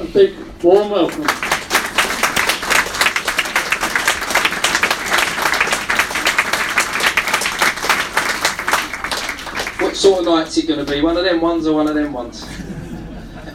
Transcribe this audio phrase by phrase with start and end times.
[0.00, 1.24] a big warm welcome.
[9.80, 11.00] What sort of night's it going to be?
[11.00, 12.42] One of them ones or one of them ones?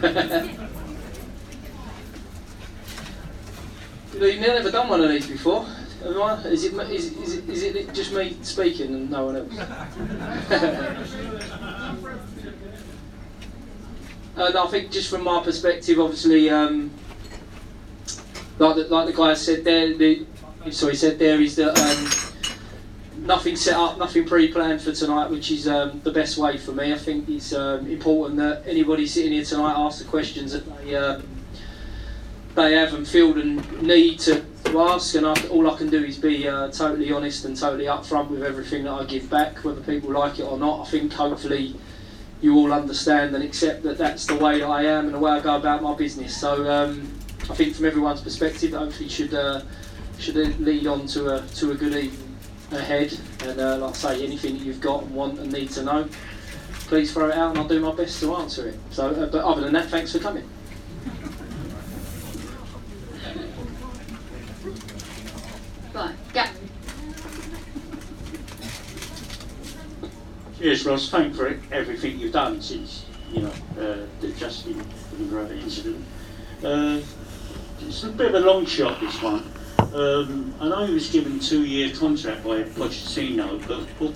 [4.13, 5.65] you've never done one of these before.
[6.01, 9.53] Is it just me speaking and no one else?
[14.39, 16.91] and I think just from my perspective, obviously, um,
[18.57, 20.25] like, the, like the guy said there, the,
[20.71, 25.67] sorry, said there is that um, nothing set up, nothing pre-planned for tonight, which is
[25.67, 26.93] um, the best way for me.
[26.93, 30.95] I think it's um, important that anybody sitting here tonight asks the questions that they
[30.95, 31.23] um,
[32.55, 35.15] they have and feel and need to, to ask.
[35.15, 38.43] And I, all I can do is be uh, totally honest and totally upfront with
[38.43, 40.87] everything that I give back, whether people like it or not.
[40.87, 41.75] I think hopefully
[42.41, 45.39] you all understand and accept that that's the way I am and the way I
[45.39, 46.35] go about my business.
[46.35, 47.11] So um,
[47.49, 49.61] I think from everyone's perspective, hopefully should uh,
[50.17, 52.37] should lead on to a to a good evening
[52.71, 53.17] ahead.
[53.43, 56.07] And uh, like I say, anything that you've got and want and need to know,
[56.87, 58.79] please throw it out, and I'll do my best to answer it.
[58.91, 60.47] So, uh, but other than that, thanks for coming.
[65.93, 66.43] Right, go.
[70.59, 74.85] Yes, Ross, thank you for everything you've done since, you know, uh, the Justin
[75.51, 76.05] incident.
[76.61, 76.99] Uh,
[77.79, 79.49] it's a bit of a long shot, this one.
[79.93, 84.13] Um, I know he was given a two-year contract by Pochettino, but what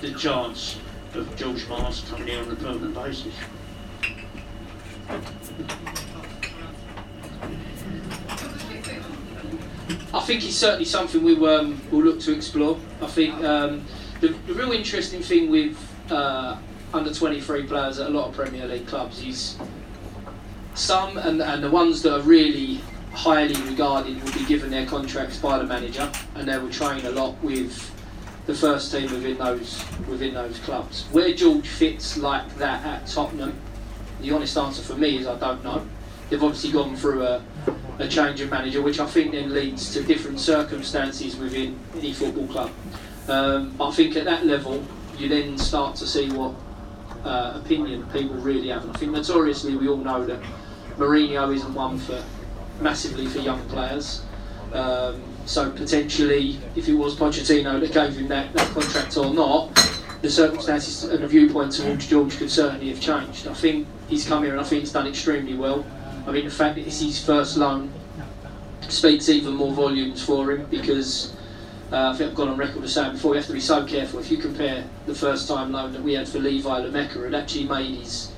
[0.00, 0.78] the chance
[1.12, 3.34] of George Marsh coming here on a permanent basis?
[10.14, 12.78] I think it's certainly something we um, will look to explore.
[13.02, 13.84] I think um,
[14.20, 15.76] the, the, real interesting thing with
[16.10, 16.56] uh,
[16.92, 19.58] under 23 players at a lot of Premier League clubs is
[20.74, 22.80] some, and, and the ones that are really
[23.12, 27.10] highly regarded, will be given their contracts by the manager, and they will train a
[27.10, 27.92] lot with
[28.44, 31.04] the first team within those within those clubs.
[31.10, 33.54] Where George fits like that at Tottenham,
[34.20, 35.84] the honest answer for me is I don't know.
[36.28, 37.42] They've obviously gone through a,
[37.98, 42.46] a change of manager, which I think then leads to different circumstances within any football
[42.48, 42.70] club.
[43.28, 44.84] Um, I think at that level,
[45.18, 46.54] you then start to see what
[47.24, 48.84] uh, opinion people really have.
[48.84, 50.40] And I think notoriously we all know that
[50.96, 52.22] Mourinho isn't one for
[52.80, 54.22] massively for young players.
[54.72, 59.74] Um, so potentially, if it was Pochettino that gave him that, that contract or not,
[60.22, 63.46] the circumstances and the viewpoint towards George could certainly have changed.
[63.46, 65.84] I think he's come here and I think he's done extremely well.
[66.26, 67.92] I mean, the fact that it's his first loan
[68.88, 71.35] speaks even more volumes for him because
[71.92, 73.84] uh, I think I've gone on record as saying before, you have to be so
[73.84, 74.18] careful.
[74.18, 77.64] If you compare the first time loan that we had for Levi Lumeka, it actually
[77.64, 78.32] made his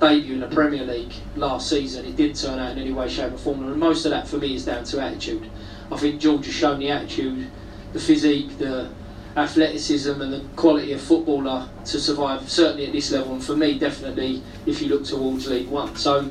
[0.00, 2.06] debut in the Premier League last season.
[2.06, 4.38] It did turn out in any way, shape, or form, and most of that for
[4.38, 5.50] me is down to attitude.
[5.92, 7.50] I think George has shown the attitude,
[7.92, 8.90] the physique, the
[9.36, 13.78] athleticism, and the quality of footballer to survive, certainly at this level, and for me,
[13.78, 15.94] definitely if you look towards League One.
[15.96, 16.30] So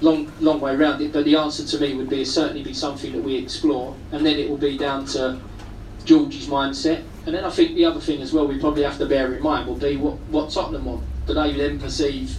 [0.00, 3.12] long long way around it, but the answer to me would be certainly be something
[3.12, 5.38] that we explore, and then it will be down to
[6.04, 7.04] George's mindset.
[7.26, 9.42] And then I think the other thing as well we probably have to bear in
[9.42, 11.04] mind will be what, what Tottenham want.
[11.26, 12.38] Do they then perceive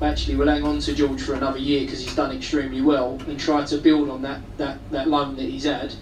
[0.00, 3.38] actually we'll hang on to George for another year because he's done extremely well and
[3.40, 5.92] try to build on that, that, that loan that he's had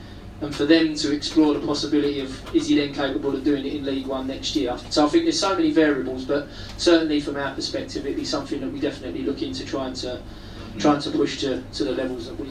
[0.40, 3.72] and for them to explore the possibility of is he then capable of doing it
[3.72, 4.76] in League One next year.
[4.90, 8.60] So I think there's so many variables, but certainly from our perspective, it'd be something
[8.60, 10.20] that we definitely look into trying to
[10.78, 12.50] trying to push to, to the levels that we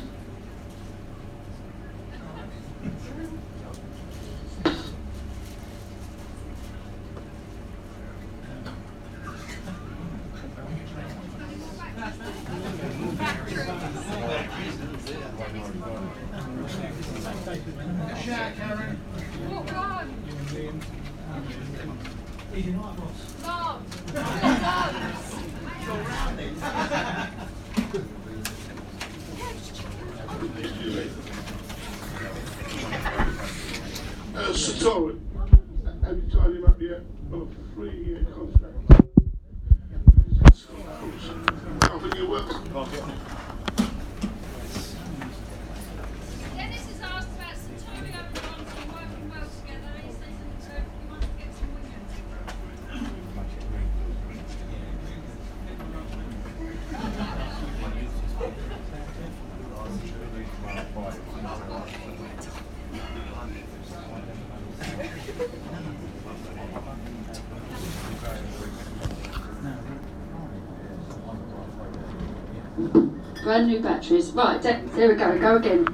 [73.56, 74.32] brand new batteries.
[74.32, 75.86] Right, there there we go, go again.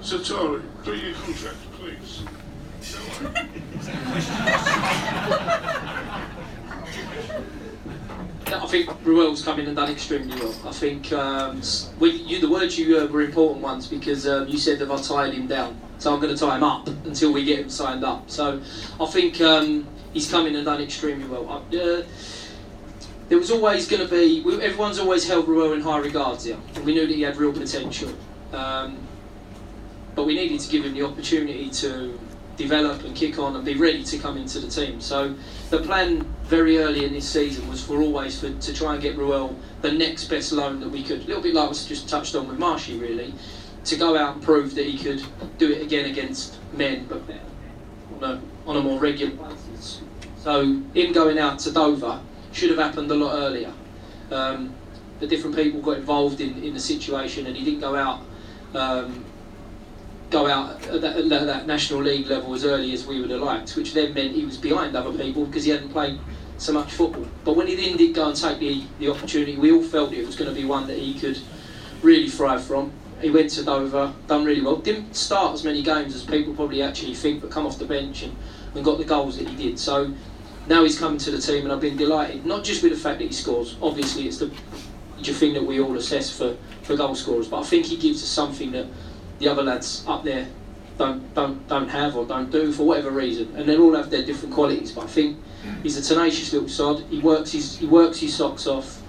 [0.00, 2.22] Sotiriou, three-year contract, please.
[8.46, 10.54] I think Ruel's come in and done extremely well.
[10.64, 11.60] I think um,
[11.98, 15.00] we, you, the words you heard were important ones because um, you said that I
[15.02, 15.78] tied him down.
[15.98, 18.30] So I'm going to tie him up until we get him signed up.
[18.30, 18.62] So
[18.98, 21.46] I think um, he's come in and done extremely well.
[21.46, 22.02] I- Uh,
[23.30, 26.58] there was always going to be, we, everyone's always held Ruel in high regards here,
[26.74, 28.12] and we knew that he had real potential.
[28.52, 28.98] Um,
[30.16, 32.18] but we needed to give him the opportunity to
[32.56, 35.00] develop and kick on and be ready to come into the team.
[35.00, 35.36] So
[35.70, 39.16] the plan very early in this season was for always for, to try and get
[39.16, 41.20] Ruel the next best loan that we could.
[41.22, 43.32] A little bit like was just touched on with Marshy, really,
[43.84, 45.22] to go out and prove that he could
[45.56, 47.22] do it again against men, but
[48.16, 50.00] on a, on a more regular basis.
[50.38, 52.20] So him going out to Dover
[52.52, 53.72] should have happened a lot earlier.
[54.30, 54.74] Um,
[55.20, 58.20] the different people got involved in, in the situation, and he didn't go out.
[58.74, 59.24] Um,
[60.30, 63.40] go out at that, at that national league level as early as we would have
[63.40, 66.18] liked, which then meant he was behind other people because he hadn't played
[66.56, 67.26] so much football.
[67.44, 70.24] But when he then did go and take the, the opportunity, we all felt it
[70.24, 71.38] was going to be one that he could
[72.02, 72.92] really thrive from.
[73.20, 74.76] He went to Dover, done really well.
[74.76, 78.22] Didn't start as many games as people probably actually think, but come off the bench
[78.22, 78.34] and,
[78.74, 79.78] and got the goals that he did.
[79.78, 80.14] So
[80.70, 82.46] now he's coming to the team, and I've been delighted.
[82.46, 83.76] Not just with the fact that he scores.
[83.82, 84.50] Obviously, it's the
[85.20, 88.22] the thing that we all assess for, for goal scorers, but I think he gives
[88.22, 88.86] us something that
[89.38, 90.48] the other lads up there
[90.96, 94.24] don't don't don't have or don't do for whatever reason, and they all have their
[94.24, 94.92] different qualities.
[94.92, 95.38] But I think
[95.82, 97.00] he's a tenacious little sod.
[97.10, 99.02] He works his he works his socks off.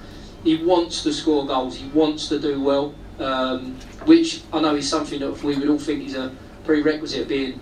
[0.43, 1.77] He wants to score goals.
[1.77, 3.75] He wants to do well, um,
[4.05, 6.35] which I know is something that we would all think is a
[6.65, 7.59] prerequisite of being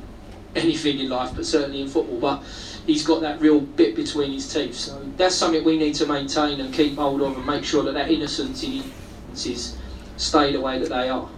[0.56, 2.19] anything in life, but certainly in football.
[2.19, 2.44] But
[2.89, 4.75] he's got that real bit between his teeth.
[4.75, 7.94] So that's something we need to maintain and keep hold of and make sure that
[7.94, 8.83] that innocence in
[9.31, 9.77] is
[10.18, 11.30] stay the way that they are.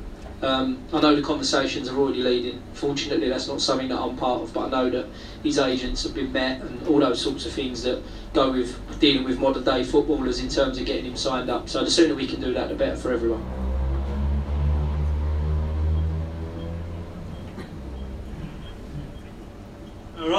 [0.41, 2.63] Um, I know the conversations are already leading.
[2.73, 5.07] Fortunately, that's not something that I'm part of, but I know that
[5.43, 8.01] his agents have been met and all those sorts of things that
[8.33, 11.67] go with dealing with modern day footballers in terms of getting him signed up.
[11.67, 13.60] So the sooner we can do that, the better for everyone.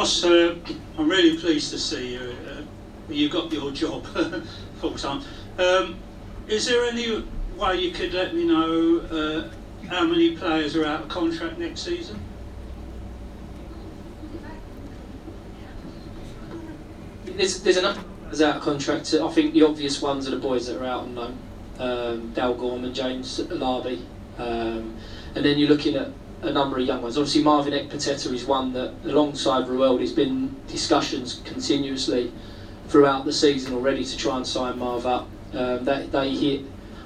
[0.03, 0.57] Ross, uh,
[0.99, 2.35] I'm really pleased to see you.
[2.49, 2.63] Uh,
[3.09, 4.05] you got your job
[4.81, 5.23] full time.
[5.59, 5.97] Um,
[6.49, 7.25] is there any
[7.57, 11.83] way you could let me know uh, how many players are out of contract next
[11.83, 12.21] season?
[17.25, 19.15] There's, there's players out of contract.
[19.15, 21.39] I think the obvious ones are the boys that are out on loan.
[21.79, 24.03] Um, Dale Gorman, James Alabi.
[24.37, 24.97] Um,
[25.37, 26.09] and then you're looking at
[26.43, 27.17] a number of young ones.
[27.17, 32.33] Obviously, Marvin Ekpiteta is one that, alongside Ruel, there's been discussions continuously
[32.89, 35.29] throughout the season already to try and sign Marv up.
[35.55, 36.63] Um, that they hit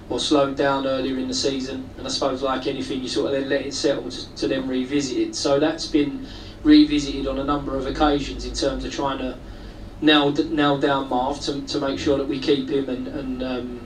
[0.09, 3.41] or slowed down earlier in the season, and I suppose like anything, you sort of
[3.41, 5.35] then let it settle to, to then revisit it.
[5.35, 6.27] So that's been
[6.63, 9.37] revisited on a number of occasions in terms of trying to
[10.01, 13.81] nail, nail down Marv to, to make sure that we keep him and, and um,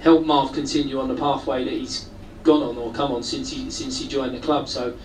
[0.00, 2.05] help Marv continue on the pathway that he's
[2.46, 4.68] gone on or come on since he since he joined the club.
[4.68, 4.96] So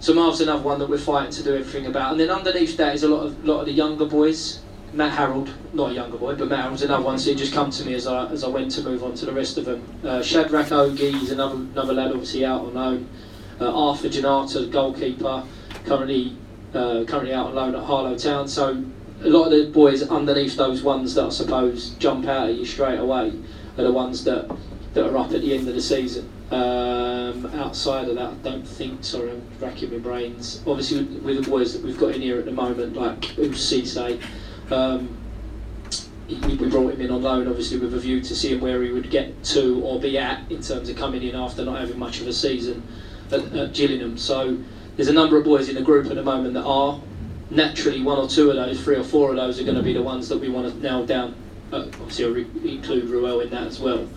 [0.00, 2.12] so Marv's another one that we're fighting to do everything about.
[2.12, 4.60] And then underneath that is a lot of lot of the younger boys.
[4.92, 7.18] Matt Harrold, not a younger boy, but Matt Harrold's another one.
[7.18, 9.26] So he just come to me as I as I went to move on to
[9.26, 9.82] the rest of them.
[10.04, 13.08] Uh, Shadrach Ogie is another another lad, obviously out on loan.
[13.60, 15.44] Uh, Arthur Janata, goalkeeper,
[15.84, 16.36] currently
[16.74, 18.46] uh, currently out on loan at Harlow Town.
[18.46, 18.84] So
[19.22, 22.64] a lot of the boys underneath those ones that I suppose jump out at you
[22.64, 23.32] straight away
[23.78, 24.54] are the ones that
[24.94, 26.30] that are up at the end of the season.
[26.54, 29.02] Um, outside of that, I don't think.
[29.02, 30.62] Sorry, I'm racking my brains.
[30.64, 34.22] Obviously, with, the boys that we've got in here at the moment, like Usise,
[34.70, 35.16] um,
[36.28, 39.10] we brought him in on loan, obviously with a view to seeing where he would
[39.10, 42.28] get to or be at in terms of coming in after not having much of
[42.28, 42.86] a season
[43.32, 44.16] at, at Gillingham.
[44.16, 44.56] So
[44.94, 47.00] there's a number of boys in the group at the moment that are
[47.50, 49.92] naturally one or two of those, three or four of those are going to be
[49.92, 51.34] the ones that we want to nail down.
[51.72, 54.08] Uh, obviously, I'll re- include Ruel in that as well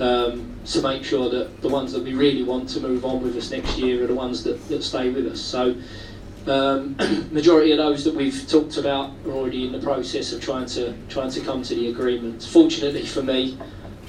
[0.00, 3.36] um, to make sure that the ones that we really want to move on with
[3.36, 5.40] us next year are the ones that, that stay with us.
[5.40, 5.74] So,
[6.46, 6.96] um,
[7.30, 10.94] majority of those that we've talked about are already in the process of trying to
[11.08, 12.42] trying to come to the agreement.
[12.42, 13.58] Fortunately for me,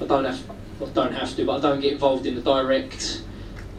[0.01, 0.41] I don't have
[0.81, 3.23] I don't have to, but I don't get involved in the direct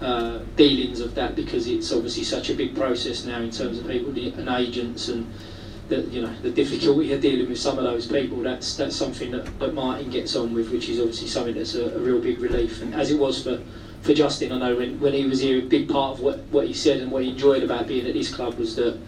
[0.01, 3.87] uh, dealings of that because it's obviously such a big process now in terms of
[3.87, 5.33] people and agents and
[5.91, 8.39] the, you know the difficulty of dealing with some of those people.
[8.39, 11.95] That's that's something that, that Martin gets on with, which is obviously something that's a,
[11.97, 12.81] a real big relief.
[12.81, 13.61] And as it was for,
[14.03, 16.67] for Justin, I know when, when he was here, a big part of what, what
[16.67, 18.99] he said and what he enjoyed about being at this club was that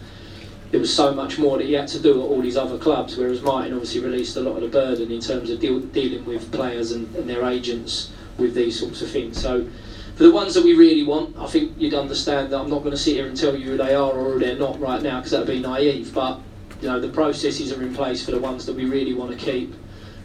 [0.71, 3.15] there was so much more that he had to do at all these other clubs,
[3.15, 6.51] whereas Martin obviously released a lot of the burden in terms of deal, dealing with
[6.51, 9.39] players and, and their agents with these sorts of things.
[9.39, 9.67] So
[10.15, 12.91] for the ones that we really want, I think you'd understand that I'm not going
[12.91, 15.17] to sit here and tell you who they are or who they're not right now
[15.17, 16.13] because that would be naive.
[16.13, 16.39] But
[16.83, 19.37] you know the processes are in place for the ones that we really want to
[19.37, 19.73] keep,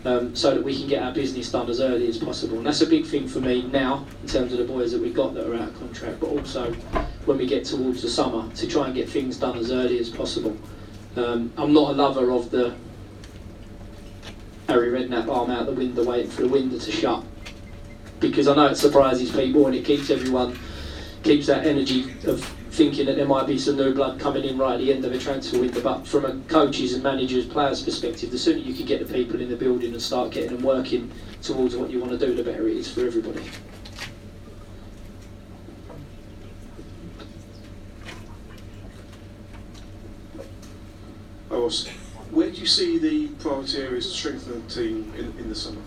[0.05, 2.59] um, so that we can get our business done as early as possible.
[2.59, 5.15] And that's a big thing for me now in terms of the boys that we've
[5.15, 6.73] got that are out of contract, but also
[7.27, 10.11] when we get towards the summer to try and get things done as early as
[10.11, 10.57] possible.
[11.15, 12.75] Um, I'm not a lover of the
[14.69, 17.25] Harry Redknapp arm out the window waiting for the window to shut
[18.19, 20.59] because I know it surprises people and it keeps everyone
[21.23, 24.75] keeps that energy of thinking that there might be some new blood coming in right
[24.75, 25.81] at the end of a transfer window.
[25.81, 29.41] But from a coaches and managers, players perspective, the sooner you can get the people
[29.41, 31.11] in the building and start getting them working
[31.43, 33.43] towards what you want to do, the better it is for everybody.
[42.39, 45.81] Where do you see the priority areas to strengthen the team in, in the summer?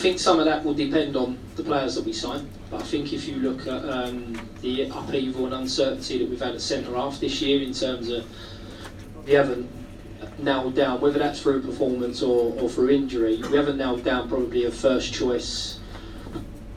[0.00, 2.48] Think some of that will depend on the players that we sign.
[2.70, 6.54] But I think if you look at um, the upheaval and uncertainty that we've had
[6.54, 8.24] at centre half this year in terms of
[9.26, 9.70] we haven't
[10.38, 14.64] nailed down whether that's through performance or, or through injury, we haven't nailed down probably
[14.64, 15.78] a first choice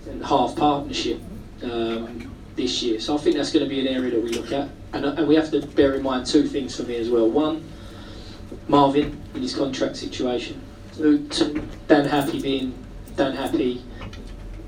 [0.06, 1.22] and half partnership
[1.64, 3.00] um, this year.
[3.00, 4.68] So I think that's going to be an area that we look at.
[4.92, 7.30] And, and we have to bear in mind two things for me as well.
[7.30, 7.64] One,
[8.68, 10.62] Marvin in his contract situation.
[10.98, 11.26] Two,
[11.88, 12.83] Dan Happe being
[13.16, 13.82] Dan Happe in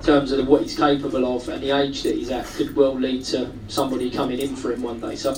[0.04, 3.24] terms of what he's capable of and the age that he's at could well lead
[3.26, 5.16] to somebody coming in for him one day.
[5.16, 5.36] So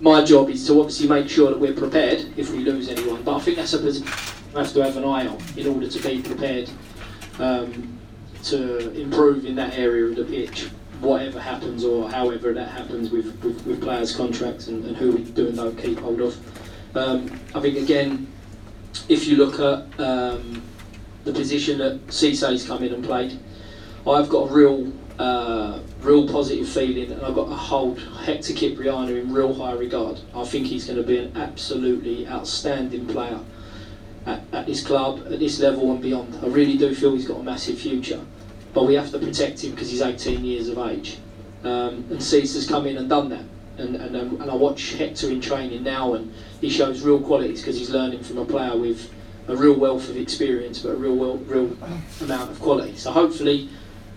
[0.00, 3.22] my job is to obviously make sure that we're prepared if we lose anyone.
[3.22, 4.08] But I think that's a position
[4.52, 6.68] we have to have an eye on in order to be prepared
[7.38, 7.98] um,
[8.44, 10.68] to improve in that area of the pitch.
[11.00, 15.24] Whatever happens or however that happens with, with, with players' contracts and, and who we
[15.24, 16.96] do and don't keep hold of.
[16.96, 18.26] Um, I think again,
[19.08, 20.62] if you look at um,
[21.24, 23.38] the position that Cisse's come in and played.
[24.06, 29.20] I've got a real, uh, real positive feeling, and I've got to hold Hector Kyprianou
[29.20, 30.20] in real high regard.
[30.34, 33.38] I think he's going to be an absolutely outstanding player
[34.26, 36.38] at, at this club, at this level and beyond.
[36.42, 38.20] I really do feel he's got a massive future,
[38.74, 41.18] but we have to protect him because he's 18 years of age.
[41.62, 43.44] Um, and Cisse's come in and done that.
[43.78, 47.60] And, and, um, and I watch Hector in training now, and he shows real qualities
[47.60, 49.08] because he's learning from a player with
[49.48, 51.76] a real wealth of experience, but a real, well, real
[52.20, 52.96] amount of quality.
[52.96, 53.68] So hopefully,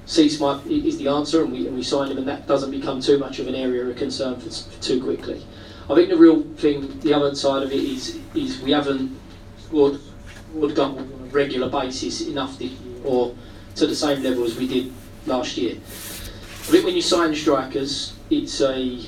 [0.06, 3.02] Cisse might is the answer, and we, and we sign him, and that doesn't become
[3.02, 5.44] too much of an area of concern for, for too quickly.
[5.90, 9.18] I think the real thing, the other side of it is, is we haven't
[9.60, 10.00] scored,
[10.56, 12.72] on a regular basis enough year,
[13.04, 13.36] or
[13.76, 14.94] to the same level as we did
[15.26, 15.76] last year.
[15.76, 19.00] I think when you sign strikers, it's a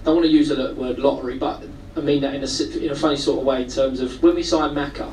[0.00, 1.62] I don't want to use the word lottery, but
[1.98, 4.36] I mean that in a, in a funny sort of way in terms of when
[4.36, 5.12] we signed Maka,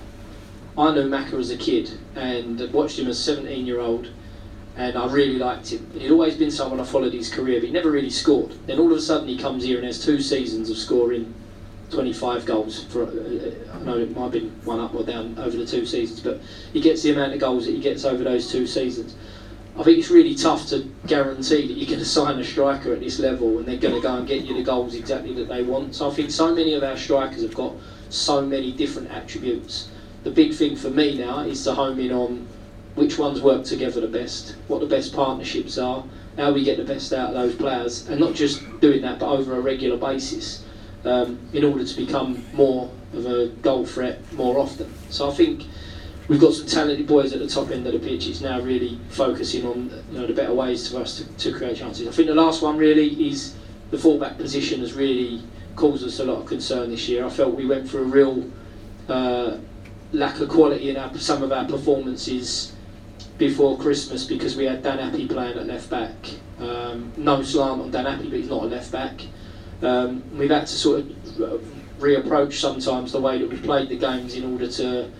[0.77, 4.09] I knew Maka as a kid and watched him as a 17 year old
[4.77, 5.89] and I really liked him.
[5.95, 8.53] He'd always been someone I followed his career, but he never really scored.
[8.67, 11.33] Then all of a sudden he comes here and has two seasons of scoring
[11.89, 12.83] 25 goals.
[12.83, 15.87] For uh, I know it might have been one up or down over the two
[15.87, 16.39] seasons, but
[16.71, 19.15] he gets the amount of goals that he gets over those two seasons.
[19.77, 23.01] I think it's really tough to guarantee that you're going to sign a striker at
[23.01, 25.63] this level and they're going to go and get you the goals exactly that they
[25.63, 25.95] want.
[25.95, 27.73] So I think so many of our strikers have got
[28.09, 29.89] so many different attributes.
[30.23, 32.47] The big thing for me now is to home in on
[32.95, 36.05] which ones work together the best, what the best partnerships are,
[36.37, 39.27] how we get the best out of those players, and not just doing that but
[39.27, 40.63] over a regular basis
[41.03, 44.93] um, in order to become more of a goal threat more often.
[45.09, 45.63] So I think
[46.27, 48.27] we've got some talented boys at the top end of the pitch.
[48.27, 51.77] It's now really focusing on you know the better ways for us to, to create
[51.77, 52.07] chances.
[52.07, 53.55] I think the last one really is
[53.91, 55.43] the fullback position has really
[55.75, 57.25] caused us a lot of concern this year.
[57.25, 58.49] I felt we went for a real
[59.07, 59.57] uh,
[60.11, 62.73] lack of quality in our, some of our performances
[63.37, 66.15] before Christmas because we had Dan Happe playing at left back.
[66.59, 69.21] Um, no slant on Dan Happe, but he's not a left back.
[69.81, 71.61] Um, we've had to sort of
[71.99, 75.11] reapproach sometimes the way that we played the games in order to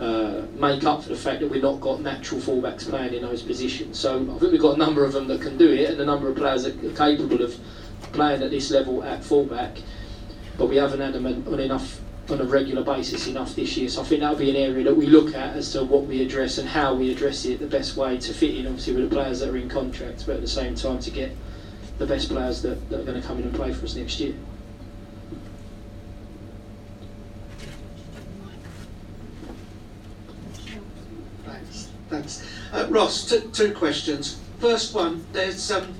[0.00, 3.42] uh, make up for the fact that we've not got natural fullbacks playing in those
[3.42, 3.98] positions.
[3.98, 6.04] So I think we've got a number of them that can do it and a
[6.04, 7.56] number of players that are capable of
[8.12, 9.78] playing at this level at fullback,
[10.58, 13.88] but we haven't had them on enough on a regular basis enough this year.
[13.88, 16.22] So I think that'll be an area that we look at as to what we
[16.22, 19.14] address and how we address it the best way to fit in, obviously, with the
[19.14, 21.30] players that are in contracts, but at the same time to get
[21.98, 24.18] the best players that, that are going to come in and play for us next
[24.18, 24.34] year.
[32.08, 32.46] Thanks.
[32.72, 34.38] Uh, Ross, t- two questions.
[34.60, 35.94] first one, there's um,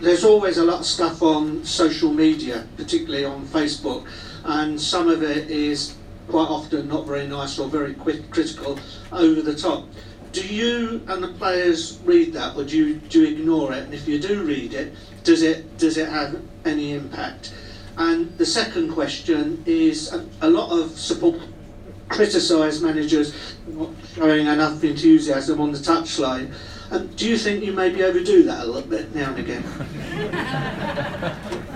[0.00, 4.06] there's always a lot of stuff on social media, particularly on Facebook,
[4.44, 5.96] and some of it is
[6.28, 8.78] quite often not very nice or very quick, critical,
[9.10, 9.86] over the top.
[10.32, 13.84] Do you and the players read that, or do you, do you ignore it?
[13.84, 14.94] And if you do read it,
[15.24, 17.52] does it does it have any impact?
[17.96, 21.36] And the second question is a, a lot of support
[22.12, 23.34] criticise managers
[23.66, 26.52] not showing enough enthusiasm on the touchline.
[26.90, 29.64] And do you think you maybe overdo that a little bit now and again?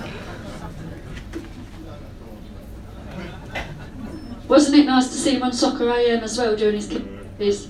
[4.49, 6.97] Wasn't it nice to see him on Soccer AM as well during his
[7.39, 7.69] his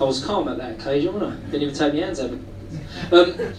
[0.00, 1.36] I was calm at that occasion, wasn't I?
[1.50, 2.38] Didn't even take my hands over.
[3.12, 3.54] Um,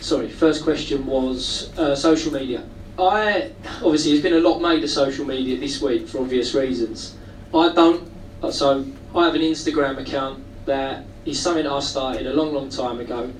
[0.00, 2.62] sorry, first question was uh, social media.
[2.98, 3.50] I
[3.82, 7.16] obviously there's been a lot made of social media this week for obvious reasons.
[7.52, 8.10] I don't,
[8.42, 12.68] uh, so I have an Instagram account that is something I started a long, long
[12.68, 13.32] time ago,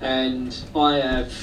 [0.00, 1.34] and I have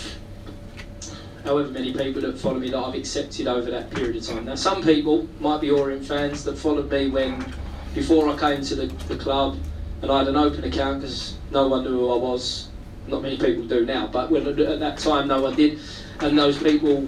[1.43, 4.45] however many people that follow me that I've accepted over that period of time.
[4.45, 7.53] Now, some people might be Orient fans that followed me when
[7.93, 9.57] before I came to the, the club
[10.01, 12.69] and I had an open account because no one knew who I was.
[13.07, 15.79] Not many people do now, but when, at that time no one did.
[16.19, 17.07] And those people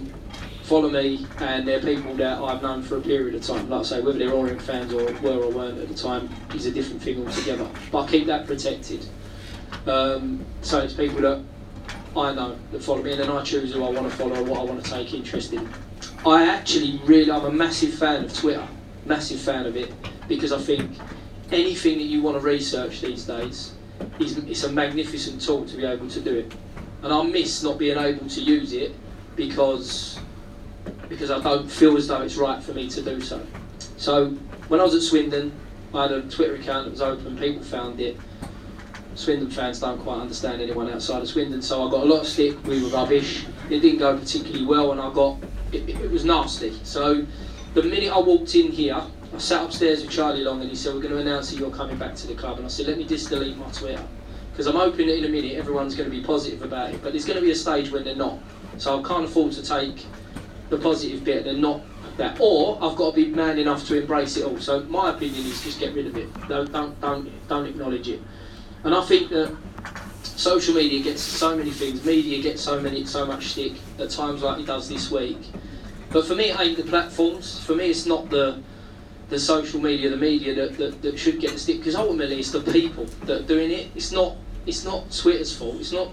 [0.72, 3.70] follow me and they're people that I've known for a period of time.
[3.70, 6.66] Like I say, whether they're Orient fans or were or weren't at the time is
[6.66, 7.70] a different thing altogether.
[7.92, 9.06] But I keep that protected.
[9.86, 11.44] Um, so it's people that
[12.16, 14.62] I know that follow me and then I choose who I want to follow what
[14.62, 15.70] I want to take interest in.
[16.26, 18.66] I actually really, I'm a massive fan of Twitter,
[19.06, 19.94] massive fan of it
[20.30, 20.90] because I think
[21.52, 23.74] anything that you want to research these days
[24.22, 26.54] is it's a magnificent tool to be able to do it.
[27.04, 28.96] And I miss not being able to use it
[29.36, 30.18] because
[31.12, 33.46] because I don't feel as though it's right for me to do so.
[33.98, 34.30] So
[34.70, 35.52] when I was at Swindon,
[35.94, 37.38] I had a Twitter account that was open.
[37.38, 38.18] People found it.
[39.16, 42.28] Swindon fans don't quite understand anyone outside of Swindon, so I got a lot of
[42.28, 42.64] stick.
[42.64, 43.46] We were rubbish.
[43.70, 45.38] It didn't go particularly well, and I got
[45.74, 46.80] it, it was nasty.
[46.84, 47.28] So
[47.74, 50.94] the minute I walked in here, I sat upstairs with Charlie Long and he said,
[50.94, 52.56] We're going to announce that you're coming back to the club.
[52.56, 54.04] And I said, Let me just delete my Twitter.
[54.54, 57.04] Because I'm hoping that in a minute everyone's going to be positive about it.
[57.04, 58.40] But there's going to be a stage when they're not.
[58.78, 60.06] So I can't afford to take
[60.72, 61.82] the positive bit and not
[62.18, 62.38] that.
[62.40, 64.58] Or I've got to be man enough to embrace it all.
[64.58, 66.34] So my opinion is just get rid of it.
[66.48, 68.22] Don't, don't, don't, don't acknowledge it.
[68.84, 69.56] And I think that
[70.24, 72.04] social media gets so many things.
[72.04, 75.38] Media gets so many, so much stick at times like it does this week.
[76.10, 77.64] But for me, it ain't the platforms.
[77.64, 78.62] For me, it's not the
[79.30, 82.52] the social media, the media that, that, that should get the stick because ultimately it's
[82.52, 83.88] the people that are doing it.
[83.96, 85.78] It's not it's not Twitter's fault.
[85.80, 86.12] It's not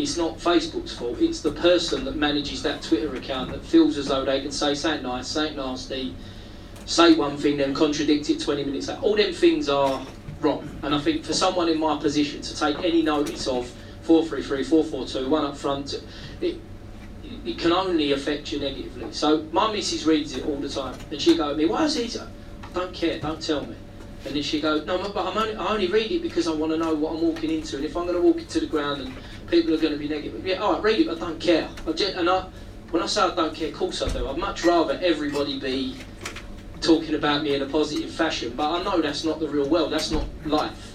[0.00, 1.20] it's not Facebook's fault.
[1.20, 4.74] It's the person that manages that Twitter account that feels as though they can say
[4.74, 6.14] something nice, something nasty,
[6.86, 9.00] say one thing, then contradict it 20 minutes later.
[9.02, 10.04] All them things are
[10.40, 10.68] wrong.
[10.82, 13.68] And I think for someone in my position to take any notice of
[14.02, 16.02] 433, 442, one up front,
[16.40, 16.56] it,
[17.44, 19.12] it can only affect you negatively.
[19.12, 21.94] So my missus reads it all the time, and she go to me, "Why is
[21.94, 22.26] he?" I
[22.72, 23.18] don't care.
[23.18, 23.76] Don't tell me.
[24.24, 26.72] And then she go, "No, but I'm only, I only read it because I want
[26.72, 29.00] to know what I'm walking into, and if I'm going to walk into the ground
[29.02, 29.14] and
[29.50, 31.08] people are going to be negative, yeah, all right, read it.
[31.08, 31.68] I don't care.
[31.86, 32.46] I just, and I,
[32.90, 34.28] when I say I don't care, of course I do.
[34.28, 35.96] I'd much rather everybody be
[36.80, 39.92] talking about me in a positive fashion, but I know that's not the real world.
[39.92, 40.90] That's not life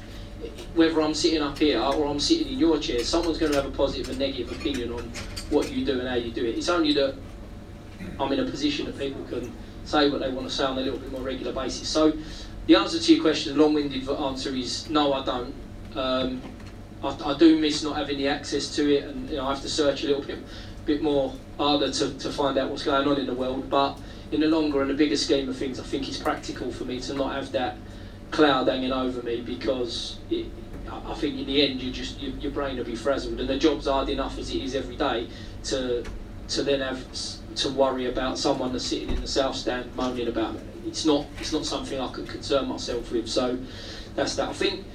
[0.76, 3.72] whether I'm sitting up here or I'm sitting in your chair, someone's going to have
[3.72, 5.04] a positive and negative opinion on
[5.50, 6.58] what you do and how you do it.
[6.58, 7.16] It's only that
[8.20, 9.52] I'm in a position that people can
[9.86, 11.88] say what they want to say on a little bit more regular basis.
[11.88, 12.14] So
[12.68, 15.56] the answer to your question, long-winded answer is no, I don't.
[15.96, 16.42] Um,
[17.06, 19.62] I, I, do miss not having the access to it, and you know, I have
[19.62, 20.40] to search a little bit,
[20.86, 23.70] bit more harder to, to find out what's going on in the world.
[23.70, 24.00] But
[24.32, 27.00] in the longer and the bigger scheme of things, I think it's practical for me
[27.02, 27.78] to not have that
[28.32, 30.48] cloud hanging over me because it,
[30.90, 33.58] I think in the end you just your, your brain will be frazzled and the
[33.58, 35.28] job's hard enough as it is every day
[35.66, 36.04] to
[36.48, 37.04] to then have
[37.56, 40.64] to worry about someone that's sitting in the south stand moaning about it.
[40.86, 43.28] It's not it's not something I can concern myself with.
[43.28, 43.58] So
[44.16, 44.50] that's that.
[44.50, 44.86] I think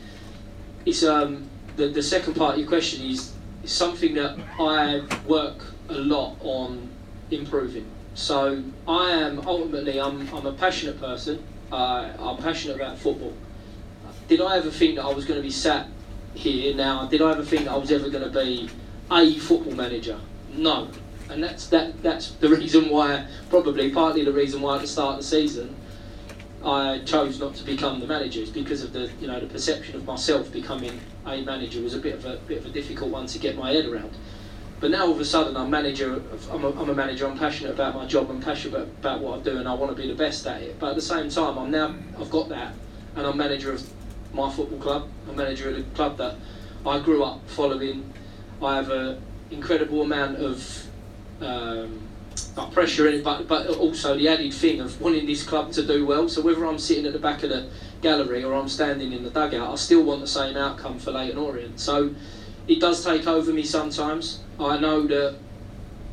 [0.85, 1.49] it's um
[1.81, 3.33] the the second part of your question is,
[3.64, 6.88] something that I work a lot on
[7.31, 7.87] improving.
[8.14, 11.43] So I am ultimately I'm I'm a passionate person.
[11.73, 13.33] Uh, I'm passionate about football.
[14.29, 15.88] Did I ever think that I was going to be sat
[16.35, 17.07] here now?
[17.07, 18.69] Did I ever think that I was ever going to be
[19.11, 20.19] a football manager?
[20.53, 20.88] No.
[21.29, 22.03] And that's that.
[22.03, 25.77] That's the reason why, probably partly the reason why at the start of the season,
[26.64, 29.96] I chose not to become the manager is because of the you know the perception
[29.96, 33.27] of myself becoming a manager was a bit of a bit of a difficult one
[33.29, 34.14] to get my head around.
[34.79, 36.23] But now all of a sudden I'm manager.
[36.51, 37.27] I'm a, I'm a manager.
[37.27, 38.31] I'm passionate about my job.
[38.31, 40.79] I'm passionate about what I do, and I want to be the best at it.
[40.79, 42.75] But at the same time, I'm now I've got that,
[43.16, 43.90] and I'm manager of
[44.35, 45.09] my football club.
[45.29, 46.37] I'm manager of a club that
[46.85, 48.12] I grew up following.
[48.62, 50.87] I have an incredible amount of
[51.40, 52.10] um,
[52.57, 55.87] not pressure in it, but, but also the added thing of wanting this club to
[55.87, 56.29] do well.
[56.29, 57.68] So whether I'm sitting at the back of the
[58.03, 61.38] gallery or I'm standing in the dugout, I still want the same outcome for Leyton
[61.38, 61.81] Orient.
[61.81, 62.14] So
[62.68, 64.40] it does take over me sometimes.
[64.59, 65.37] I know that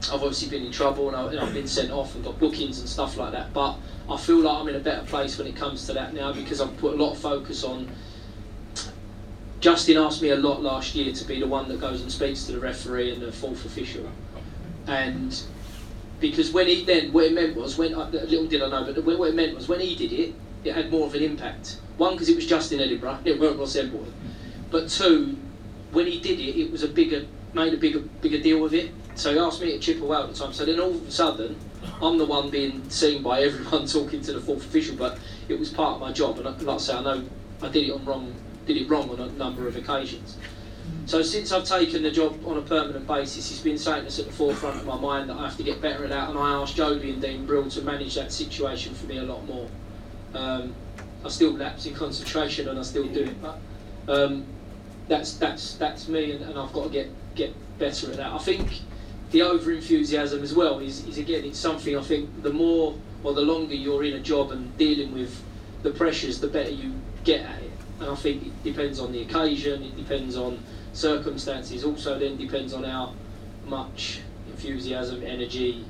[0.03, 2.79] I've obviously been in trouble and, I, and I've been sent off and got bookings
[2.79, 3.77] and stuff like that, but
[4.09, 6.61] I feel like I'm in a better place when it comes to that now because
[6.61, 7.89] I've put a lot of focus on.
[9.59, 12.43] Justin asked me a lot last year to be the one that goes and speaks
[12.45, 14.07] to the referee and the fourth official,
[14.85, 15.41] and
[16.19, 19.03] because when he then what it meant was when uh, little did I know, but
[19.03, 21.77] what it meant was when he did it, it had more of an impact.
[21.97, 24.13] One because it was Justin Edinburgh, it weren't Ross Embleton,
[24.69, 25.37] but two,
[25.91, 28.91] when he did it, it was a bigger made a bigger bigger deal of it.
[29.15, 30.53] So he asked me to chip away at the time.
[30.53, 31.57] So then all of a sudden,
[32.01, 35.69] I'm the one being seen by everyone talking to the fourth official, but it was
[35.69, 36.37] part of my job.
[36.37, 37.25] And like I say, I know
[37.61, 40.37] I did it on wrong, did it wrong on a number of occasions.
[41.07, 44.25] So since I've taken the job on a permanent basis, it's been something that's at
[44.25, 46.29] the forefront of my mind that I have to get better at that.
[46.29, 49.45] And I asked Jobi and Dean Brill to manage that situation for me a lot
[49.45, 49.69] more.
[50.33, 50.75] Um,
[51.23, 53.57] I still lapse in concentration and I still do it, but
[54.09, 54.45] um,
[55.07, 58.33] that's that's that's me, and, and I've got to get get better at that.
[58.33, 58.81] I think
[59.31, 63.33] the over enthusiasm as well is, is again it's something I think the more or
[63.33, 65.41] the longer you're in a job and dealing with
[65.83, 66.93] the pressures, the better you
[67.23, 67.71] get at it.
[68.01, 70.59] And I think it depends on the occasion, it depends on
[70.97, 73.13] circumstances, also then depends on how
[73.65, 75.85] much enthusiasm, energy,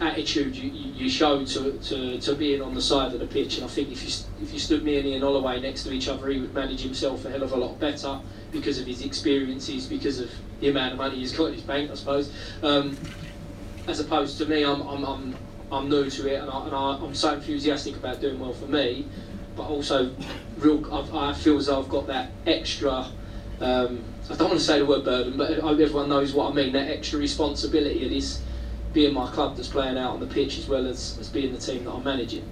[0.00, 3.56] attitude you, you show to, to, to being on the side of the pitch.
[3.56, 4.10] And I think if you
[4.42, 7.24] if you stood me and Ian Holloway next to each other, he would manage himself
[7.24, 10.30] a hell of a lot better because of his experiences, because of
[10.60, 12.32] the amount of money he's got in his bank, I suppose.
[12.62, 12.96] Um,
[13.86, 15.36] as opposed to me, I'm, I'm, I'm,
[15.70, 18.66] I'm new to it and, I, and I, I'm so enthusiastic about doing well for
[18.66, 19.06] me,
[19.56, 20.14] but also
[20.58, 20.84] real.
[20.92, 23.06] I've, I feel as though I've got that extra.
[23.60, 26.72] Um, I don't want to say the word burden, but everyone knows what I mean.
[26.72, 28.40] That extra responsibility of this
[28.92, 31.58] being my club that's playing out on the pitch as well as, as being the
[31.58, 32.48] team that I'm managing.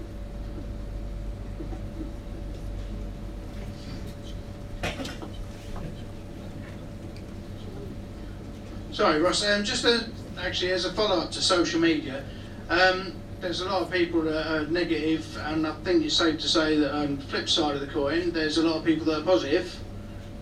[8.93, 9.45] Sorry, Ross.
[9.45, 10.07] Um, just a,
[10.39, 12.25] actually, as a follow-up to social media,
[12.69, 16.49] um, there's a lot of people that are negative, and I think it's safe to
[16.49, 19.21] say that on the flip side of the coin, there's a lot of people that
[19.21, 19.75] are positive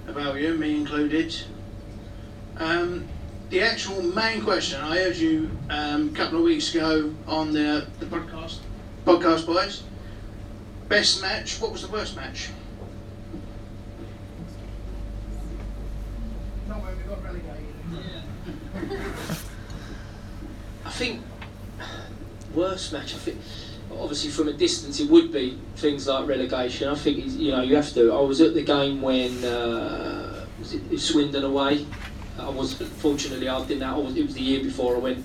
[0.08, 1.34] about you, me included.
[2.56, 3.06] Um,
[3.50, 7.86] the actual main question I heard you um, a couple of weeks ago on the
[8.00, 8.58] the podcast,
[9.06, 9.82] podcast boys.
[10.88, 11.60] Best match.
[11.60, 12.50] What was the worst match?
[16.66, 17.64] Not when we got relegated.
[20.84, 21.22] I think
[22.54, 23.14] worst match.
[23.14, 23.38] I think
[23.92, 26.88] obviously from a distance it would be things like relegation.
[26.88, 28.12] I think you know you have to.
[28.12, 31.86] I was at the game when uh, was it Swindon away.
[32.38, 33.82] I was fortunately I didn't.
[33.82, 35.24] I was, it was the year before I went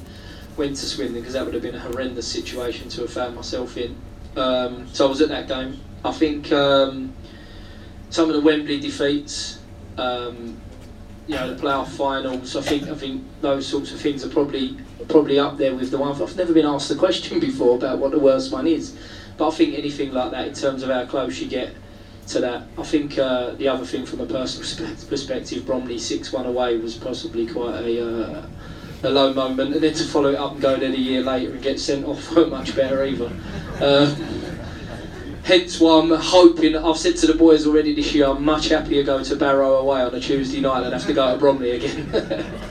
[0.58, 3.78] went to Swindon because that would have been a horrendous situation to have found myself
[3.78, 3.96] in.
[4.36, 5.80] Um, so I was at that game.
[6.04, 7.14] I think um,
[8.10, 9.60] some of the Wembley defeats.
[9.98, 10.60] Um,
[11.28, 12.56] you know the playoff finals.
[12.56, 15.98] I think I think those sorts of things are probably probably up there with the
[15.98, 16.22] one.
[16.22, 18.98] I've never been asked the question before about what the worst one is,
[19.38, 21.74] but I think anything like that in terms of how close you get
[22.28, 22.64] to that.
[22.78, 26.96] I think uh, the other thing from a personal perspective, Bromley six one away was
[26.96, 28.06] possibly quite a.
[28.06, 28.48] Uh,
[29.06, 31.52] a low moment, and then to follow it up and go then a year later
[31.52, 33.32] and get sent off weren't much better either.
[33.80, 34.16] Uh,
[35.44, 39.04] hence why I'm hoping, I've said to the boys already this year, I'm much happier
[39.04, 42.70] going to Barrow away on a Tuesday night than have to go to Bromley again.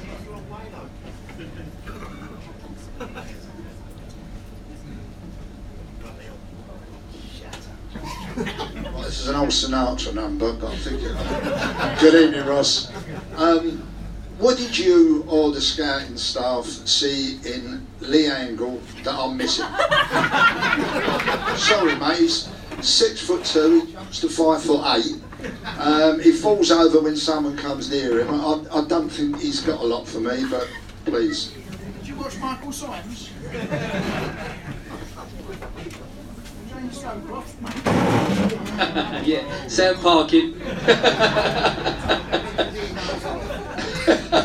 [8.43, 12.01] Well, this is an old Sinatra number, but I think it.
[12.01, 12.91] Good evening, Ross.
[13.37, 13.83] Um,
[14.39, 19.67] what did you or the scouting staff see in Lee Angol that I'm missing?
[21.57, 22.19] Sorry, mate.
[22.19, 22.49] He's
[22.81, 23.83] six foot two.
[23.87, 25.21] He jumps to five foot eight.
[25.79, 28.35] Um, he falls over when someone comes near him.
[28.35, 30.69] I, I don't think he's got a lot for me, but
[31.05, 31.53] please.
[32.01, 33.31] Did you watch Michael Symes?
[39.25, 40.55] Yeah, Sam Parkin.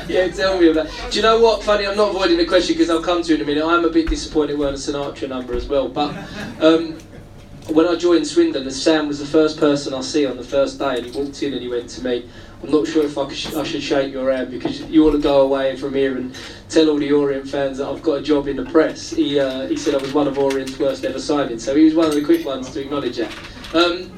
[0.07, 0.87] yeah, tell me about.
[1.09, 1.63] Do you know what?
[1.63, 3.65] Funny, I'm not avoiding the question because I'll come to it in a minute.
[3.65, 5.89] I'm a bit disappointed it weren't a Sinatra number as well.
[5.89, 6.15] But
[6.61, 6.99] um,
[7.69, 10.97] when I joined Swindon, Sam was the first person I see on the first day,
[10.97, 12.29] and he walked in and he went to me.
[12.63, 15.21] I'm not sure if I, could, I should shake your hand because you want to
[15.21, 16.35] go away from here and
[16.69, 19.11] tell all the Orient fans that I've got a job in the press.
[19.11, 21.93] He, uh, he said I was one of Orient's worst ever signings, so he was
[21.93, 23.33] one of the quick ones to acknowledge that.
[23.73, 24.11] Um,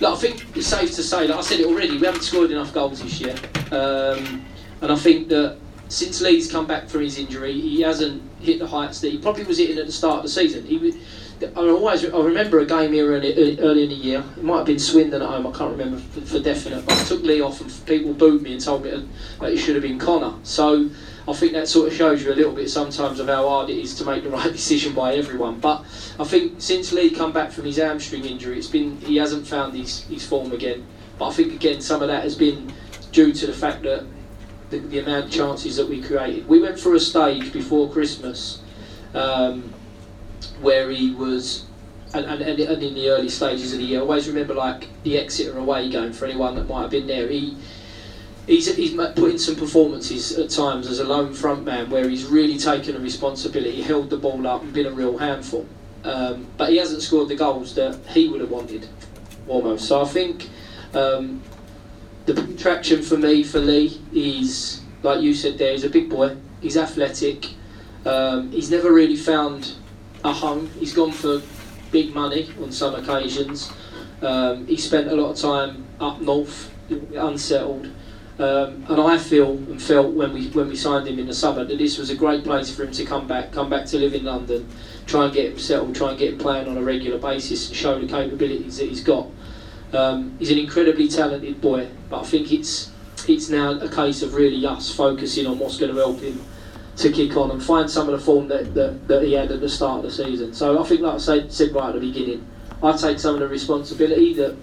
[0.00, 2.52] Look, I think it's safe to say, like I said it already, we haven't scored
[2.52, 3.34] enough goals this year.
[3.72, 4.44] Um,
[4.80, 8.66] and I think that since Lee's come back from his injury, he hasn't hit the
[8.68, 10.64] heights that he probably was hitting at the start of the season.
[10.64, 10.94] He, was-
[11.42, 14.24] I always I remember a game here early, early in the year.
[14.36, 15.46] It might have been Swindon at home.
[15.46, 16.84] I can't remember for, for definite.
[16.84, 18.90] But I took Lee off, and people booed me and told me
[19.40, 20.34] that it should have been Connor.
[20.42, 20.90] So
[21.28, 23.76] I think that sort of shows you a little bit sometimes of how hard it
[23.76, 25.60] is to make the right decision by everyone.
[25.60, 25.84] But
[26.18, 29.74] I think since Lee come back from his hamstring injury, it's been he hasn't found
[29.74, 30.86] his, his form again.
[31.18, 32.72] But I think again some of that has been
[33.12, 34.04] due to the fact that
[34.70, 36.48] the, the amount of chances that we created.
[36.48, 38.60] We went through a stage before Christmas
[39.14, 39.72] um,
[40.60, 41.64] where he was,
[42.14, 45.18] and, and, and in the early stages of the year, I always remember like the
[45.18, 47.28] Exeter away game for anyone that might have been there.
[47.28, 47.56] He
[48.48, 52.24] he's, he's put in some performances at times as a lone front man where he's
[52.24, 55.66] really taken a responsibility, held the ball up, and been a real handful.
[56.04, 58.88] Um, but he hasn't scored the goals that he would have wanted,
[59.46, 59.86] almost.
[59.86, 60.48] So I think
[60.94, 61.42] um,
[62.26, 66.36] the attraction for me for Lee is, like you said, there he's a big boy.
[66.60, 67.50] He's athletic.
[68.04, 69.74] Um, he's never really found
[70.24, 70.70] a home.
[70.78, 71.42] He's gone for
[71.90, 73.72] big money on some occasions.
[74.22, 76.72] Um, he spent a lot of time up north,
[77.14, 77.90] unsettled.
[78.38, 81.64] Um, and I feel and felt when we when we signed him in the summer
[81.64, 84.14] that this was a great place for him to come back, come back to live
[84.14, 84.68] in London,
[85.06, 87.76] try and get him settled, try and get him playing on a regular basis, and
[87.76, 89.26] show the capabilities that he's got.
[89.92, 92.92] Um, he's an incredibly talented boy, but I think it's
[93.26, 96.40] it's now a case of really us focusing on what's going to help him
[96.98, 99.60] to kick on and find some of the form that, that, that he had at
[99.60, 100.52] the start of the season.
[100.52, 102.46] So I think, like I said, said right at the beginning,
[102.82, 104.56] I take some of the responsibility that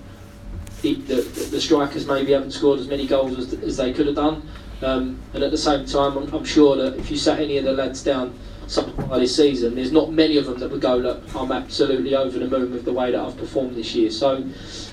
[0.81, 1.21] the, the,
[1.51, 4.47] the strikers maybe haven't scored as many goals as, as they could have done.
[4.81, 7.63] Um, and at the same time, I'm, I'm sure that if you sat any of
[7.63, 11.23] the lads down point this season, there's not many of them that would go, look,
[11.35, 14.09] I'm absolutely over the moon with the way that I've performed this year.
[14.09, 14.43] So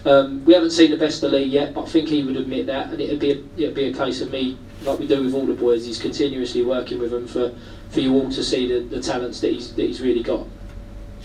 [0.05, 2.67] um, we haven't seen the best of Lee yet, but I think he would admit
[2.67, 5.35] that, and it'd be a, it'd be a case of me, like we do with
[5.35, 7.53] all the boys, he's continuously working with them for,
[7.91, 10.47] for you all to see the, the talents that he's, that he's really got.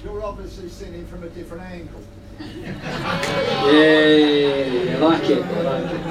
[0.03, 2.01] You're obviously seeing him from a different angle.
[2.39, 2.73] Yeah,
[4.95, 5.43] I like it.
[5.43, 6.01] I like it.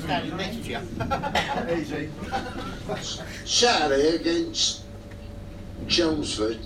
[0.00, 0.80] Standing next to you.
[1.76, 2.08] Easy.
[3.44, 4.82] Saturday against
[5.86, 6.58] Chelmsford.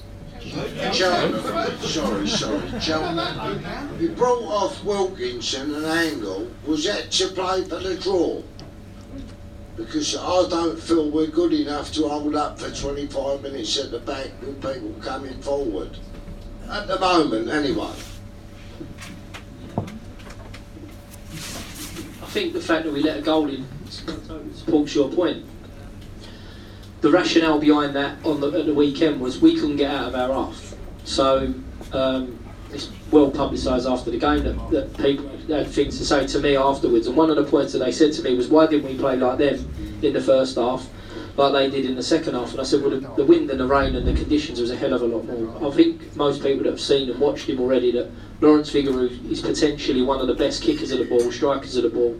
[0.92, 4.00] Chelmsford, sorry, sorry, Chelmsford.
[4.00, 6.50] He brought off Wilkinson and Angol.
[6.66, 8.42] Was that to play for the draw?
[9.76, 14.00] Because I don't feel we're good enough to hold up for 25 minutes at the
[14.00, 15.96] back with people coming forward.
[16.68, 17.92] At the moment, anyway.
[22.20, 25.46] I think the fact that we let a goal in supports your point.
[27.02, 30.14] The rationale behind that on the, at the weekend was we couldn't get out of
[30.14, 30.74] our half.
[31.04, 31.52] So
[31.92, 32.38] um,
[32.70, 36.56] it's well publicised after the game that, that people had things to say to me
[36.56, 37.08] afterwards.
[37.08, 39.16] And one of the points that they said to me was, why didn't we play
[39.16, 40.88] like them in the first half,
[41.36, 42.52] like they did in the second half?
[42.52, 44.76] And I said, well, the, the wind and the rain and the conditions was a
[44.76, 45.72] hell of a lot more.
[45.72, 49.40] I think most people that have seen and watched him already that Lawrence Vigouroux is
[49.40, 52.16] potentially one of the best kickers of the ball, strikers of the ball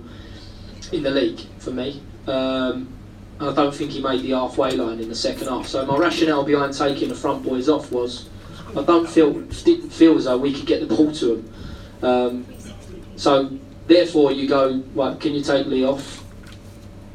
[0.91, 2.03] in the league for me.
[2.27, 2.89] Um,
[3.43, 5.67] and I don't think he made the halfway line in the second half.
[5.67, 8.29] So my rationale behind taking the front boys off was
[8.77, 11.55] I don't feel didn't feel as though we could get the ball to them.
[12.03, 12.47] Um,
[13.17, 13.51] so
[13.89, 16.23] therefore you go, right, can you take Lee off?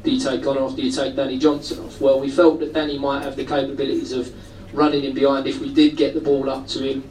[0.02, 0.76] Do you take Connor off?
[0.76, 1.98] Do you take Danny Johnson off?
[1.98, 4.30] Well, we felt that Danny might have the capabilities of
[4.74, 7.08] running in behind if we did get the ball up to him.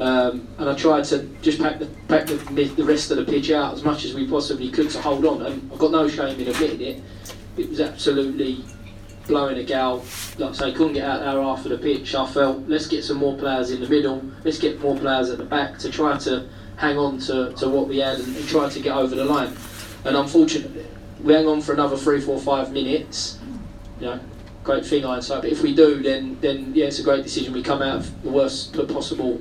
[0.00, 3.50] Um, and I tried to just pack the pack the, the rest of the pitch
[3.50, 5.42] out as much as we possibly could to hold on.
[5.42, 7.02] And I've got no shame in admitting it.
[7.56, 8.64] It was absolutely
[9.26, 10.04] blowing a gal.
[10.38, 12.14] Like I say, couldn't get out half of the pitch.
[12.14, 14.22] I felt let's get some more players in the middle.
[14.44, 17.88] Let's get more players at the back to try to hang on to, to what
[17.88, 19.56] we had and, and try to get over the line.
[20.04, 20.86] And unfortunately,
[21.22, 23.38] we hang on for another three, four, five minutes.
[24.00, 24.20] You know,
[24.62, 25.42] great thing hindsight.
[25.42, 27.52] But if we do, then then yeah, it's a great decision.
[27.52, 29.40] We come out of the worst possible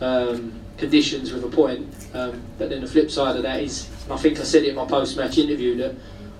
[0.00, 1.88] um, conditions with a point.
[2.14, 4.74] Um, but then the flip side of that is, I think I said it in
[4.76, 5.94] my post-match interview that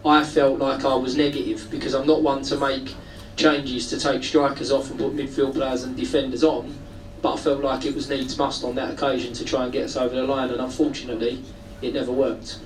[0.07, 2.95] I felt like I was negative because I'm not one to make
[3.35, 6.79] changes to take strikers off and put midfield players and defenders on.
[7.23, 9.85] But I felt like it was needs must on that occasion to try and get
[9.85, 11.43] us over the line, and unfortunately,
[11.83, 12.61] it never worked.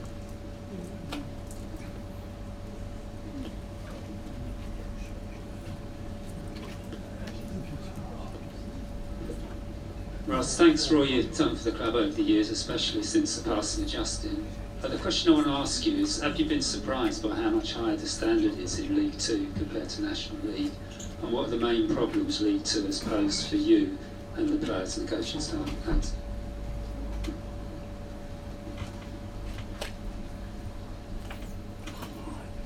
[10.26, 13.48] Ross, thanks for all you've done for the club over the years, especially since the
[13.48, 14.46] passing of Justin.
[14.80, 17.50] But the question I want to ask you is, have you been surprised by how
[17.50, 20.72] much higher the standard is in League Two compared to National League?
[21.22, 23.98] And what are the main problems League Two has posed for you
[24.36, 25.68] and the players and the coaching staff?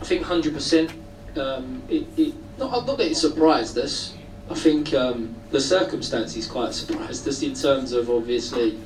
[0.00, 0.92] I think hundred percent.
[1.36, 4.14] Um, it, it not, not that it surprised us.
[4.48, 8.78] I think um, the circumstances quite surprised us in terms of obviously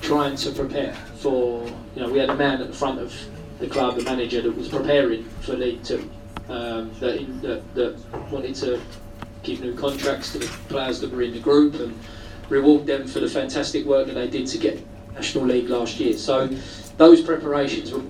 [0.00, 0.96] trying to prepare
[1.26, 1.66] for.
[1.96, 3.12] You know, we had a man at the front of
[3.58, 6.08] the club, the manager that was preparing for League Two,
[6.48, 7.98] um, that, in, that that
[8.30, 8.80] wanted to
[9.42, 11.98] give new contracts to the players that were in the group and
[12.48, 14.84] reward them for the fantastic work that they did to get
[15.14, 16.12] National League last year.
[16.16, 16.48] So
[16.96, 18.02] those preparations were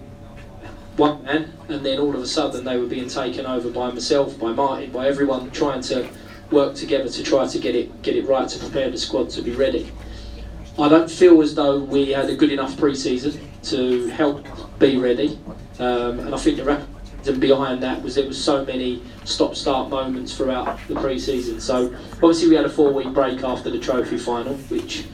[0.96, 4.38] one man, and then all of a sudden they were being taken over by myself,
[4.38, 6.08] by Martin, by everyone trying to
[6.50, 9.42] work together to try to get it get it right to prepare the squad to
[9.42, 9.90] be ready.
[10.78, 14.46] I don't feel as though we had a good enough pre-season to help
[14.78, 15.38] be ready,
[15.78, 20.36] um, and I think the reason behind that was there was so many stop-start moments
[20.36, 21.60] throughout the pre-season.
[21.60, 25.04] So obviously we had a four-week break after the trophy final, which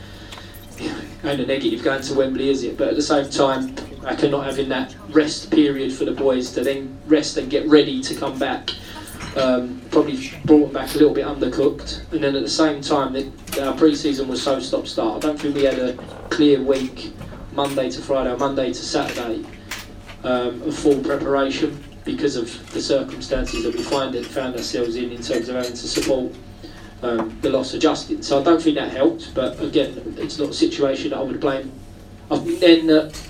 [1.25, 2.77] ain't a negative going to Wembley, is it?
[2.77, 6.51] But at the same time, I can not having that rest period for the boys
[6.53, 8.71] to then rest and get ready to come back.
[9.35, 13.59] Um, probably brought back a little bit undercooked, and then at the same time, that
[13.61, 15.25] our pre-season was so stop-start.
[15.25, 15.95] I don't think we had a
[16.29, 17.15] clear week,
[17.55, 19.43] Monday to Friday, Monday to Saturday,
[20.23, 25.23] um, of full preparation because of the circumstances that we find found ourselves in in
[25.23, 26.35] terms of having to support
[27.03, 28.23] um, the loss of Justin.
[28.23, 31.41] So I don't think that helped, but again, it's not a situation that I would
[31.41, 31.73] blame.
[32.31, 33.29] I think then that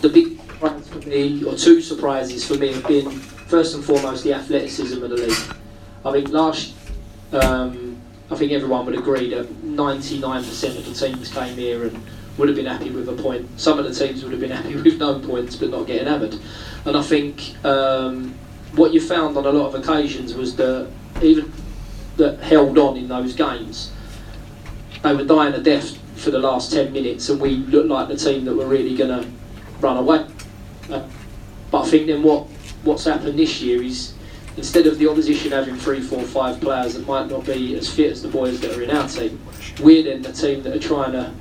[0.00, 4.24] the big surprise for me, or two surprises for me, have been first and foremost
[4.24, 5.56] the athleticism of the league.
[6.04, 6.74] I think last,
[7.32, 7.96] um,
[8.30, 12.00] I think everyone would agree that 99% of the teams came here and
[12.36, 13.48] would have been happy with a point.
[13.58, 16.38] Some of the teams would have been happy with no points, but not getting hammered.
[16.84, 18.34] And I think um,
[18.76, 20.90] what you found on a lot of occasions was that
[21.22, 21.50] even
[22.18, 23.92] that held on in those games,
[25.02, 28.16] they were dying a death for the last 10 minutes, and we looked like the
[28.16, 29.28] team that were really going to
[29.80, 30.26] run away.
[30.90, 31.02] Uh,
[31.70, 32.46] but I think then what
[32.88, 34.14] what's happened this year is
[34.56, 38.10] instead of the opposition having three, four, five players that might not be as fit
[38.10, 39.38] as the boys that are in our team,
[39.80, 41.32] we're then the team that are trying to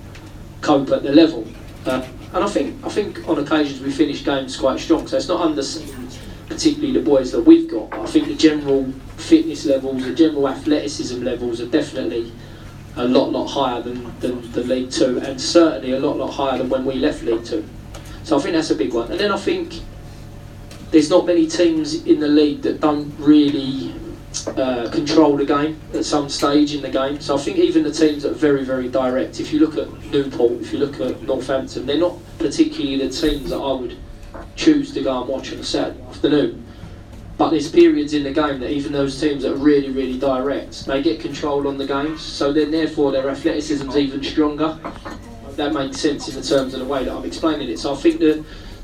[0.62, 1.48] cope at the level.
[1.86, 5.08] Uh, and I think I think on occasions we finish games quite strong.
[5.08, 6.10] So it's not underselling
[6.48, 7.94] particularly the boys that we've got.
[7.94, 12.32] I think the general fitness levels, the general athleticism levels are definitely
[12.96, 16.58] a lot lot higher than, than, than League Two, and certainly a lot lot higher
[16.58, 17.66] than when we left League Two.
[18.24, 19.10] So I think that's a big one.
[19.12, 19.82] And then I think
[20.92, 23.94] there's not many teams in the league that don't really
[24.46, 27.20] uh, control the game at some stage in the game.
[27.20, 29.92] So I think even the teams that are very, very direct, if you look at
[30.12, 33.98] Newport, if you look at Northampton, they're not particularly the teams that I would
[34.56, 36.64] choose to go and watch on a Saturday afternoon.
[37.38, 40.86] But there's periods in the game that even those teams that are really, really direct,
[40.86, 42.22] they get control on the games.
[42.22, 44.80] So then, therefore, their athleticism's even stronger.
[45.52, 47.78] That makes sense in the terms of the way that I'm explaining it.
[47.78, 48.44] So I think the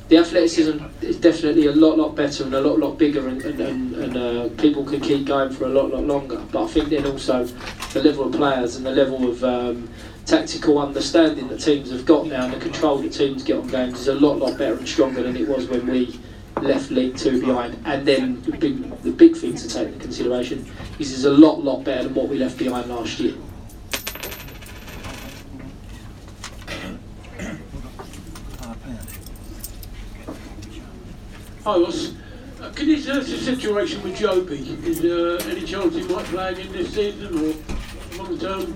[0.10, 3.60] the athleticism is definitely a lot, lot better and a lot, lot bigger, and, and,
[3.60, 6.44] and, and uh, people can keep going for a lot, lot longer.
[6.52, 9.89] But I think then also the level of players and the level of um,
[10.26, 14.02] tactical understanding that teams have got now and the control that teams get on games
[14.02, 16.20] is a lot, lot better and stronger than it was when we
[16.62, 17.82] left League Two behind.
[17.86, 21.63] And then the big, the big thing to take into consideration is it's a lot,
[21.63, 23.36] lot better than what we left behind last year.
[31.65, 32.12] Hi, Ross.
[32.62, 34.84] Uh, can you tell us the situation with Jobi?
[34.84, 38.73] Is there uh, any chance he might play again this season or long term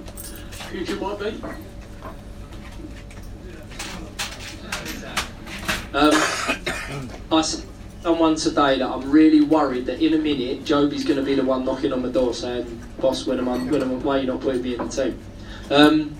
[0.72, 1.26] future might be?
[5.94, 6.14] Um,
[7.34, 7.42] I
[8.04, 11.44] someone today that I'm really worried that in a minute Jobi's going to be the
[11.44, 13.58] one knocking on the door saying, "Boss, when am I?
[13.58, 13.96] When am I?
[13.96, 15.20] Why are you not putting me in the team?"
[15.70, 16.16] Um,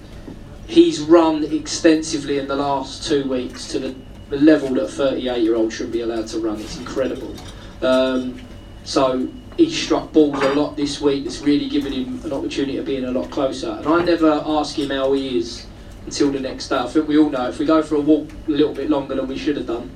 [0.68, 3.96] he's run extensively in the last two weeks to the,
[4.30, 6.60] the level that a 38 year old should be allowed to run.
[6.60, 7.34] It's incredible.
[7.82, 8.42] Um,
[8.84, 11.26] so he struck balls a lot this week.
[11.26, 13.72] It's really given him an opportunity of being a lot closer.
[13.72, 15.66] And I never ask him how he is
[16.06, 16.78] until the next day.
[16.78, 19.16] I think we all know if we go for a walk a little bit longer
[19.16, 19.90] than we should have done,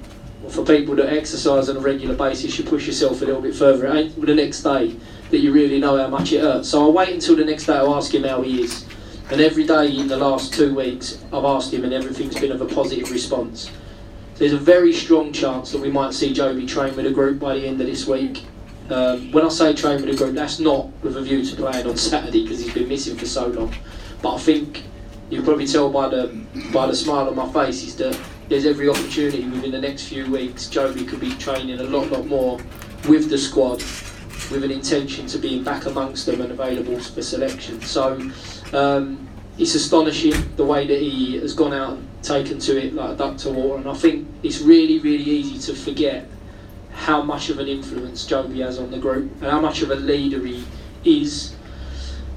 [0.44, 3.56] or for people that exercise on a regular basis, you push yourself a little bit
[3.56, 3.86] further.
[3.88, 4.96] It ain't the next day
[5.30, 6.70] that you really know how much it hurts.
[6.70, 8.86] So I'll wait until the next day to ask him how he is.
[9.30, 12.60] And every day in the last two weeks, I've asked him, and everything's been of
[12.60, 13.72] a positive response.
[14.36, 17.56] There's a very strong chance that we might see Jobi train with a group by
[17.56, 18.44] the end of this week.
[18.90, 21.88] Um, when I say train with a group, that's not with a view to playing
[21.88, 23.74] on Saturday because he's been missing for so long.
[24.22, 24.84] But I think
[25.30, 26.28] you can probably tell by the
[26.74, 28.20] by the smile on my face is that
[28.50, 32.26] there's every opportunity within the next few weeks Jobi could be training a lot, lot
[32.28, 32.60] more
[33.08, 33.82] with the squad
[34.52, 37.82] with an intention to being back amongst them and available for selection.
[37.82, 38.20] So
[38.74, 39.28] um,
[39.62, 43.16] it's astonishing the way that he has gone out and taken to it like a
[43.16, 46.28] duck to water, and I think it's really, really easy to forget
[46.91, 49.95] how much of an influence Jobi has on the group and how much of a
[49.95, 50.66] leader he
[51.05, 51.55] is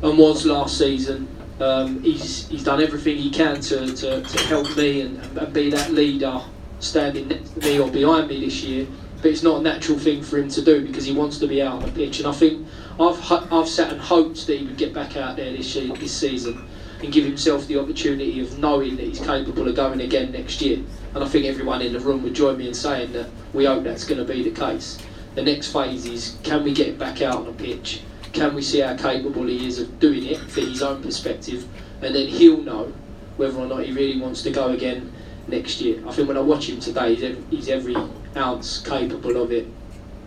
[0.02, 1.26] and was last season.
[1.60, 5.70] Um, he's, he's done everything he can to, to, to help me and, and be
[5.70, 6.42] that leader
[6.80, 8.86] standing next to me or behind me this year.
[9.22, 11.62] But it's not a natural thing for him to do because he wants to be
[11.62, 12.18] out on the pitch.
[12.18, 12.66] And I think
[13.00, 16.14] I've, I've sat and hoped that he would get back out there this, year, this
[16.14, 16.68] season
[17.04, 20.82] and give himself the opportunity of knowing that he's capable of going again next year.
[21.14, 23.84] And I think everyone in the room would join me in saying that we hope
[23.84, 24.98] that's going to be the case.
[25.34, 28.02] The next phase is can we get back out on the pitch?
[28.32, 31.68] Can we see how capable he is of doing it for his own perspective?
[32.00, 32.92] And then he'll know
[33.36, 35.12] whether or not he really wants to go again
[35.46, 36.02] next year.
[36.08, 37.96] I think when I watch him today, he's every, he's every
[38.36, 39.66] ounce capable of it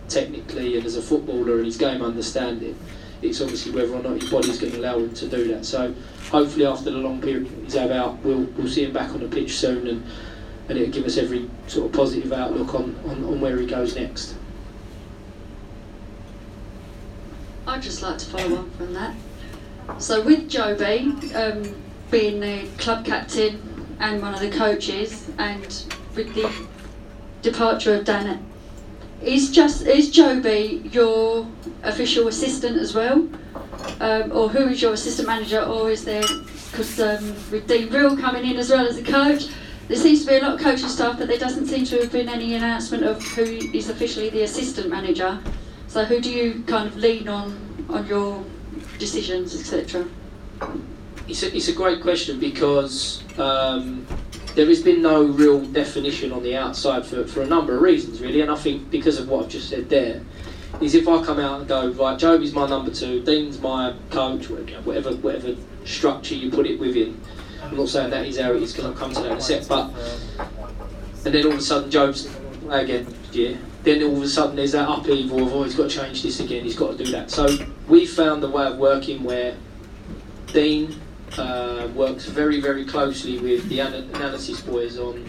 [0.08, 2.78] technically and as a footballer and his game understanding.
[3.20, 5.64] It's obviously whether or not your body's going to allow him to do that.
[5.64, 5.94] So
[6.30, 9.56] hopefully after the long period he's out, we'll, we'll see him back on the pitch
[9.56, 10.06] soon and,
[10.68, 13.96] and it'll give us every sort of positive outlook on, on, on where he goes
[13.96, 14.36] next.
[17.66, 19.14] I'd just like to follow on from that.
[19.98, 21.74] So with Jobi um,
[22.10, 25.66] being the club captain and one of the coaches, and
[26.14, 26.50] with the
[27.42, 28.44] departure of Dan,
[29.22, 31.46] is just is Jobi your
[31.82, 33.28] official assistant as well,
[34.00, 36.22] um, or who is your assistant manager, or is there
[36.70, 39.48] because um, with Dean Brill coming in as well as a coach?
[39.88, 42.12] There seems to be a lot of coaching staff, but there doesn't seem to have
[42.12, 45.40] been any announcement of who is officially the assistant manager.
[45.86, 48.44] So who do you kind of lean on on your
[48.98, 50.06] decisions, etc.?
[51.26, 54.06] It's a, it's a great question because um,
[54.54, 58.20] there has been no real definition on the outside for, for a number of reasons,
[58.20, 58.40] really.
[58.40, 60.22] And I think because of what I've just said there,
[60.80, 64.48] is if I come out and go, right, Jobi's my number two, Dean's my coach,
[64.48, 67.20] whatever whatever structure you put it within.
[67.62, 69.40] I'm not saying that is how it is because I'll come to that in a
[69.40, 69.92] sec, but
[71.24, 72.28] and then all of a sudden Job's
[72.68, 73.58] again year.
[73.82, 76.40] Then all of a sudden there's that upheaval of oh he's got to change this
[76.40, 77.30] again, he's got to do that.
[77.30, 77.48] So
[77.88, 79.56] we found a way of working where
[80.48, 81.00] Dean
[81.36, 85.24] uh, works very very closely with the ana- analysis boys on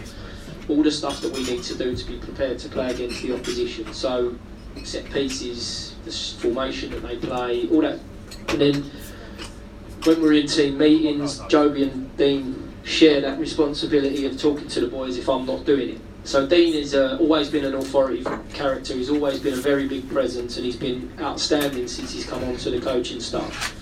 [0.68, 3.34] all the stuff that we need to do to be prepared to play against the
[3.34, 3.92] opposition.
[3.94, 4.36] So
[4.84, 8.00] set pieces, the formation that they play, all that,
[8.50, 8.92] and then
[10.04, 14.88] when we're in team meetings, Jobi and Dean share that responsibility of talking to the
[14.88, 16.02] boys if I'm not doing it.
[16.24, 18.24] So Dean has uh, always been an authority
[18.54, 18.94] character.
[18.94, 22.70] He's always been a very big presence, and he's been outstanding since he's come onto
[22.70, 23.76] the coaching staff.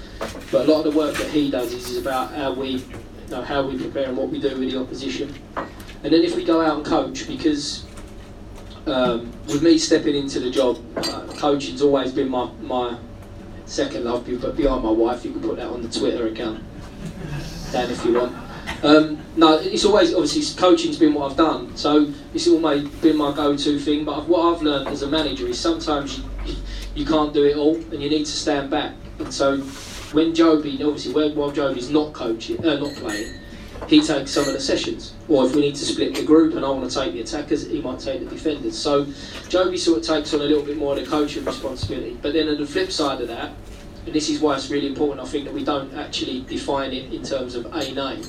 [0.51, 2.83] But a lot of the work that he does is, about how we, you
[3.29, 5.33] know, how we prepare and what we do with the opposition.
[6.03, 7.85] And then if we go out and coach, because
[8.85, 12.97] um, with me stepping into the job, uh, coaching's always been my, my
[13.65, 16.63] second love, but behind my wife, you can put that on the Twitter account,
[17.71, 18.35] Dan, if you want.
[18.83, 23.33] Um, no, it's always obviously coaching's been what I've done, so it's always been my
[23.33, 24.05] go-to thing.
[24.05, 26.55] But what I've learned as a manager is sometimes you,
[26.95, 28.93] you can't do it all, and you need to stand back.
[29.19, 29.61] And so
[30.17, 33.35] when Jobi, obviously, when, while Jobi's not coaching, uh, not playing,
[33.87, 35.13] he takes some of the sessions.
[35.27, 37.67] Or if we need to split the group and I want to take the attackers,
[37.67, 38.75] he might take the defenders.
[38.75, 39.05] So
[39.53, 42.17] Jobi sort of takes on a little bit more of the coaching responsibility.
[42.19, 43.51] But then on the flip side of that,
[44.07, 47.13] and this is why it's really important, I think, that we don't actually define it
[47.13, 48.25] in terms of a name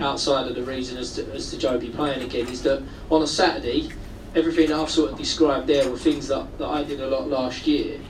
[0.00, 3.26] outside of the reason as to, as to Jobi playing again, is that on a
[3.28, 3.88] Saturday,
[4.34, 7.28] everything that I've sort of described there were things that, that I did a lot
[7.28, 8.00] last year.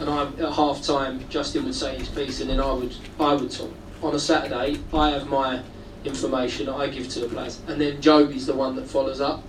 [0.00, 3.34] And I, at half time, Justin would say his piece, and then I would I
[3.34, 3.72] would talk.
[4.02, 5.62] On a Saturday, I have my
[6.04, 9.42] information that I give to the players, and then Jobi's the one that follows up.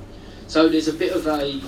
[0.48, 1.62] So there's a bit of a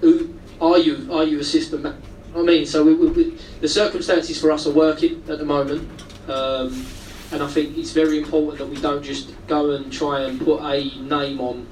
[0.00, 1.82] who are you are you a system?
[1.82, 1.94] ma-
[2.34, 5.88] I mean, so we, we, we, the circumstances for us are working at the moment,
[6.28, 6.84] um,
[7.32, 10.60] and I think it's very important that we don't just go and try and put
[10.60, 11.66] a name on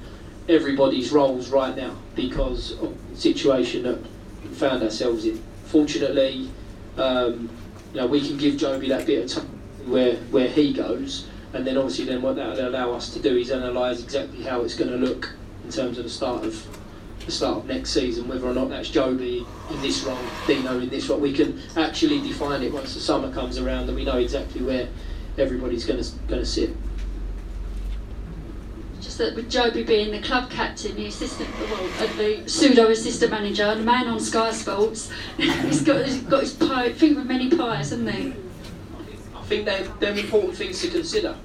[0.49, 3.99] everybody's roles right now because of the situation that
[4.43, 5.43] we found ourselves in.
[5.75, 6.49] Fortunately,
[6.95, 7.49] um,
[7.93, 11.67] you know, we can give Jobi that bit of time where where he goes, and
[11.67, 14.73] then obviously then what that will allow us to do is analyse exactly how it's
[14.73, 15.33] going to look
[15.65, 16.65] in terms of the start of
[17.25, 20.17] the start of next season, whether or not that's Jobi in this role,
[20.47, 21.19] Dino in this role.
[21.19, 24.87] We can actually define it once the summer comes around, and we know exactly where
[25.37, 26.69] everybody's going to going to sit.
[29.17, 33.73] That with Jobi being the club captain, the assistant, well, uh, the pseudo assistant manager,
[33.73, 37.91] the man on Sky Sports, he's got he's got his pie, finger with many pies,
[37.91, 38.33] hasn't he?
[39.35, 41.35] I think they're, they're important things to consider.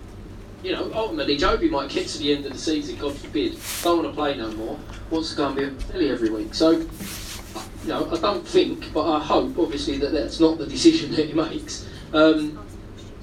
[0.62, 4.02] You know, ultimately, Jobi might get to the end of the season, God forbid, don't
[4.02, 4.78] want to play no more,
[5.10, 6.54] wants to go and be a every week.
[6.54, 6.88] So, you
[7.86, 11.32] know, I don't think, but I hope, obviously, that that's not the decision that he
[11.34, 11.86] makes.
[12.12, 12.58] Um,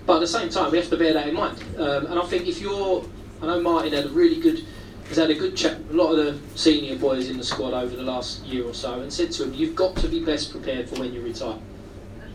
[0.06, 1.62] but at the same time, we have to bear that in mind.
[1.78, 3.04] Um, and I think if you're,
[3.42, 4.66] I know Martin had a really good,
[5.10, 7.74] has had a good chat with a lot of the senior boys in the squad
[7.74, 10.52] over the last year or so, and said to him, "You've got to be best
[10.52, 11.60] prepared for when you retire."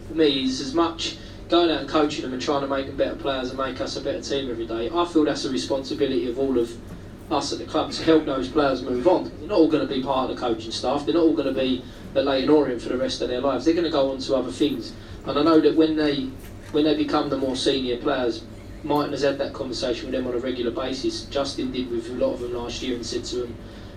[0.09, 1.16] For me, is as much
[1.48, 3.96] going out and coaching them and trying to make them better players and make us
[3.96, 4.90] a better team every day.
[4.94, 6.76] I feel that's a responsibility of all of
[7.30, 9.30] us at the club to help those players move on.
[9.38, 11.05] They're not all going to be part of the coaching staff.
[11.05, 11.84] They're not all going to be
[12.14, 13.64] at Leyton Orient for the rest of their lives.
[13.64, 14.92] They're going to go on to other things.
[15.26, 16.28] And I know that when they
[16.72, 18.44] when they become the more senior players,
[18.85, 21.22] Martin has had that conversation with them on a regular basis.
[21.26, 23.57] Justin did with a lot of them last year and said to them,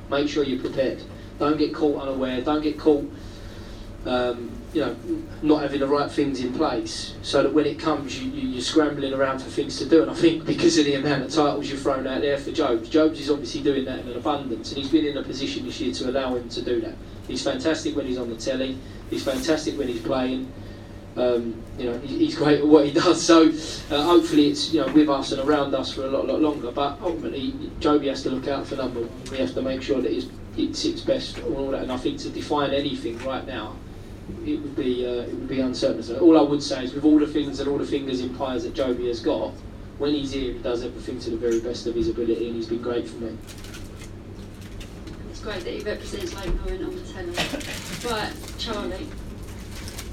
[0.10, 1.02] make sure you're prepared.
[1.40, 2.42] Don't get caught unaware.
[2.42, 3.12] Don't get caught,
[4.06, 4.96] um, you know,
[5.42, 7.16] not having the right things in place.
[7.24, 10.02] So that when it comes, you, you, you're scrambling around for things to do.
[10.04, 12.88] And I think because of the amount of titles you've thrown out there for Jobs,
[12.88, 15.82] Jobs is obviously doing that in an abundance, and he's been in a position this
[15.82, 16.94] year to allow him to do that.
[17.28, 18.78] He's fantastic when he's on the telly.
[19.10, 20.54] He's fantastic when he's playing.
[21.18, 23.22] Um, you know, he's great at what he does.
[23.22, 23.50] So
[23.94, 26.72] uh, hopefully it's you know with us and around us for a lot, lot longer.
[26.72, 29.02] But ultimately, Jobi has to look out for number.
[29.02, 29.32] one.
[29.32, 31.84] We have to make sure that it's, it sits best and all that.
[31.84, 33.76] And I think to define anything right now,
[34.46, 36.04] it would be uh, it would be uncertain.
[36.04, 38.34] So all I would say is with all the things and all the fingers in
[38.36, 39.52] pies that Jobi has got,
[39.98, 42.68] when he's here, he does everything to the very best of his ability, and he's
[42.68, 43.38] been great for me.
[45.30, 47.34] It's great that he represents Leyton Orient on the telly.
[48.04, 49.08] but Charlie.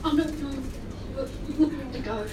[0.04, 0.32] I'm not.
[0.38, 2.26] No, you want me to go?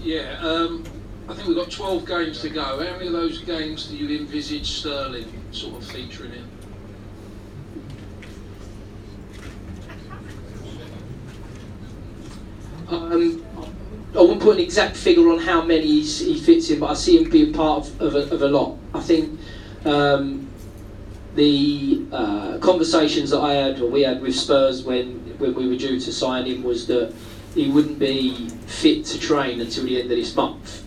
[0.00, 0.84] Yeah, um,
[1.28, 2.62] I think we've got 12 games to go.
[2.62, 6.48] How many of those games do you envisage Sterling sort of featuring in?
[12.88, 13.46] Um,
[14.14, 16.94] I wouldn't put an exact figure on how many he's, he fits in, but I
[16.94, 18.76] see him being part of, of, a, of a lot.
[18.92, 19.40] I think
[19.86, 20.50] um,
[21.34, 25.76] the uh, conversations that I had, or we had with Spurs when, when we were
[25.76, 27.12] due to sign him, was that
[27.54, 30.86] he wouldn't be fit to train until the end of this month.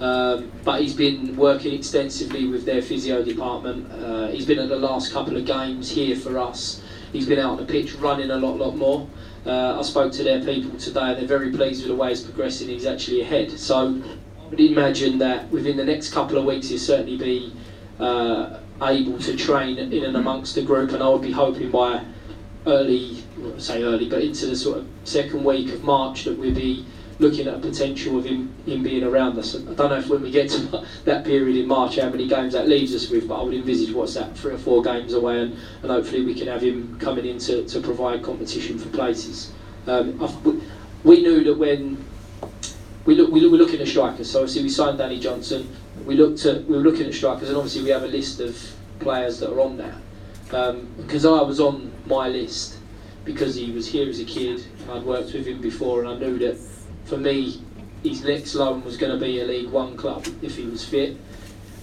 [0.00, 3.90] Um, but he's been working extensively with their physio department.
[3.90, 6.82] Uh, he's been at the last couple of games here for us.
[7.12, 9.08] He's been out on the pitch running a lot, lot more.
[9.46, 12.22] Uh, I spoke to their people today and they're very pleased with the way he's
[12.22, 12.68] progressing.
[12.68, 13.58] He's actually ahead.
[13.58, 14.02] So
[14.38, 17.52] I would imagine that within the next couple of weeks he'll certainly be
[17.98, 22.04] uh, able to train in and amongst the group and I would be hoping by
[22.66, 23.22] early,
[23.58, 26.84] say early, but into the sort of second week of March that we'll be
[27.18, 29.54] looking at a potential of him, him being around us.
[29.56, 32.52] I don't know if when we get to that period in March how many games
[32.52, 35.40] that leaves us with, but I would envisage what's that, three or four games away,
[35.40, 39.52] and, and hopefully we can have him coming in to, to provide competition for places.
[39.86, 40.60] Um, we-
[41.04, 42.04] we knew that when
[43.04, 44.28] we look, we look, we're looking at strikers.
[44.28, 45.68] So obviously we signed Danny Johnson.
[46.04, 48.58] We looked at we were looking at strikers, and obviously we have a list of
[48.98, 49.94] players that are on that.
[50.52, 52.75] Um, because I was on my list
[53.26, 56.38] because he was here as a kid, I'd worked with him before, and I knew
[56.38, 56.56] that
[57.04, 57.60] for me,
[58.02, 61.16] his next loan was going to be a League One club if he was fit.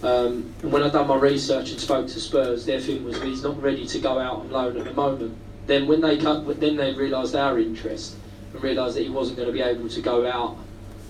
[0.01, 3.43] Um, and when I done my research and spoke to Spurs, their thing was he's
[3.43, 5.37] not ready to go out on loan at the moment.
[5.67, 8.15] Then when they cut, then they realised our interest
[8.53, 10.57] and realised that he wasn't going to be able to go out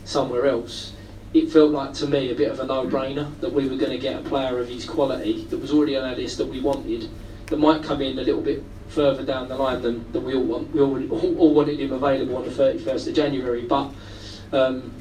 [0.05, 0.93] somewhere else.
[1.33, 3.97] It felt like to me a bit of a no-brainer that we were going to
[3.97, 7.09] get a player of his quality that was already on our list that we wanted,
[7.47, 10.43] that might come in a little bit further down the line than, than we all
[10.43, 10.71] want.
[10.73, 13.91] We all, all, all wanted him available on the 31st of January, but
[14.51, 14.93] um,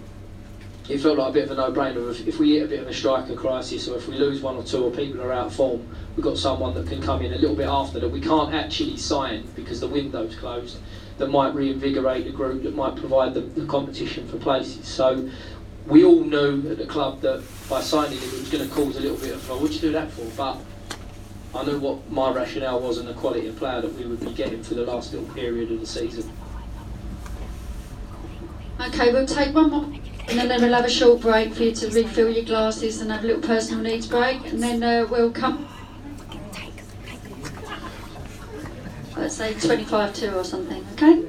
[0.89, 2.11] it felt like a bit of a no-brainer.
[2.11, 4.57] If, if we hit a bit of a striker crisis, or if we lose one
[4.57, 5.87] or two, or people are out of form,
[6.17, 8.97] we've got someone that can come in a little bit after that we can't actually
[8.97, 10.79] sign because the window's closed.
[11.19, 14.89] That might reinvigorate the group, that might provide the, the competition for places.
[14.89, 15.31] So
[15.87, 18.97] we all knew at the club that by signing him, it was going to cause
[18.97, 20.25] a little bit of, oh, what'd you do that for?
[20.37, 20.59] But
[21.55, 24.33] I know what my rationale was and the quality of player that we would be
[24.33, 26.31] getting for the last little period of the season.
[28.81, 29.85] Okay, we'll take one more,
[30.29, 33.23] and then we'll have a short break for you to refill your glasses and have
[33.23, 35.69] a little personal needs break, and then uh, we'll come.
[39.17, 41.23] Let's say 25 2 or something, okay?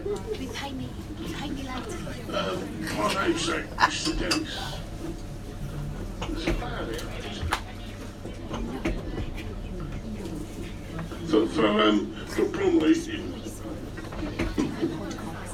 [2.33, 2.57] Um,
[2.97, 4.19] my name's Mr.
[4.19, 4.79] Dennis.
[6.21, 7.12] There's a player there.
[11.33, 12.93] For, um, for Bromley,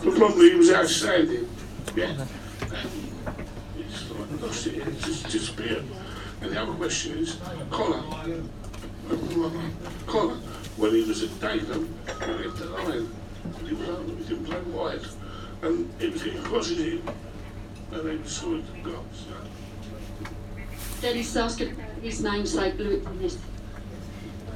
[0.02, 1.50] for Bromley, was outstanding.
[1.96, 2.26] Yeah.
[3.78, 4.12] It's
[4.42, 5.86] lost it, it just disappeared.
[6.42, 7.38] And the other question is,
[7.72, 8.04] Collar.
[10.06, 10.36] Collar,
[10.76, 11.88] when he was at Dagenham,
[12.26, 13.10] he left the line.
[13.66, 15.00] He, was, out- he didn't play wide.
[15.62, 17.10] And it was getting positive.
[17.94, 19.26] And they scored the goals.
[21.00, 23.08] Dennis asking his namesake, Luke.
[23.22, 23.30] Lu-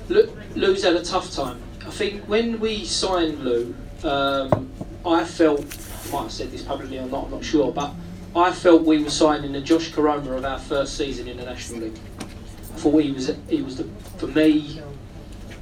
[0.10, 1.62] Lou's had a tough time.
[1.86, 4.72] I think when we signed Lou, um,
[5.06, 7.94] I felt, I might have said this publicly or not, I'm not sure, but
[8.36, 11.82] I felt we were signing the Josh Koroma of our first season in the National
[11.82, 12.00] League.
[12.20, 13.84] I thought he was, he was the,
[14.18, 14.82] for me,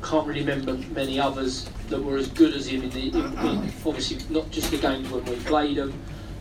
[0.02, 3.74] can't really remember many others that were as good as him in the, in, in
[3.86, 5.94] obviously not just the games when we played them,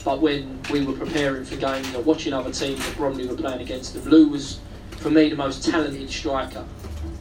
[0.05, 3.61] but when we were preparing for games or watching other teams that Bromley were playing
[3.61, 4.05] against them.
[4.05, 4.61] Lou was,
[4.93, 6.65] for me, the most talented striker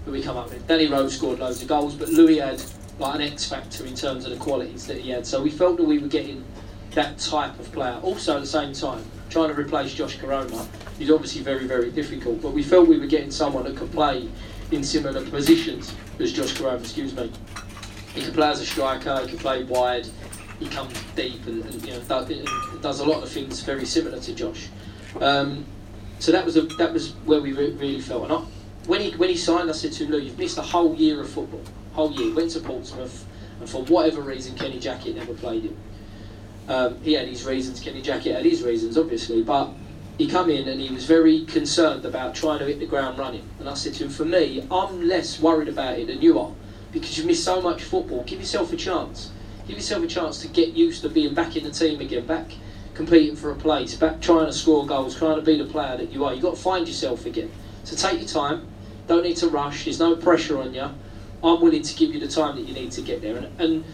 [0.05, 0.67] we come up with.
[0.67, 2.61] Danny Rose scored loads of goals, but Louis had
[2.99, 5.25] like an X factor in terms of the qualities that he had.
[5.25, 6.43] So we felt that we were getting
[6.91, 7.99] that type of player.
[8.03, 10.67] Also at the same time, trying to replace Josh Koroma
[10.99, 12.41] is obviously very, very difficult.
[12.41, 14.27] But we felt we were getting someone that could play
[14.71, 17.31] in similar positions as Josh Koroma, excuse me.
[18.13, 20.07] He can play as a striker, he can play wide,
[20.59, 24.19] he comes deep and, and you know does, does, a lot of things very similar
[24.19, 24.67] to Josh.
[25.21, 25.65] Um,
[26.19, 28.29] so that was a, that was where we re- really felt.
[28.29, 28.47] And
[28.85, 31.21] when he when he signed, I said to him, "Look, you've missed a whole year
[31.21, 31.63] of football,
[31.93, 32.33] whole year.
[32.33, 33.25] Went to Portsmouth,
[33.59, 35.77] and for whatever reason, Kenny Jackett never played him.
[36.67, 37.79] Um, he had his reasons.
[37.79, 39.71] Kenny Jackett had his reasons, obviously, but."
[40.19, 43.49] He come in and he was very concerned about trying to hit the ground running.
[43.57, 46.51] And I said to him, for me, I'm less worried about it than you are
[46.91, 48.23] because you've missed so much football.
[48.25, 49.31] Give yourself a chance.
[49.65, 52.51] Give yourself a chance to get used to being back in the team again, back
[52.95, 56.11] competing for a place, back trying to score goals, trying to be the player that
[56.11, 56.33] you are.
[56.33, 57.49] You've got to find yourself again.
[57.89, 58.67] So take your time.
[59.07, 59.85] Don't need to rush.
[59.85, 60.87] There's no pressure on you.
[61.43, 63.35] I'm willing to give you the time that you need to get there.
[63.35, 63.85] And, and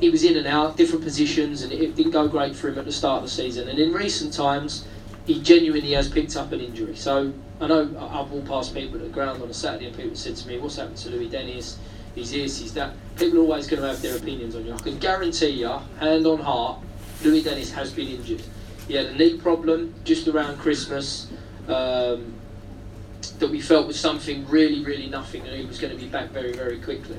[0.00, 2.86] he was in and out, different positions, and it didn't go great for him at
[2.86, 3.68] the start of the season.
[3.68, 4.86] And in recent times,
[5.26, 6.96] he genuinely has picked up an injury.
[6.96, 10.16] So I know I've walked past people at the ground on a Saturday and people
[10.16, 11.78] said to me, What's happened to Louis Dennis?
[12.14, 12.94] He's this, he's that.
[13.16, 14.72] People are always going to have their opinions on you.
[14.72, 15.68] I can guarantee you,
[16.00, 16.78] hand on heart,
[17.22, 18.42] Louis Dennis has been injured.
[18.88, 21.28] He had a knee problem just around Christmas
[21.68, 22.34] um,
[23.38, 26.30] that we felt was something really, really nothing, and he was going to be back
[26.30, 27.18] very, very quickly.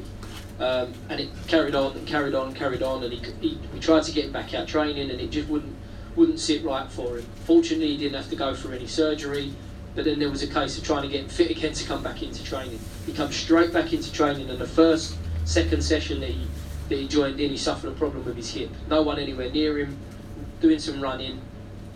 [0.59, 3.79] Um, and it carried on and carried on, and carried on, and he, he, we
[3.79, 5.75] tried to get him back out training, and it just wouldn't
[6.15, 7.25] wouldn't sit right for him.
[7.45, 9.51] Fortunately, he didn't have to go through any surgery,
[9.95, 12.03] but then there was a case of trying to get him fit again to come
[12.03, 12.79] back into training.
[13.07, 16.47] He comes straight back into training, and the first, second session that he
[16.89, 18.69] that he joined in, he suffered a problem with his hip.
[18.89, 19.97] No one anywhere near him,
[20.59, 21.41] doing some running,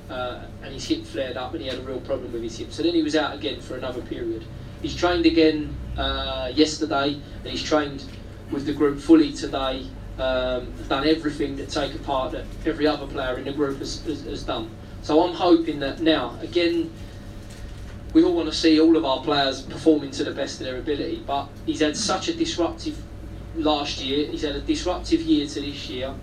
[0.09, 2.71] uh, and his hip flared up, and he had a real problem with his hip.
[2.71, 4.45] So then he was out again for another period.
[4.81, 8.05] He's trained again uh, yesterday, and he's trained
[8.51, 9.87] with the group fully today
[10.19, 14.01] um, done everything that take a part that every other player in the group has,
[14.05, 14.69] has, has done.
[15.03, 16.91] So I'm hoping that now, again,
[18.13, 20.77] we all want to see all of our players performing to the best of their
[20.77, 23.01] ability, but he's had such a disruptive
[23.55, 26.13] last year, he's had a disruptive year to this year,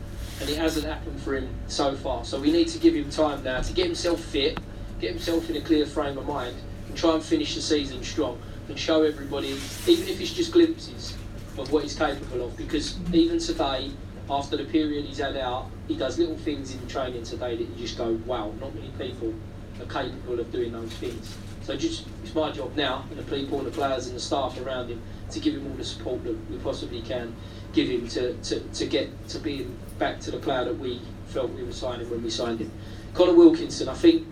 [0.41, 2.25] and it hasn't happened for him so far.
[2.25, 4.59] So we need to give him time now to get himself fit,
[5.01, 6.57] get himself in a clear frame of mind,
[6.89, 9.49] and try and finish the season strong and show everybody,
[9.87, 11.17] even if it's just glimpses,
[11.59, 13.91] of what he's capable of because even today,
[14.29, 17.75] after the period he's had out, he does little things in training today that you
[17.77, 19.35] just go, wow, not many people
[19.81, 21.37] are capable of doing those things.
[21.63, 24.59] So just it's my job now, and the people and the players and the staff
[24.61, 27.35] around him, to give him all the support that we possibly can
[27.75, 31.51] give him to, to, to get to being back to the player that we felt
[31.51, 32.71] we were signing when we signed him.
[33.15, 34.27] Conor Wilkinson, I think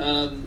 [0.00, 0.46] um,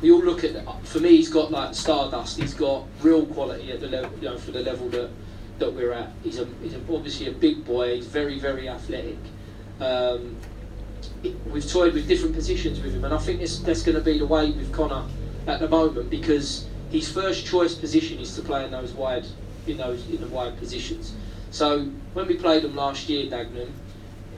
[0.00, 2.38] we all look at for me he's got like stardust.
[2.38, 5.10] He's got real quality at the level you know for the level that
[5.58, 6.10] that we're at.
[6.22, 7.96] He's a he's a, obviously a big boy.
[7.96, 9.18] He's very very athletic.
[9.80, 10.36] Um,
[11.46, 14.18] we've toyed with different positions with him and I think this, that's going to be
[14.18, 15.04] the way with Conor
[15.46, 19.26] at the moment because his first choice position is to play in those wide
[19.66, 21.14] in those in the wide positions
[21.56, 21.84] so
[22.14, 23.70] when we played him last year Dagenham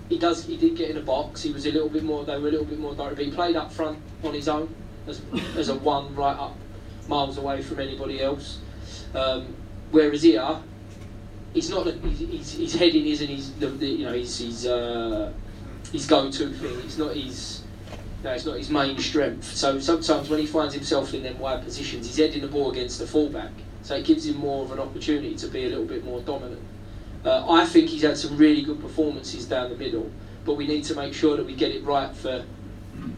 [0.09, 2.39] he does he did get in a box he was a little bit more they
[2.39, 4.75] were a little bit more direct but he played up front on his own
[5.09, 5.21] as,
[5.57, 6.57] as a one right up
[7.09, 8.59] miles away from anybody else.
[9.15, 9.55] Um,
[9.91, 10.61] whereas here,
[11.55, 15.33] he's not he's, his heading isn't his you know his his, uh,
[15.91, 16.79] his go-to thing.
[16.85, 17.63] It's not his
[18.23, 19.45] no, it's not his main strength.
[19.45, 22.99] So sometimes when he finds himself in them wide positions, he's heading the ball against
[22.99, 23.53] the fullback.
[23.83, 26.61] So it gives him more of an opportunity to be a little bit more dominant.
[27.25, 30.11] Uh, I think he's had some really good performances down the middle,
[30.45, 32.45] but we need to make sure that we get it right for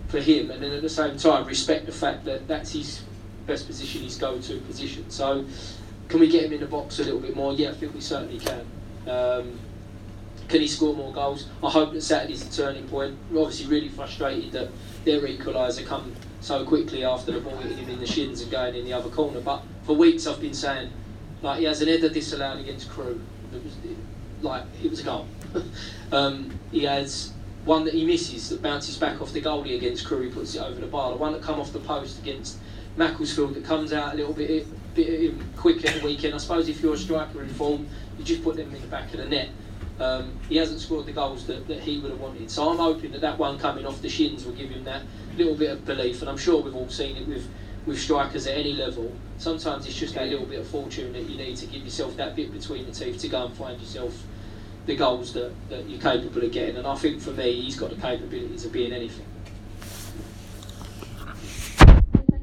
[0.09, 3.03] for him, and then at the same time respect the fact that that's his
[3.47, 5.09] best position, his go-to position.
[5.09, 5.45] So,
[6.09, 7.53] can we get him in the box a little bit more?
[7.53, 8.67] Yeah, I think we certainly can.
[9.09, 9.59] Um,
[10.49, 11.47] can he score more goals?
[11.63, 13.17] I hope that Saturday's a turning point.
[13.31, 14.69] We're obviously really frustrated that
[15.05, 18.75] their equaliser come so quickly after the ball hitting him in the shins and going
[18.75, 19.41] in the other corner.
[19.41, 20.91] But for weeks I've been saying,
[21.43, 23.21] like he has an header disallowed against Crewe.
[23.53, 23.77] It was
[24.43, 25.27] like it was a goal.
[26.13, 27.33] um, he has
[27.65, 30.81] one that he misses that bounces back off the goalie against Crewe, puts it over
[30.81, 31.11] the bar.
[31.11, 32.59] The one that come off the post against
[32.97, 35.39] Macclesfield that comes out a little bit bit
[35.85, 36.35] at the weekend.
[36.35, 37.89] I suppose if you're a striker in form,
[38.19, 39.51] you just put them in the back of the net.
[39.99, 42.51] Um, he hasn't scored the goals that, that he would have wanted.
[42.51, 45.03] So I'm hoping that that one coming off the shins will give him that
[45.37, 46.23] little bit of belief.
[46.23, 47.47] And I'm sure we've all seen it with,
[47.87, 49.13] with strikers at any level.
[49.39, 52.37] Sometimes it's just that little bit of fortune that you need to give yourself that
[52.37, 54.23] bit between the teeth to go and find yourself
[54.87, 56.77] the goals that, that you're capable of getting.
[56.77, 59.27] And I think for me, he's got the capabilities of being anything.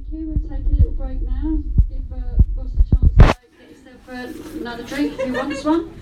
[0.09, 1.59] Take a little break now.
[1.89, 5.93] Give uh, a chance to get himself uh, another drink if he wants one.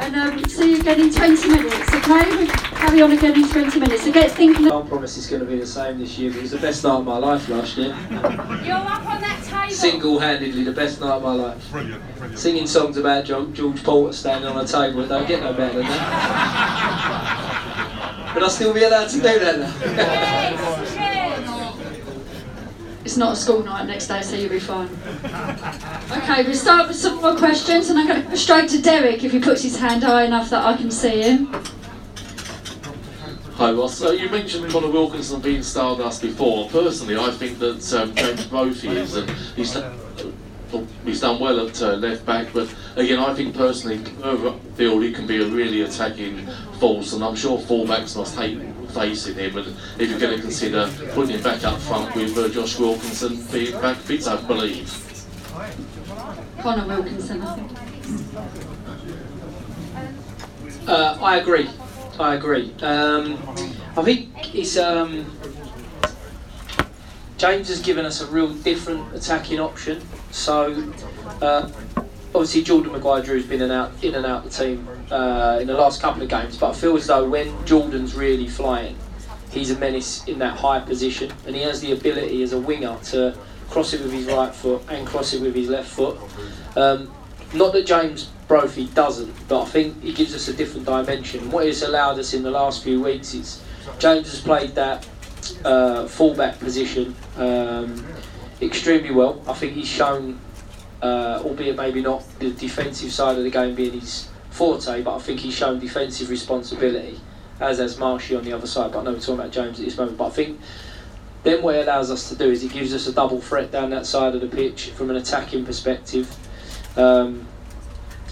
[0.00, 2.36] And um, see you again in 20 minutes, okay?
[2.36, 4.02] We carry on again in 20 minutes.
[4.04, 4.66] So get thinking.
[4.66, 6.58] I can't promise it's going to be the same this year, but it was the
[6.58, 7.88] best night of my life last year.
[8.64, 9.70] You're up on that table.
[9.74, 11.70] Single-handedly, the best night of my life.
[11.70, 12.38] Brilliant, brilliant.
[12.38, 15.78] Singing songs about Jo- George Porter standing on a table, it don't get no better
[15.78, 16.10] than that.
[18.34, 21.03] Would I still be allowed to do that now?
[23.04, 24.88] It's not a school night next day, so you'll be fine.
[26.10, 29.22] Okay, we'll start with some more questions, and I'm going to go straight to Derek
[29.22, 31.52] if he puts his hand high enough that I can see him.
[33.56, 34.02] Hi Ross.
[34.02, 36.68] Uh, you mentioned Conor Wilkinson being Stardust before.
[36.70, 39.96] Personally, I think that um, James Brophy is, and he's uh,
[41.04, 42.48] he's done well at uh, left back.
[42.52, 43.98] But again, I think personally,
[44.76, 46.48] field he can be a really attacking
[46.80, 48.58] force, and I'm sure fullbacks must hate
[48.94, 49.56] facing him.
[49.58, 53.44] And if you're going to consider putting him back up front with uh, Josh Wilkinson
[53.52, 54.90] being back fit, I believe.
[56.60, 57.70] Conor Wilkinson, I think.
[60.86, 61.68] Uh, I agree.
[62.18, 62.72] I agree.
[62.82, 63.38] Um,
[63.96, 65.26] I think it's um,
[67.38, 70.00] James has given us a real different attacking option.
[70.30, 70.92] So
[71.42, 71.68] uh,
[72.34, 75.66] obviously Jordan Maguire has been in and out in and out the team uh, in
[75.66, 78.96] the last couple of games, but I feel as though when Jordan's really flying,
[79.50, 82.98] he's a menace in that high position, and he has the ability as a winger
[83.04, 83.36] to
[83.70, 86.18] cross it with his right foot and cross it with his left foot.
[86.76, 87.12] Um,
[87.54, 91.50] not that James Brophy doesn't, but I think he gives us a different dimension.
[91.50, 93.62] What it's allowed us in the last few weeks is
[93.98, 95.06] James has played that
[95.64, 98.04] uh, fullback position um,
[98.60, 99.40] extremely well.
[99.46, 100.40] I think he's shown,
[101.04, 105.18] uh, albeit maybe not the defensive side of the game being his forte, but I
[105.18, 107.20] think he's shown defensive responsibility,
[107.60, 108.90] as has Marshy on the other side.
[108.90, 110.58] But I know we're talking about James at this moment, but I think
[111.42, 113.90] then what it allows us to do is it gives us a double threat down
[113.90, 116.34] that side of the pitch from an attacking perspective.
[116.96, 117.46] Um,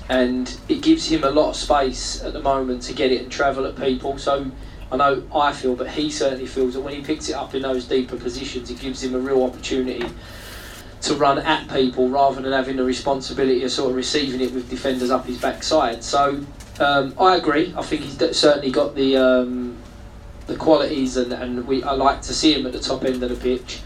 [0.09, 3.31] and it gives him a lot of space at the moment to get it and
[3.31, 4.17] travel at people.
[4.17, 4.51] So
[4.91, 7.63] I know I feel, but he certainly feels that when he picks it up in
[7.63, 10.07] those deeper positions, it gives him a real opportunity
[11.03, 14.71] to run at people rather than having the responsibility of sort of receiving it with
[14.71, 16.03] defenders up his backside.
[16.05, 16.45] So
[16.81, 17.75] um, I agree.
[17.77, 19.77] I think he's certainly got the um,
[20.47, 23.31] the qualities, and, and we I like to see him at the top end of
[23.31, 23.81] the pitch.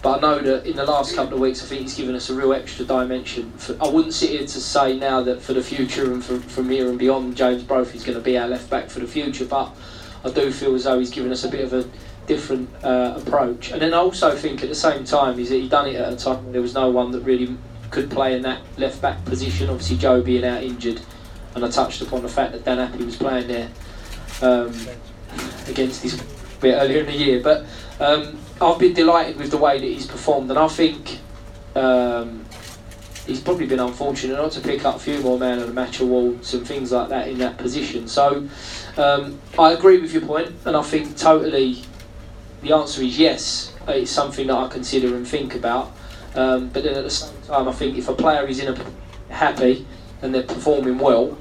[0.00, 2.30] But I know that in the last couple of weeks, I think he's given us
[2.30, 3.50] a real extra dimension.
[3.52, 6.70] For, I wouldn't sit here to say now that for the future and for, from
[6.70, 9.44] here and beyond, James Brophy is going to be our left back for the future.
[9.44, 9.74] But
[10.24, 11.84] I do feel as though he's given us a bit of a
[12.28, 13.72] different uh, approach.
[13.72, 16.12] And then I also think at the same time is that he done it at
[16.12, 17.56] a time when there was no one that really
[17.90, 19.68] could play in that left back position.
[19.70, 21.00] Obviously, Joe being out injured,
[21.54, 23.70] and I touched upon the fact that Dan Happe was playing there
[24.42, 24.72] um,
[25.66, 26.22] against his
[26.60, 27.40] bit earlier in the year.
[27.42, 27.66] But
[27.98, 31.18] um, I've been delighted with the way that he's performed, and I think
[31.74, 32.44] um,
[33.26, 36.00] he's probably been unfortunate not to pick up a few more man of the match
[36.00, 38.08] awards and things like that in that position.
[38.08, 38.48] So
[38.96, 41.84] um, I agree with your point, and I think totally
[42.62, 43.74] the answer is yes.
[43.86, 45.92] It's something that I consider and think about.
[46.34, 49.32] Um, but then at the same time, I think if a player is in a
[49.32, 49.86] happy
[50.22, 51.38] and they're performing well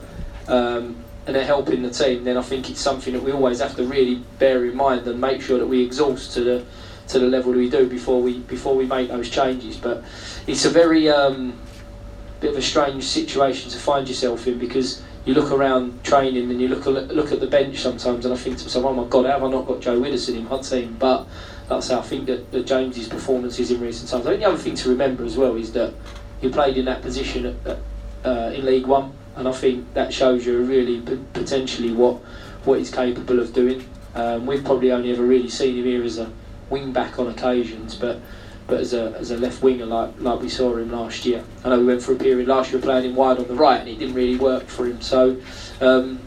[0.48, 0.96] um,
[1.26, 3.84] and they're helping the team, then I think it's something that we always have to
[3.86, 6.66] really bear in mind and make sure that we exhaust to the
[7.10, 9.78] to the level that we do before we before we make those changes.
[9.78, 10.04] But
[10.46, 11.60] it's a very um,
[12.40, 16.62] bit of a strange situation to find yourself in because you look around training and
[16.62, 19.26] you look look at the bench sometimes and I think to myself, oh my God,
[19.26, 20.96] how have I not got Joe Widdowson in my team?
[20.98, 21.28] But
[21.70, 24.26] like I say, I think that, that James's performances in recent times.
[24.26, 25.94] I think the other thing to remember as well is that
[26.40, 27.78] he played in that position at,
[28.24, 31.02] uh, in League One, and I think that shows you really
[31.34, 32.22] potentially what
[32.64, 33.84] what he's capable of doing.
[34.16, 36.32] Um, we've probably only ever really seen him here as a
[36.70, 38.22] wing back on occasions, but
[38.68, 41.44] but as a, as a left winger like like we saw him last year.
[41.64, 43.80] I know we went for a period last year playing him wide on the right,
[43.80, 45.02] and it didn't really work for him.
[45.02, 45.38] So.
[45.82, 46.20] Um,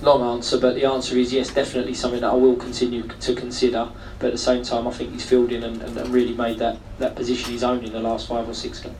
[0.00, 3.90] long answer, but the answer is yes, definitely something that I will continue to consider.
[4.18, 6.58] But at the same time, I think he's filled in and, and, and really made
[6.58, 8.96] that, that position his own in the last five or six games.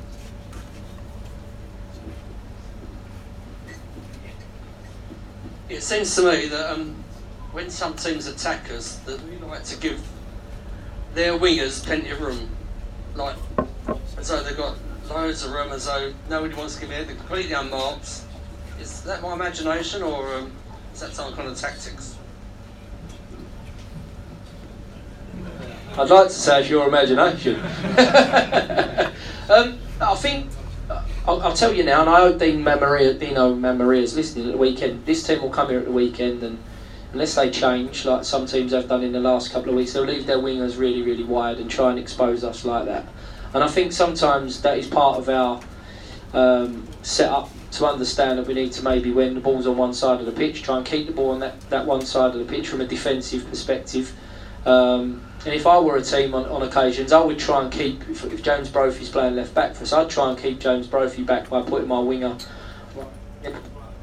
[5.68, 6.96] It seems to me that um,
[7.52, 10.00] when some teams attack us, that we like to give
[11.14, 12.50] their wingers plenty of room.
[13.14, 13.36] Like,
[14.22, 14.76] so they've got
[15.08, 17.06] loads of rumours though nobody wants to give it.
[17.06, 18.22] They're completely unmarked.
[18.80, 20.52] Is that my imagination or um,
[20.92, 22.16] is that some kind of tactics?
[25.96, 27.56] I'd like to say it's your imagination.
[29.50, 30.48] um, I think
[31.26, 34.58] I'll, I'll, tell you now, and I hope Dean Maamria, Dino is listening at the
[34.58, 35.04] weekend.
[35.04, 36.58] This team will come here at the weekend, and
[37.12, 40.04] unless they change, like some teams have done in the last couple of weeks, they'll
[40.04, 43.06] leave their wingers really, really wide and try and expose us like that.
[43.54, 45.60] And I think sometimes that is part of our
[46.34, 50.20] um, setup to understand that we need to maybe when the ball's on one side
[50.20, 52.44] of the pitch, try and keep the ball on that, that one side of the
[52.44, 54.12] pitch from a defensive perspective.
[54.66, 58.06] Um, and if I were a team on, on occasions, I would try and keep,
[58.08, 61.22] if, if James Brophy's playing left back for us, I'd try and keep James Brophy
[61.22, 62.36] back by putting my winger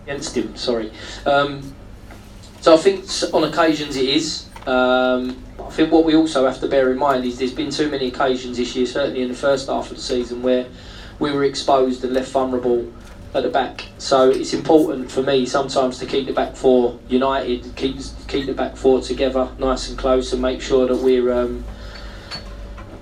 [0.05, 0.91] against him, sorry.
[1.25, 1.75] Um,
[2.65, 4.47] so I think on occasions it is.
[4.65, 7.91] Um, I think what we also have to bear in mind is there's been too
[7.91, 10.65] many occasions this year, certainly in the first half of the season, where
[11.19, 12.91] we were exposed and left vulnerable
[13.35, 13.85] at the back.
[13.99, 17.97] So it's important for me sometimes to keep the back four united, keep
[18.27, 21.63] keep the back four together, nice and close, and make sure that we're um,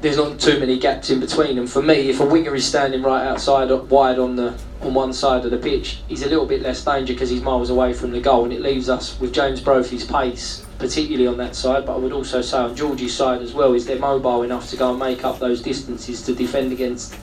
[0.01, 1.57] there's not too many gaps in between.
[1.57, 5.13] And for me, if a winger is standing right outside, wide on the on one
[5.13, 8.11] side of the pitch, he's a little bit less danger because he's miles away from
[8.11, 11.86] the goal, and it leaves us with James Brophy's pace, particularly on that side.
[11.86, 14.77] But I would also say on Georgie's side as well, is they're mobile enough to
[14.77, 17.15] go and make up those distances to defend against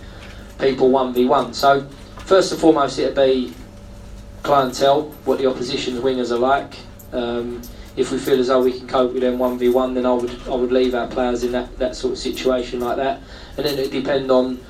[0.58, 1.54] people one v one.
[1.54, 1.86] So
[2.26, 3.52] first and foremost, it'd be
[4.42, 6.74] clientele, what the opposition's wingers are like.
[7.12, 7.62] Um,
[7.96, 10.12] if we feel as though we can cope with them one v one, then I
[10.12, 13.20] would I would leave our players in that, that sort of situation like that,
[13.56, 14.60] and then it depend on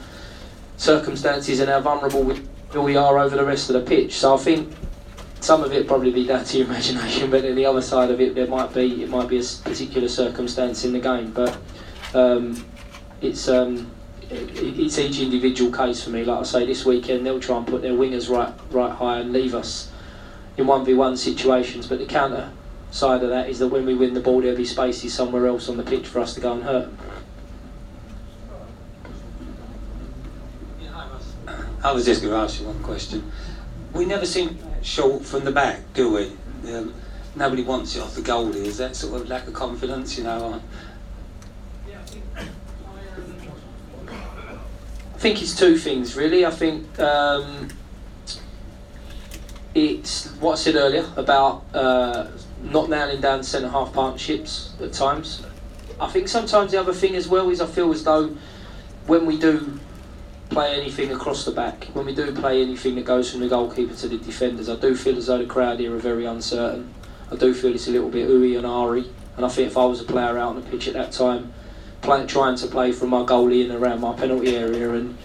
[0.76, 2.41] circumstances and how vulnerable we,
[2.75, 4.18] we are over the rest of the pitch.
[4.18, 4.73] So I think
[5.41, 8.21] some of it probably be down to your imagination, but then the other side of
[8.21, 11.57] it, there might be it might be a particular circumstance in the game, but
[12.14, 12.64] um,
[13.21, 13.49] it's.
[13.49, 13.91] Um,
[14.33, 16.25] it's each individual case for me.
[16.25, 19.33] Like I say, this weekend they'll try and put their wingers right, right high and
[19.33, 19.91] leave us
[20.57, 21.87] in one v one situations.
[21.87, 22.53] But the counter
[22.91, 25.68] side of that is that when we win the ball, there'll be spaces somewhere else
[25.68, 26.91] on the pitch for us to go and hurt.
[31.83, 33.31] I was just going to ask you one question.
[33.95, 36.33] We never seem short from the back, do we?
[36.72, 36.95] Um,
[37.35, 38.66] nobody wants it off the goalie.
[38.66, 40.18] Is that sort of lack of confidence?
[40.18, 40.61] You know.
[44.07, 46.47] I think it's two things really.
[46.47, 47.68] I think um,
[49.74, 52.28] it's what I said earlier about uh,
[52.62, 55.43] not nailing down centre half partnerships at times.
[55.99, 58.35] I think sometimes the other thing as well is I feel as though
[59.07, 59.78] when we do
[60.51, 63.94] play anything across the back, when we do play anything that goes from the goalkeeper
[63.94, 66.92] to the defenders, I do feel as though the crowd here are very uncertain.
[67.30, 69.84] I do feel it's a little bit ooey and ahry, and I think if I
[69.84, 71.53] was a player out on the pitch at that time,
[72.03, 75.16] play, trying to play from my goalie and around my penalty area, and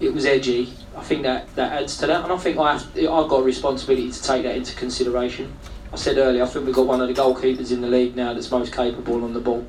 [0.00, 0.74] it was edgy.
[0.94, 3.42] I think that, that adds to that, and I think I have, I've got a
[3.42, 5.56] responsibility to take that into consideration.
[5.92, 8.34] I said earlier, I think we've got one of the goalkeepers in the league now
[8.34, 9.66] that's most capable on the ball.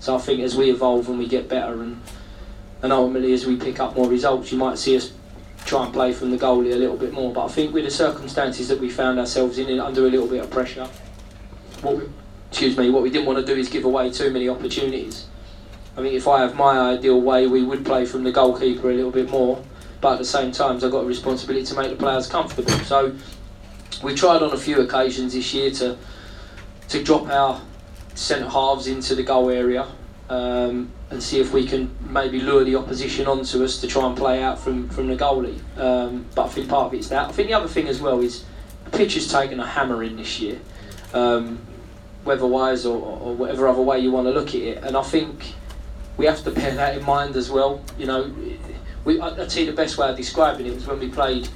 [0.00, 2.02] So I think as we evolve and we get better, and
[2.82, 5.12] and ultimately as we pick up more results, you might see us
[5.64, 7.32] try and play from the goalie a little bit more.
[7.32, 10.42] But I think with the circumstances that we found ourselves in, under a little bit
[10.42, 10.88] of pressure,
[11.82, 12.04] what we,
[12.48, 15.26] excuse me, what we didn't want to do is give away too many opportunities.
[15.96, 18.94] I mean, if I have my ideal way, we would play from the goalkeeper a
[18.94, 19.62] little bit more,
[20.00, 22.72] but at the same time, I've got a responsibility to make the players comfortable.
[22.84, 23.14] So
[24.02, 25.96] we tried on a few occasions this year to
[26.88, 27.60] to drop our
[28.14, 29.86] centre halves into the goal area
[30.30, 34.16] um, and see if we can maybe lure the opposition onto us to try and
[34.16, 35.58] play out from, from the goalie.
[35.76, 37.28] Um, but I think part of it's that.
[37.28, 38.44] I think the other thing as well is
[38.84, 40.60] the pitch has taken a hammering this year,
[41.12, 41.58] um,
[42.24, 44.84] weather-wise or, or whatever other way you want to look at it.
[44.84, 45.54] And I think
[46.16, 47.82] we have to bear that in mind as well.
[47.98, 48.32] You know,
[49.04, 51.48] we, I, would say the best way of describing it was when we played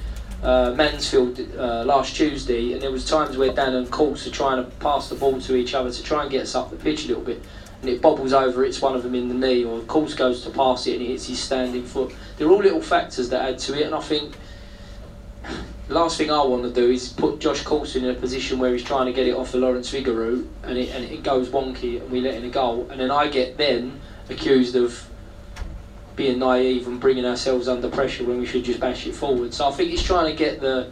[0.43, 4.63] uh, Mansfield uh, last Tuesday, and there was times where Dan and Course are trying
[4.63, 7.05] to pass the ball to each other to try and get us up the pitch
[7.05, 7.41] a little bit,
[7.85, 10.49] and it bobbles over, it's one of them in the knee, or Course goes to
[10.49, 12.11] pass it and it hits his standing foot.
[12.37, 14.35] They're all little factors that add to it, and I think
[15.87, 18.73] the last thing I want to do is put Josh Coulson in a position where
[18.73, 22.01] he's trying to get it off the Lawrence Vigouroux, and it, and it goes wonky,
[22.01, 25.07] and we let in a goal, and then I get then accused of
[26.15, 29.53] being naive and bringing ourselves under pressure when we should just bash it forward.
[29.53, 30.89] So I think it's trying to get the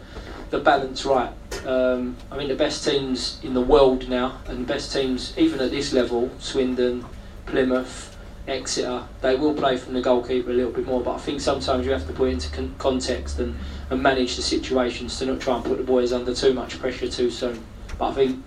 [0.50, 1.32] the balance right.
[1.66, 5.60] Um, I mean, the best teams in the world now, and the best teams even
[5.60, 7.04] at this level, Swindon,
[7.46, 11.00] Plymouth, Exeter, they will play from the goalkeeper a little bit more.
[11.02, 13.56] But I think sometimes you have to put it into con- context and,
[13.90, 17.08] and manage the situations to not try and put the boys under too much pressure
[17.08, 17.64] too soon.
[17.98, 18.44] But I think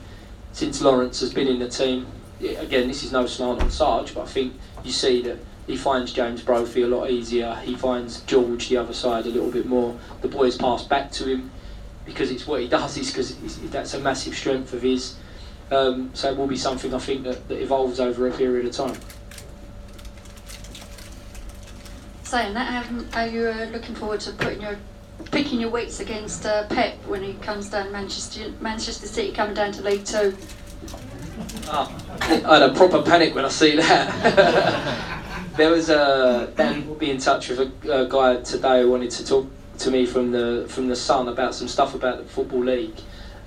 [0.52, 2.06] since Lawrence has been in the team,
[2.40, 4.54] again, this is no slant on Sarge, but I think
[4.84, 7.56] you see that he finds James Brophy a lot easier.
[7.64, 9.98] He finds George the other side a little bit more.
[10.22, 11.52] The boys pass back to him
[12.08, 12.98] because it's what he does.
[12.98, 15.18] Is because that's a massive strength of his.
[15.70, 18.72] Um, so it will be something I think that, that evolves over a period of
[18.72, 18.98] time.
[22.24, 24.78] Saying that, um, are you uh, looking forward to putting your
[25.32, 29.74] picking your weights against uh, Pep when he comes down Manchester Manchester City coming down
[29.74, 30.36] to League Two?
[31.68, 35.34] Oh, I had a proper panic when I see that.
[35.58, 39.12] there was a Dan will be in touch with a, a guy today who wanted
[39.12, 39.48] to talk
[39.80, 42.96] to me from the from the Sun about some stuff about the football league,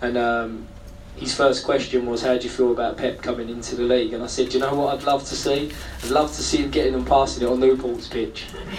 [0.00, 0.66] and um,
[1.16, 4.22] his first question was, "How do you feel about Pep coming into the league?" And
[4.22, 4.94] I said, "Do "You know what?
[4.94, 5.72] I'd love to see.
[6.02, 8.46] I'd love to see him getting and passing it on Newport's pitch."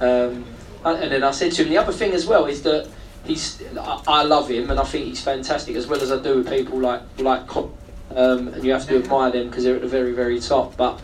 [0.00, 0.44] um,
[0.84, 2.88] and then I said to him, the other thing as well is that
[3.24, 6.38] he's I, I love him and I think he's fantastic as well as I do
[6.38, 9.88] with people like like um, and you have to admire them because they're at the
[9.88, 10.76] very very top.
[10.76, 11.00] But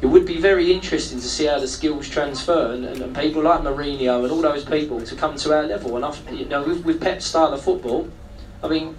[0.00, 3.42] it would be very interesting to see how the skills transfer and, and, and people
[3.42, 5.96] like Mourinho and all those people to come to our level.
[5.96, 8.08] And I, you know, with, with Pep's style of football,
[8.62, 8.96] I mean,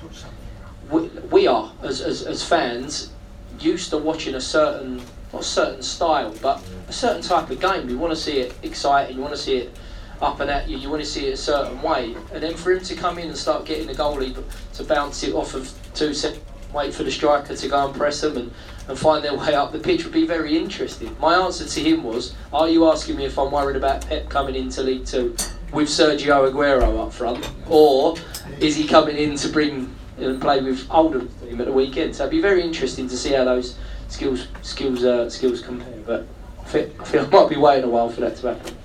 [0.89, 3.11] we, we are as, as, as fans
[3.59, 5.01] used to watching a certain
[5.33, 7.87] not a certain style, but a certain type of game.
[7.87, 9.17] We want to see it exciting.
[9.17, 9.77] You want to see it
[10.21, 10.77] up and at you.
[10.77, 13.27] You want to see it a certain way, and then for him to come in
[13.27, 14.35] and start getting the goalie
[14.73, 16.41] to bounce it off of two seconds,
[16.73, 18.51] wait for the striker to go and press them and,
[18.87, 21.15] and find their way up the pitch would be very interesting.
[21.19, 24.55] My answer to him was, "Are you asking me if I'm worried about Pep coming
[24.55, 25.35] into League Two
[25.71, 28.15] with Sergio Aguero up front, or
[28.59, 32.23] is he coming in to bring and play with Oldham team at the weekend?" So
[32.23, 33.75] it'd be very interesting to see how those
[34.07, 35.99] skills skills uh, skills compare.
[36.05, 36.27] But
[36.61, 38.75] I feel, I feel I might be waiting a while for that to happen.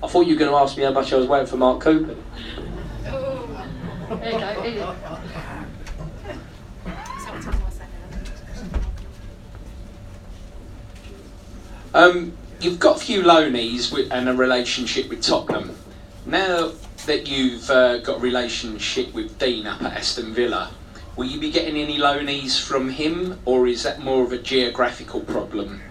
[0.00, 1.80] I thought you were going to ask me how much I was waiting for Mark
[1.80, 2.14] Cooper.
[4.08, 4.62] There you go.
[4.62, 4.96] Here you go.
[11.92, 15.76] Um, you've got a few loanies with, and a relationship with Tottenham.
[16.24, 16.72] Now
[17.04, 20.70] that you've uh, got a relationship with Dean up at Aston Villa,
[21.16, 25.20] will you be getting any loanies from him, or is that more of a geographical
[25.20, 25.82] problem?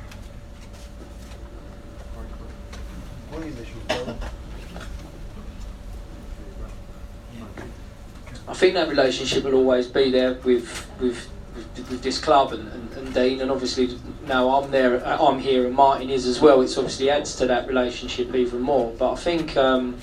[8.48, 11.30] I think that relationship will always be there with with,
[11.76, 15.66] with, with this club and, and, and, Dean, and obviously now I'm there, I'm here,
[15.66, 16.62] and Martin is as well.
[16.62, 18.94] It's obviously adds to that relationship even more.
[18.98, 19.98] But I think um,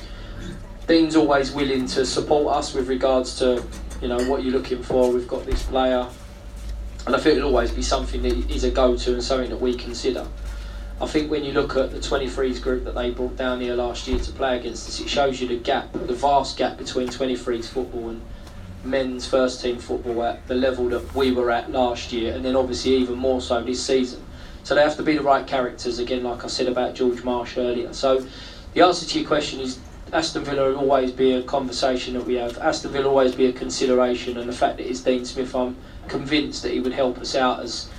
[0.87, 3.65] Dean's always willing to support us with regards to
[4.03, 5.11] you know what you're looking for.
[5.11, 6.07] We've got this player,
[7.07, 9.75] and I think it'll always be something that is a go-to and something that we
[9.75, 10.27] consider.
[11.01, 14.07] I think when you look at the 23s group that they brought down here last
[14.07, 17.67] year to play against us, it shows you the gap, the vast gap between 23s
[17.67, 18.23] football and
[18.85, 22.55] men's first team football at the level that we were at last year, and then
[22.55, 24.25] obviously even more so this season.
[24.63, 27.59] So they have to be the right characters, again, like I said about George Marsh
[27.59, 27.93] earlier.
[27.93, 28.27] So
[28.73, 29.81] the answer to your question is
[30.13, 32.57] Aston Villa will always be a conversation that we have.
[32.59, 35.77] Aston Villa will always be a consideration, and the fact that it's Dean Smith, I'm
[36.07, 37.91] convinced that he would help us out as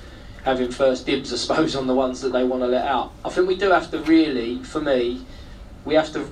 [0.45, 3.11] having first dibs, I suppose, on the ones that they want to let out.
[3.25, 5.25] I think we do have to really, for me,
[5.83, 6.29] we have to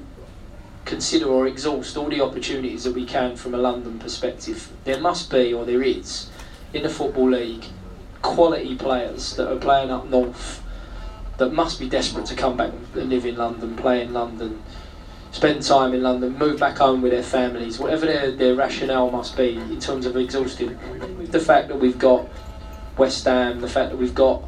[0.86, 4.72] consider or exhaust all the opportunities that we can from a London perspective.
[4.84, 6.30] There must be, or there is,
[6.74, 7.66] in the Football League,
[8.22, 10.64] quality players that are playing up north
[11.38, 14.62] that must be desperate to come back and live in London, play in London,
[15.32, 19.36] spend time in London, move back home with their families, whatever their, their rationale must
[19.36, 20.78] be in terms of exhausting.
[21.32, 22.28] The fact that we've got
[22.98, 24.44] West Ham, the fact that we've got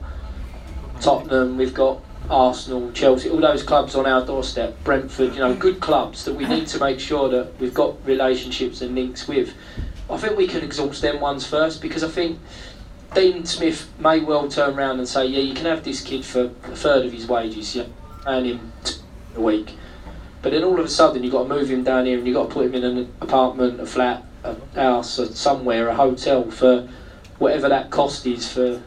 [1.01, 5.79] Tottenham, we've got Arsenal, Chelsea, all those clubs on our doorstep, Brentford, you know, good
[5.79, 9.53] clubs that we need to make sure that we've got relationships and links with.
[10.09, 12.39] I think we can exhaust them ones first because I think
[13.13, 16.45] Dean Smith may well turn around and say, yeah, you can have this kid for
[16.45, 17.85] a third of his wages, yeah,
[18.25, 18.71] earn him
[19.35, 19.75] a week.
[20.41, 22.35] But then all of a sudden you've got to move him down here and you've
[22.35, 26.87] got to put him in an apartment, a flat, a house, somewhere, a hotel for
[27.37, 28.81] whatever that cost is for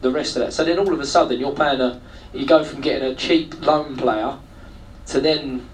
[0.00, 0.52] the rest of that.
[0.52, 2.00] So then all of a sudden you're paying a,
[2.32, 4.38] you go from getting a cheap loan player
[5.06, 5.66] to then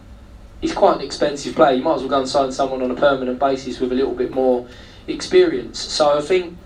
[0.61, 1.77] he's quite an expensive player.
[1.77, 4.14] You might as well go and sign someone on a permanent basis with a little
[4.14, 4.67] bit more
[5.07, 5.79] experience.
[5.79, 6.57] So I think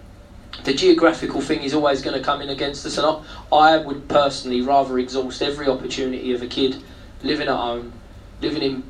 [0.64, 4.08] the geographical thing is always going to come in against us, and I, I would
[4.08, 6.82] personally rather exhaust every opportunity of a kid
[7.22, 7.92] living at home,
[8.40, 8.82] living in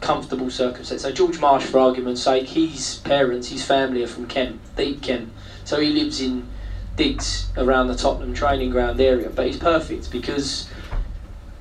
[0.00, 1.02] comfortable circumstances.
[1.02, 5.30] So George Marsh, for argument's sake, his parents, his family are from Kent, deep Kent.
[5.68, 6.48] So he lives in
[6.96, 10.66] digs around the Tottenham training ground area, but he's perfect because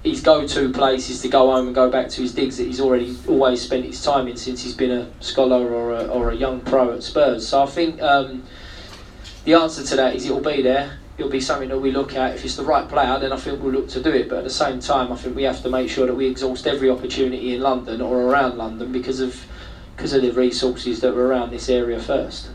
[0.02, 2.80] his go-to place is to go home and go back to his digs that he's
[2.80, 6.36] already always spent his time in since he's been a scholar or a, or a
[6.38, 7.46] young pro at Spurs.
[7.46, 8.44] So I think um,
[9.44, 11.00] the answer to that is it'll be there.
[11.18, 12.36] It'll be something that we look at.
[12.36, 14.30] If it's the right player, then I think we'll look to do it.
[14.30, 16.66] But at the same time, I think we have to make sure that we exhaust
[16.66, 19.46] every opportunity in London or around London because of
[19.98, 22.52] because of the resources that are around this area first.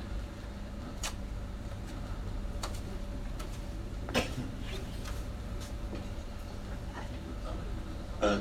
[8.22, 8.38] Uh,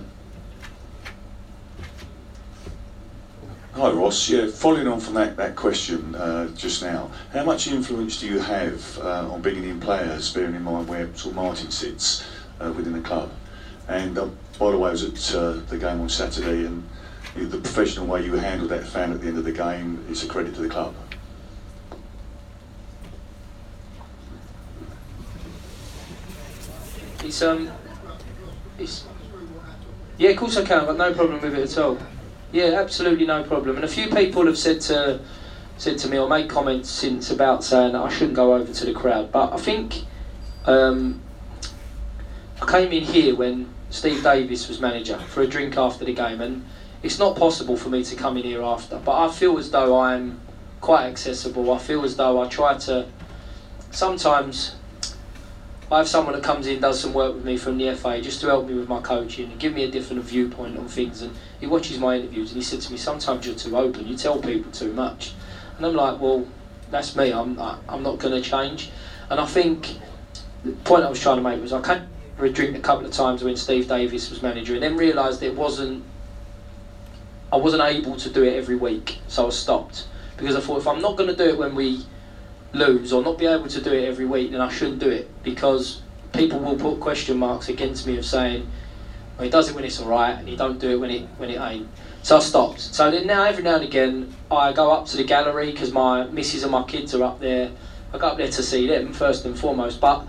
[3.73, 8.19] Hi Ross, yeah, following on from that, that question uh, just now, how much influence
[8.19, 12.21] do you have uh, on bringing in players, bearing in mind where Sir Martin sits
[12.59, 13.31] uh, within the club?
[13.87, 14.27] And uh,
[14.59, 16.85] by the way, I was at uh, the game on Saturday and
[17.37, 20.05] you know, the professional way you handled that fan at the end of the game
[20.09, 20.93] is a credit to the club.
[27.23, 27.71] It's um,
[28.77, 29.05] it's
[30.17, 30.81] yeah, of course I can.
[30.81, 31.97] I've got no problem with it at all.
[32.51, 33.77] Yeah, absolutely no problem.
[33.77, 35.21] And a few people have said to
[35.77, 38.93] said to me or made comments since about saying I shouldn't go over to the
[38.93, 39.31] crowd.
[39.31, 40.03] But I think
[40.65, 41.21] um,
[42.61, 46.39] I came in here when Steve Davis was manager for a drink after the game,
[46.41, 46.65] and
[47.01, 48.97] it's not possible for me to come in here after.
[48.97, 50.39] But I feel as though I'm
[50.81, 51.71] quite accessible.
[51.73, 53.07] I feel as though I try to
[53.89, 54.75] sometimes
[55.91, 58.39] I have someone that comes in, does some work with me from the FA just
[58.41, 61.21] to help me with my coaching and give me a different viewpoint on things.
[61.21, 64.07] And he watches my interviews and he said to me, "Sometimes you're too open.
[64.07, 65.33] You tell people too much."
[65.75, 66.47] And I'm like, "Well,
[66.89, 67.31] that's me.
[67.31, 68.89] I'm I'm not going to change."
[69.29, 69.97] And I think
[70.63, 73.05] the point I was trying to make was I came for a drink a couple
[73.05, 76.03] of times when Steve Davis was manager, and then realised it wasn't.
[77.51, 80.05] I wasn't able to do it every week, so I stopped
[80.37, 82.05] because I thought if I'm not going to do it when we
[82.73, 85.29] lose or not be able to do it every week, then I shouldn't do it
[85.43, 86.01] because
[86.33, 88.69] people will put question marks against me of saying,
[89.37, 91.27] well, he does it when it's all right and he don't do it when it
[91.37, 91.87] when it ain't.
[92.23, 92.79] So I stopped.
[92.79, 96.25] So then now every now and again I go up to the gallery because my
[96.25, 97.71] missus and my kids are up there.
[98.13, 99.99] I go up there to see them first and foremost.
[99.99, 100.25] But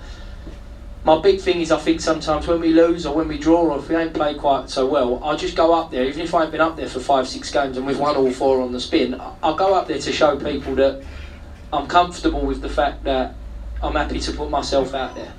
[1.05, 3.79] my big thing is I think sometimes when we lose or when we draw or
[3.79, 6.45] if we ain't played quite so well, I'll just go up there, even if I
[6.45, 8.81] ain't been up there for five, six games and we've won all four on the
[8.81, 11.03] spin, I'll go up there to show people that
[11.73, 13.35] I'm comfortable with the fact that
[13.83, 15.33] I'm happy to put myself out there.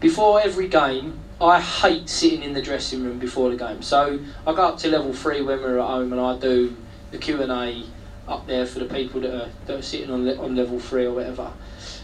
[0.00, 3.82] Before every game, I hate sitting in the dressing room before the game.
[3.82, 6.76] So I go up to level three when we're at home and I do
[7.12, 7.84] the Q and A
[8.26, 11.04] up there for the people that are, that are sitting on le- on level three
[11.04, 11.52] or whatever,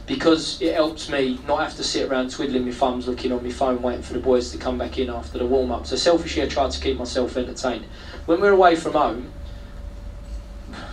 [0.06, 3.50] because it helps me not have to sit around twiddling my thumbs, looking on my
[3.50, 5.86] phone, waiting for the boys to come back in after the warm up.
[5.86, 7.86] So selfishly, I try to keep myself entertained.
[8.26, 9.32] When we're away from home,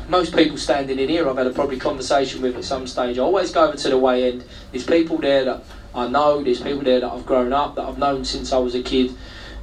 [0.10, 3.18] most people standing in here I've had a probably conversation with at some stage.
[3.18, 4.44] I always go over to the way end.
[4.72, 7.98] There's people there that I know, there's people there that I've grown up, that I've
[7.98, 9.12] known since I was a kid,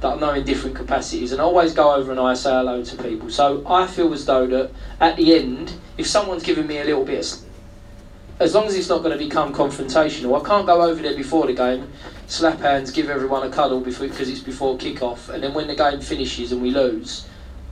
[0.01, 2.83] that I know in different capacities, and I always go over and I say hello
[2.83, 3.29] to people.
[3.29, 7.05] So I feel as though that at the end, if someone's giving me a little
[7.05, 7.47] bit of
[8.39, 11.47] as long as it's not going to become confrontational, I can't go over there before
[11.47, 11.91] the game,
[12.27, 15.75] slap hands, give everyone a cuddle before because it's before kick-off, and then when the
[15.75, 17.25] game finishes and we lose,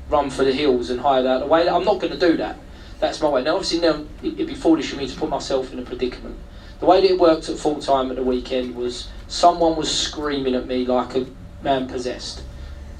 [0.09, 1.69] run for the hills and hide out the way.
[1.69, 2.57] I'm not going to do that.
[2.99, 3.43] That's my way.
[3.43, 6.37] Now, obviously, now it'd be foolish for me to put myself in a predicament.
[6.79, 10.55] The way that it worked at full time at the weekend was someone was screaming
[10.55, 11.25] at me like a
[11.61, 12.43] man possessed,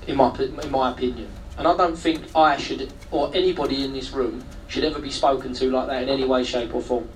[0.07, 1.29] in my in my opinion.
[1.57, 5.53] And I don't think I should, or anybody in this room, should ever be spoken
[5.53, 7.07] to like that in any way, shape, or form.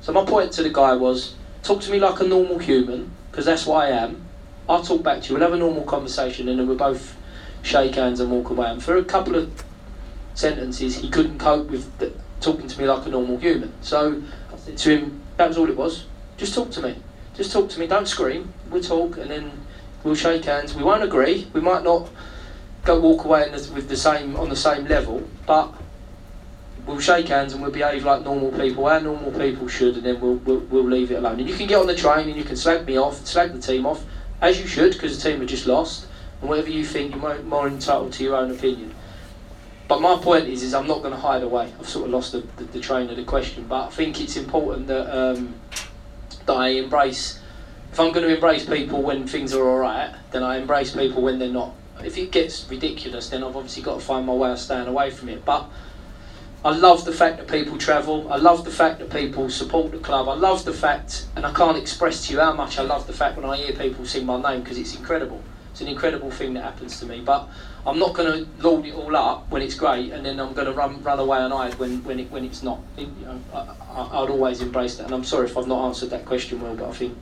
[0.00, 1.34] So my point to the guy was,
[1.64, 4.24] talk to me like a normal human, because that's what I am.
[4.68, 5.34] I'll talk back to you.
[5.34, 7.16] We'll have a normal conversation, and then we'll both
[7.62, 8.70] shake hands and walk away.
[8.70, 9.64] And for a couple of
[10.34, 13.72] sentences, he couldn't cope with the, talking to me like a normal human.
[13.82, 16.06] So I said to him, that was all it was.
[16.36, 16.96] Just talk to me.
[17.34, 17.86] Just talk to me.
[17.86, 18.52] Don't scream.
[18.70, 19.52] We'll talk, and then
[20.04, 20.74] we'll shake hands.
[20.74, 21.48] We won't agree.
[21.52, 22.08] We might not
[22.84, 25.72] go walk away the, with the same on the same level, but
[26.86, 28.86] we'll shake hands and we'll behave like normal people.
[28.86, 31.38] Our normal people should, and then we'll, we'll, we'll leave it alone.
[31.38, 33.60] And you can get on the train and you can slag me off, slag the
[33.60, 34.04] team off,
[34.40, 36.06] as you should, because the team have just lost.
[36.40, 38.94] And whatever you think, you're more entitled to your own opinion.
[39.88, 41.72] But my point is, is I'm not going to hide away.
[41.80, 44.36] I've sort of lost the, the, the train of the question, but I think it's
[44.36, 45.54] important that um,
[46.44, 47.40] that I embrace.
[47.90, 51.22] If I'm going to embrace people when things are all right, then I embrace people
[51.22, 51.74] when they're not.
[52.04, 55.10] If it gets ridiculous, then I've obviously got to find my way of staying away
[55.10, 55.42] from it.
[55.44, 55.68] But
[56.64, 58.30] I love the fact that people travel.
[58.30, 60.28] I love the fact that people support the club.
[60.28, 63.14] I love the fact, and I can't express to you how much I love the
[63.14, 65.42] fact when I hear people sing my name because it's incredible.
[65.78, 67.20] It's an incredible thing that happens to me.
[67.20, 67.48] But
[67.86, 70.66] I'm not going to load it all up when it's great, and then I'm going
[70.66, 72.80] to run run away and hide when when it when it's not.
[72.96, 75.04] It, you know, I, would always embrace that.
[75.04, 77.16] And I'm sorry if I've not answered that question well, but I think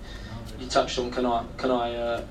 [0.58, 1.10] you touched on.
[1.10, 2.24] Can I can I uh,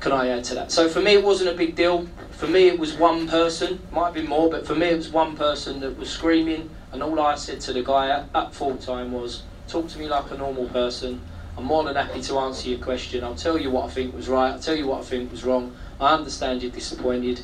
[0.00, 0.70] can I add to that?
[0.70, 2.06] So for me, it wasn't a big deal.
[2.32, 3.80] For me, it was one person.
[3.90, 7.02] Might have been more, but for me, it was one person that was screaming, and
[7.02, 10.30] all I said to the guy at, at full time was, talk to me like
[10.30, 11.22] a normal person.
[11.58, 13.24] I'm more than happy to answer your question.
[13.24, 14.52] I'll tell you what I think was right.
[14.52, 15.74] I'll tell you what I think was wrong.
[16.00, 17.40] I understand you're disappointed.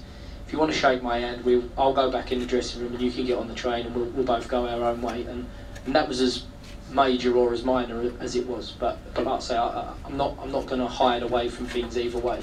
[0.46, 2.92] If you want to shake my hand, we'll, I'll go back in the dressing room
[2.92, 5.24] and you can get on the train and we'll, we'll both go our own way.
[5.24, 5.46] And,
[5.84, 6.44] and that was as
[6.92, 8.70] major or as minor as it was.
[8.70, 11.66] But, but like I say, I, I'm not, I'm not going to hide away from
[11.66, 12.40] things either way,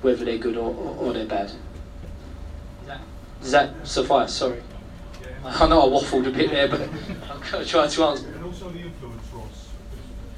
[0.00, 1.52] whether they're good or, or, or they're bad.
[3.42, 4.32] Does that suffice?
[4.32, 4.62] Sorry.
[5.44, 8.26] I know I waffled a bit there, but I'm going to try to answer.
[8.26, 9.68] And also the influence, Ross.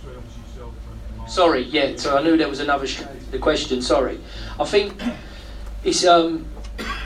[0.01, 1.12] Sorry, obviously yourself and Mark.
[1.29, 1.97] Sorry, yeah.
[1.97, 2.87] So I knew there was another
[3.31, 3.83] the question.
[3.83, 4.21] Sorry,
[4.59, 5.01] I think
[5.85, 6.47] it's um.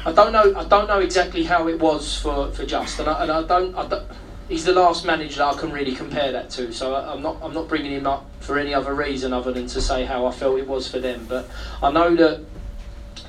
[0.04, 0.54] I don't know.
[0.56, 3.74] I don't know exactly how it was for for Just, and I, and I don't.
[3.74, 4.06] I don't
[4.48, 6.72] he's the last manager that I can really compare that to.
[6.72, 7.38] So I'm not.
[7.42, 10.32] I'm not bringing him up for any other reason other than to say how I
[10.32, 11.26] felt it was for them.
[11.28, 11.48] But
[11.82, 12.44] I know that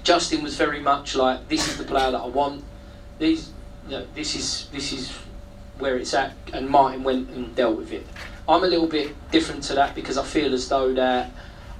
[0.04, 2.64] Justin was very much like, this is the player that I want.
[3.20, 3.52] These,
[3.86, 5.12] you know, this is this is
[5.80, 8.06] where it's at, and Martin went and dealt with it.
[8.49, 11.32] I'm a little bit different to that because I feel as though that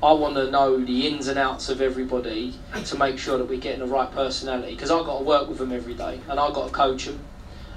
[0.03, 2.53] I want to know the ins and outs of everybody
[2.85, 4.76] to make sure that we're getting the right personality.
[4.76, 7.19] Because I've got to work with them every day, and I've got to coach them.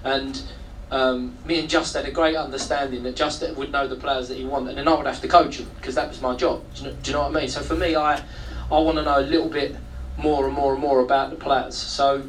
[0.02, 0.42] And
[0.90, 4.36] um, me and Just had a great understanding that Just would know the players that
[4.36, 6.62] he wanted, and then I would have to coach them because that was my job.
[6.74, 7.48] Do you, know, do you know what I mean?
[7.48, 9.76] So for me, I I want to know a little bit
[10.16, 11.76] more and more and more about the players.
[11.76, 12.28] So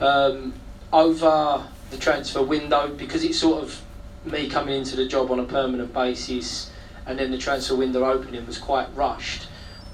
[0.00, 0.54] um,
[0.92, 3.82] over the transfer window, because it's sort of
[4.26, 6.70] me coming into the job on a permanent basis,
[7.06, 9.48] and then the transfer window opening was quite rushed.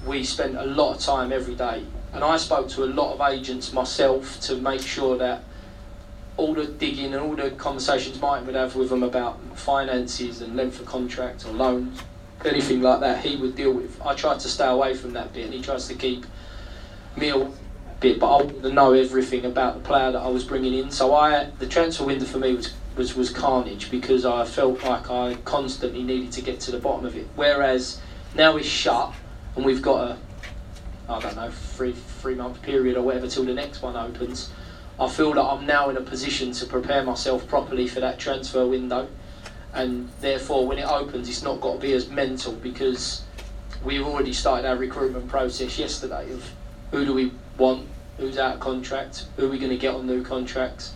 [0.05, 3.33] We spent a lot of time every day, and I spoke to a lot of
[3.33, 5.43] agents myself to make sure that
[6.35, 10.55] all the digging and all the conversations Mike would have with them about finances and
[10.55, 12.01] length of contract or loans,
[12.43, 14.01] anything like that, he would deal with.
[14.01, 16.25] I tried to stay away from that bit, and he tries to keep
[17.15, 17.51] me a
[17.99, 20.91] bit, but I wanted to know everything about the player that I was bringing in.
[20.91, 25.09] So I, the transfer window for me was was, was carnage because I felt like
[25.09, 27.27] I constantly needed to get to the bottom of it.
[27.35, 28.01] Whereas
[28.35, 29.13] now it's shut
[29.55, 30.17] and we've got a,
[31.09, 34.51] I don't know, three three month period or whatever till the next one opens.
[34.99, 38.65] I feel that I'm now in a position to prepare myself properly for that transfer
[38.65, 39.07] window,
[39.73, 43.23] and therefore when it opens, it's not got to be as mental because
[43.83, 46.49] we've already started our recruitment process yesterday of
[46.91, 47.87] who do we want,
[48.17, 50.93] who's out of contract, who are we going to get on new contracts,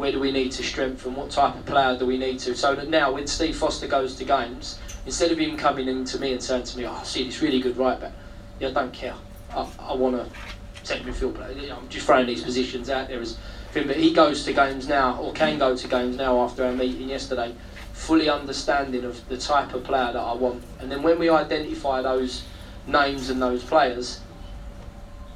[0.00, 2.56] where do we need to strengthen, what type of player do we need to.
[2.56, 6.18] So that now when Steve Foster goes to games, instead of him coming in to
[6.18, 8.12] me and saying to me, oh, I see this really good right back,
[8.58, 9.14] yeah, I don't care.
[9.50, 11.74] I, I want to centre midfield player.
[11.74, 13.36] I'm just throwing these positions out there as
[13.72, 16.72] thing, but he goes to games now, or can go to games now after our
[16.72, 17.54] meeting yesterday,
[17.92, 20.62] fully understanding of the type of player that I want.
[20.80, 22.44] And then when we identify those
[22.86, 24.20] names and those players,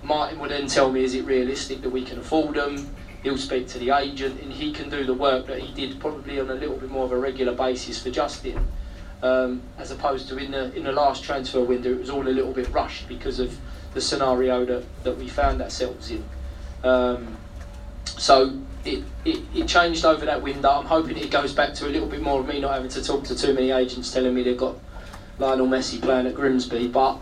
[0.03, 2.95] Martin would then tell me, is it realistic that we can afford them?
[3.25, 6.39] He'll speak to the agent, and he can do the work that he did probably
[6.39, 8.69] on a little bit more of a regular basis for Justin,
[9.23, 12.29] um, as opposed to in the in the last transfer window, it was all a
[12.29, 13.59] little bit rushed because of
[13.95, 16.23] the scenario that, that we found ourselves in.
[16.83, 17.39] Um,
[18.05, 20.69] so it, it, it changed over that window.
[20.69, 23.03] I'm hoping it goes back to a little bit more of me not having to
[23.03, 24.77] talk to too many agents telling me they've got
[25.39, 27.19] Lionel Messi playing at Grimsby, but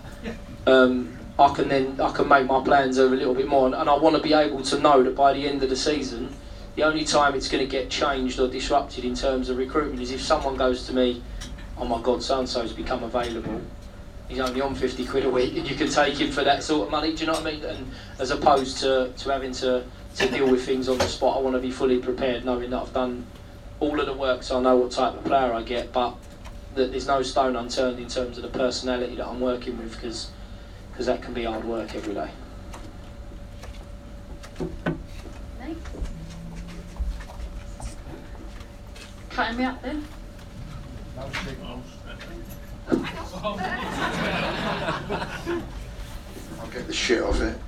[0.66, 3.74] um, I can then I can make my plans over a little bit more, and,
[3.74, 6.34] and I want to be able to know that by the end of the season,
[6.74, 10.10] the only time it's going to get changed or disrupted in terms of recruitment is
[10.10, 11.22] if someone goes to me,
[11.76, 13.60] oh my God, so and so's become available.
[14.28, 16.86] He's only on 50 quid a week, and you can take him for that sort
[16.86, 17.14] of money.
[17.14, 17.64] Do you know what I mean?
[17.64, 19.84] And as opposed to, to having to,
[20.16, 22.80] to deal with things on the spot, I want to be fully prepared, knowing that
[22.80, 23.26] I've done
[23.80, 26.14] all of the work, so I know what type of player I get, but
[26.74, 30.30] that there's no stone unturned in terms of the personality that I'm working with, because
[31.02, 32.30] because that can be hard work every day.
[39.30, 40.06] Cutting me up then?
[41.18, 41.28] I'll
[46.70, 47.58] get the shit off it.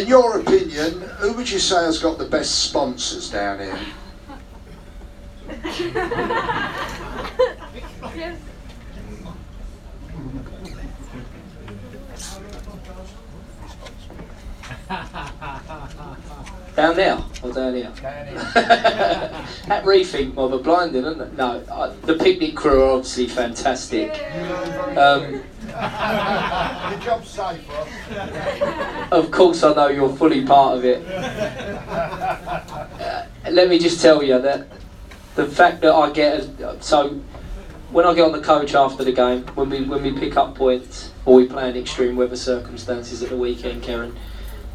[0.00, 3.78] In your opinion, who would you say has got the best sponsors down here?
[16.76, 17.92] Down there or down here?
[18.54, 21.36] that rethink mob are blinding, isn't it?
[21.36, 24.10] No, I, the picnic crew are obviously fantastic.
[24.96, 25.40] Um,
[26.90, 29.08] Your job's safe, Ross.
[29.12, 31.06] of course, I know you're fully part of it.
[31.06, 34.66] Uh, let me just tell you that
[35.36, 37.20] the fact that I get a, so
[37.90, 40.56] when I get on the coach after the game, when we when we pick up
[40.56, 44.16] points or we play in extreme weather circumstances at the weekend, Karen,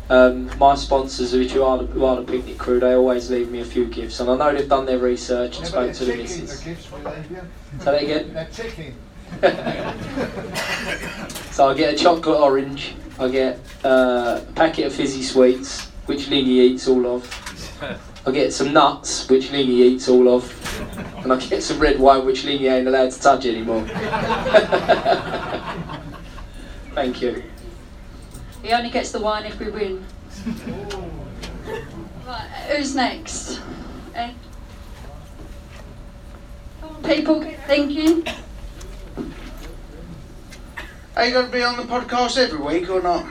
[0.10, 3.61] Um, my sponsors, which are the, who are the picnic crew, they always leave me
[3.61, 6.15] a few gifts, and I know they've done their research and Yeah, spoke to the
[6.15, 6.60] missus.
[6.60, 7.41] the gifts we leave you.
[7.80, 8.34] Say that again.
[8.34, 8.95] They're ticking.
[11.52, 16.30] So I get a chocolate orange, I get uh, a packet of fizzy sweets, which
[16.30, 17.27] Lingy eats all of.
[18.26, 20.49] I get some nuts, which Lingy eats all of.
[21.23, 23.81] And I get some red wine, which Lingy ain't allowed to touch anymore.
[26.95, 27.44] Thank you.
[28.64, 30.06] He only gets the wine if we win.
[32.30, 33.60] Right, who's next?
[34.14, 34.31] Eh?
[37.03, 38.23] People thinking.
[41.15, 43.26] Are you going to be on the podcast every week or not?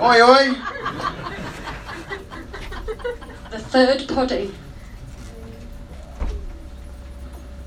[0.00, 0.54] oi, oi.
[3.50, 4.54] The third poddy.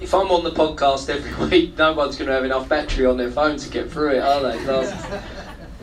[0.01, 3.17] If I'm on the podcast every week, no one's going to have enough battery on
[3.17, 5.34] their phone to get through it, are they?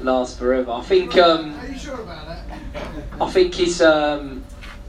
[0.02, 0.72] Last, forever.
[0.72, 1.16] I think.
[1.16, 2.42] Um, Are you sure about that?
[3.20, 4.44] I think it's um,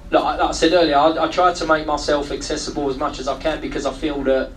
[0.09, 0.95] like, I- like I said earlier.
[0.97, 4.23] I, I try to make myself accessible as much as I can because I feel
[4.23, 4.51] that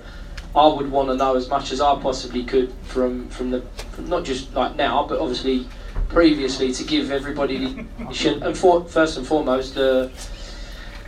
[0.55, 3.61] I would want to know as much as I possibly could from from the
[3.93, 5.67] from not just like now, but obviously
[6.09, 10.11] previously to give everybody the and for, first and foremost the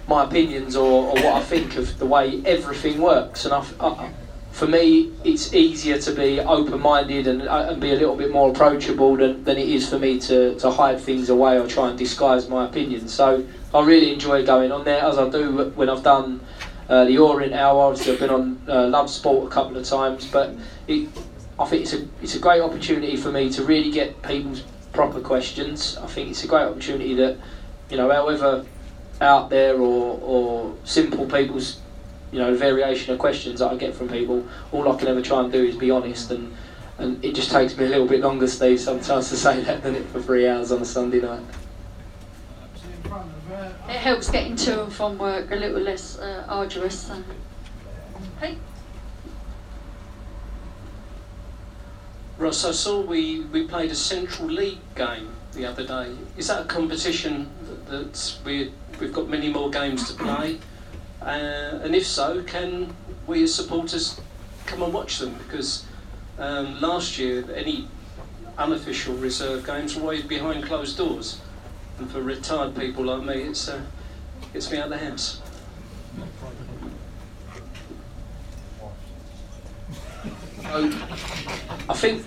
[0.09, 3.45] my opinions or, or what I think of the way everything works.
[3.45, 4.11] And I, I,
[4.59, 8.51] for me, it's easier to be open-minded and, uh, and be a little bit more
[8.51, 11.97] approachable than, than it is for me to, to hide things away or try and
[11.97, 13.15] disguise my opinions.
[13.15, 16.41] So I really enjoy going on there, as I do when I've done
[16.89, 17.85] uh, the Orient Hour.
[17.85, 20.57] Obviously, I've been on uh, Love Sport a couple of times, but
[20.89, 21.09] it,
[21.57, 25.21] I think it's a it's a great opportunity for me to really get people's proper
[25.21, 25.97] questions.
[25.99, 27.37] I think it's a great opportunity that
[27.91, 28.67] you know, however
[29.21, 31.81] out there or, or simple people's
[32.33, 35.43] you know variation of questions that I get from people, all I can ever try
[35.43, 36.55] and do is be honest and
[36.99, 39.95] and it just takes me a little bit longer, Steve, sometimes to say that than
[39.95, 41.43] it for three hours on a Sunday night.
[43.89, 47.07] It helps getting to and from work a little less uh, arduous.
[47.07, 47.23] So.
[48.41, 48.59] Hey,
[52.39, 56.15] Ross, I saw we, we played a Central League game the other day.
[56.37, 60.59] Is that a competition that, that we, we've got many more games to play?
[61.29, 62.97] Uh, and if so, can
[63.27, 64.19] we as supporters
[64.65, 65.35] come and watch them?
[65.35, 65.85] Because
[66.39, 67.87] um, last year, any
[68.57, 71.39] unofficial reserve games were always behind closed doors.
[71.99, 73.83] And for retired people like me, it's, uh,
[74.55, 75.43] gets me out of the house.
[81.91, 82.25] I think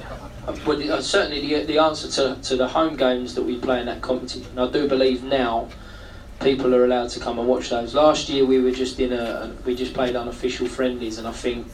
[0.65, 3.87] well, uh, certainly the, the answer to, to the home games that we play in
[3.87, 5.69] that competition, I do believe now
[6.41, 7.93] people are allowed to come and watch those.
[7.93, 11.67] Last year we were just in a, we just played unofficial friendlies, and I think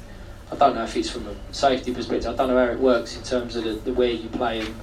[0.52, 2.31] I don't know if it's from a safety perspective.
[2.31, 4.76] I don't know how it works in terms of the, the where you play them.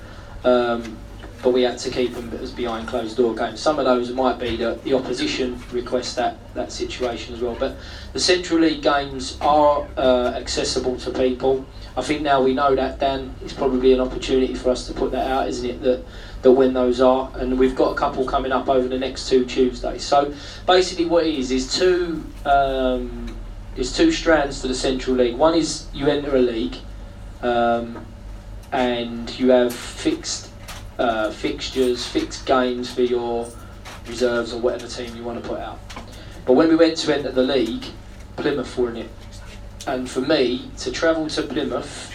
[0.44, 0.96] Um,
[1.44, 3.60] but we had to keep them as behind closed door games.
[3.60, 7.54] Some of those might be that the opposition request that, that situation as well.
[7.54, 7.76] But
[8.14, 11.66] the Central League games are uh, accessible to people.
[11.98, 15.12] I think now we know that, Dan, it's probably an opportunity for us to put
[15.12, 15.82] that out, isn't it?
[15.82, 16.02] That
[16.44, 19.46] that when those are, and we've got a couple coming up over the next two
[19.46, 20.04] Tuesdays.
[20.04, 20.32] So
[20.66, 23.34] basically, what it is is two um,
[23.74, 25.36] there's two strands to the Central League.
[25.36, 26.76] One is you enter a league,
[27.42, 28.06] um,
[28.72, 30.50] and you have fixed
[30.98, 33.48] uh, fixtures, fixed games for your
[34.06, 35.80] reserves or whatever team you want to put out.
[36.44, 37.86] But when we went to enter the league,
[38.36, 39.10] Plymouth were in it.
[39.86, 42.13] And for me, to travel to Plymouth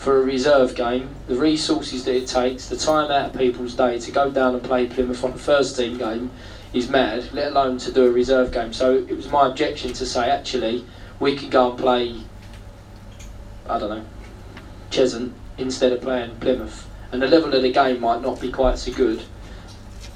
[0.00, 3.98] for a reserve game, the resources that it takes, the time out of people's day
[3.98, 6.30] to go down and play Plymouth on the first team game
[6.72, 8.72] is mad, let alone to do a reserve game.
[8.72, 10.86] So it was my objection to say, actually,
[11.18, 12.18] we can go and play,
[13.68, 14.04] I don't know,
[14.90, 16.88] Cheshunt instead of playing Plymouth.
[17.12, 19.22] And the level of the game might not be quite so good,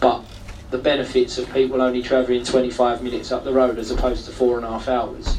[0.00, 0.24] but
[0.70, 4.56] the benefits of people only travelling 25 minutes up the road as opposed to four
[4.56, 5.36] and a half hours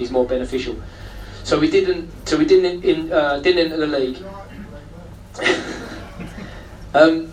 [0.00, 0.74] is more beneficial.
[1.44, 2.10] So we didn't.
[2.26, 4.18] So we didn't in, uh, didn't enter the league.
[6.94, 7.30] um,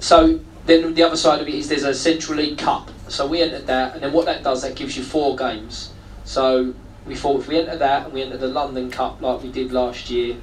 [0.00, 2.90] so then the other side of it is there's a Central League Cup.
[3.08, 5.92] So we entered that, and then what that does, that gives you four games.
[6.24, 6.74] So
[7.06, 9.72] we thought if we enter that and we enter the London Cup like we did
[9.72, 10.36] last year,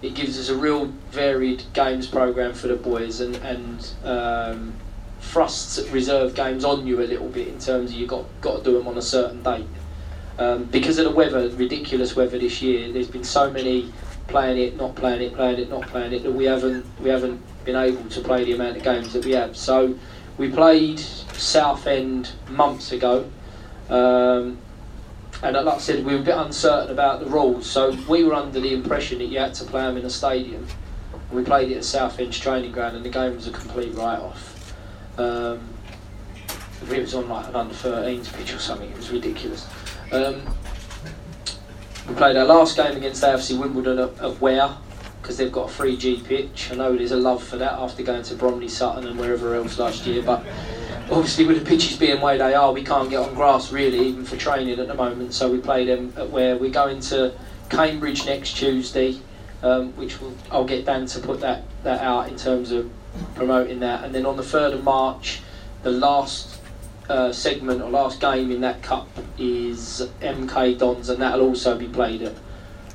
[0.00, 4.74] it gives us a real varied games program for the boys and and um,
[5.20, 8.62] thrusts reserve games on you a little bit in terms of you got got to
[8.62, 9.66] do them on a certain date.
[10.38, 13.92] Um, because of the weather, ridiculous weather this year, there's been so many
[14.28, 17.42] playing it, not playing it, playing it, not playing it that we haven't we haven't
[17.64, 19.56] been able to play the amount of games that we have.
[19.56, 19.98] So
[20.36, 23.28] we played Southend months ago.
[23.90, 24.58] Um,
[25.42, 28.34] and like I said, we were a bit uncertain about the rules, so we were
[28.34, 30.66] under the impression that you had to play them in a stadium.
[31.30, 34.74] We played it at Southend training ground, and the game was a complete write-off.
[35.16, 35.60] Um,
[36.90, 38.90] it was on like an under 13s pitch or something.
[38.90, 39.66] It was ridiculous.
[40.10, 40.42] Um,
[42.08, 44.74] we played our last game against AFC Wimbledon at, at Ware
[45.20, 46.70] because they've got a 3G pitch.
[46.72, 49.78] I know there's a love for that after going to Bromley, Sutton, and wherever else
[49.78, 50.42] last year, but
[51.10, 54.24] obviously with the pitches being where they are, we can't get on grass really, even
[54.24, 55.34] for training at the moment.
[55.34, 56.56] So we play them at Ware.
[56.56, 57.34] We're going to
[57.68, 59.20] Cambridge next Tuesday,
[59.62, 62.90] um, which will, I'll get Dan to put that, that out in terms of
[63.34, 64.04] promoting that.
[64.04, 65.42] And then on the 3rd of March,
[65.82, 66.57] the last
[67.08, 69.08] uh, segment or last game in that cup
[69.38, 72.34] is MK Dons, and that'll also be played at,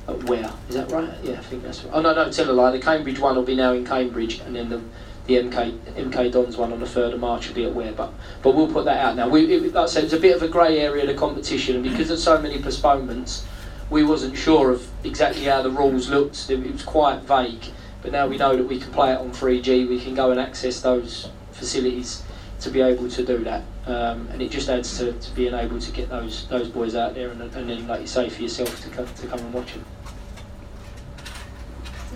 [0.08, 1.12] at that right?
[1.22, 1.92] Yeah, I think that's right.
[1.94, 2.70] Oh no, no, tell a lie.
[2.70, 4.80] The Cambridge one will be now in Cambridge, and then the
[5.26, 7.92] the MK MK Dons one on the third of March will be at Ware.
[7.92, 8.12] But
[8.42, 9.28] but we'll put that out now.
[9.28, 11.84] We it, like I said, it's a bit of a grey area the competition, and
[11.84, 13.46] because of so many postponements,
[13.90, 16.50] we wasn't sure of exactly how the rules looked.
[16.50, 17.64] It was quite vague.
[18.02, 19.88] But now we know that we can play it on 3G.
[19.88, 22.22] We can go and access those facilities
[22.60, 23.64] to be able to do that.
[23.86, 27.14] Um, and it just adds to, to being able to get those those boys out
[27.14, 29.74] there and, and then, like you say, for yourself to come, to come and watch
[29.74, 29.84] them.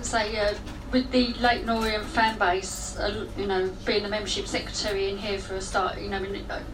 [0.00, 0.54] Say, uh,
[0.92, 5.38] with the Leyton Orient fan base, uh, you know, being the membership secretary in here
[5.38, 6.28] for a start, you know, we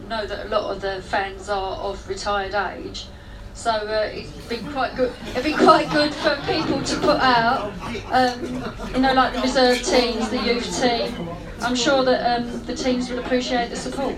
[0.07, 3.07] know that a lot of the fans are of retired age.
[3.53, 5.13] So uh, it's been quite good.
[5.29, 7.73] It'd be quite good for people to put out,
[8.11, 11.29] um, you know, like the reserve teams, the youth team.
[11.61, 14.15] I'm sure that um, the teams would appreciate the support.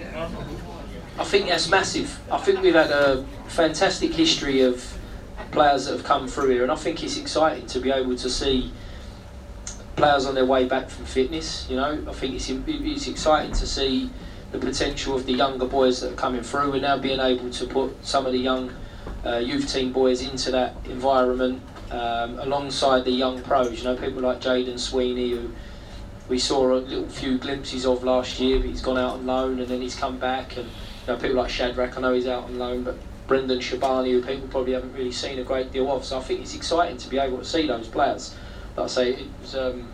[1.20, 2.20] I think that's massive.
[2.32, 4.98] I think we've had a fantastic history of
[5.52, 8.30] players that have come through here, and I think it's exciting to be able to
[8.30, 8.72] see
[9.96, 11.68] players on their way back from fitness.
[11.70, 14.12] You know, I think it's it's exciting to see
[14.52, 16.72] the potential of the younger boys that are coming through.
[16.72, 18.72] We're now being able to put some of the young
[19.26, 23.80] uh, youth team boys into that environment um, alongside the young pros.
[23.80, 25.52] You know, people like Jayden Sweeney who
[26.30, 29.60] we saw a little few glimpses of last year, but he's gone out on loan
[29.60, 30.58] and then he's come back.
[30.58, 30.70] And
[31.08, 32.98] you know, people like Shadrach, I know he's out on loan, but
[33.28, 36.04] Brendan Shabani, who people probably haven't really seen a great deal of.
[36.04, 38.36] So I think it's exciting to be able to see those players.
[38.76, 39.90] Like I say, it was, um,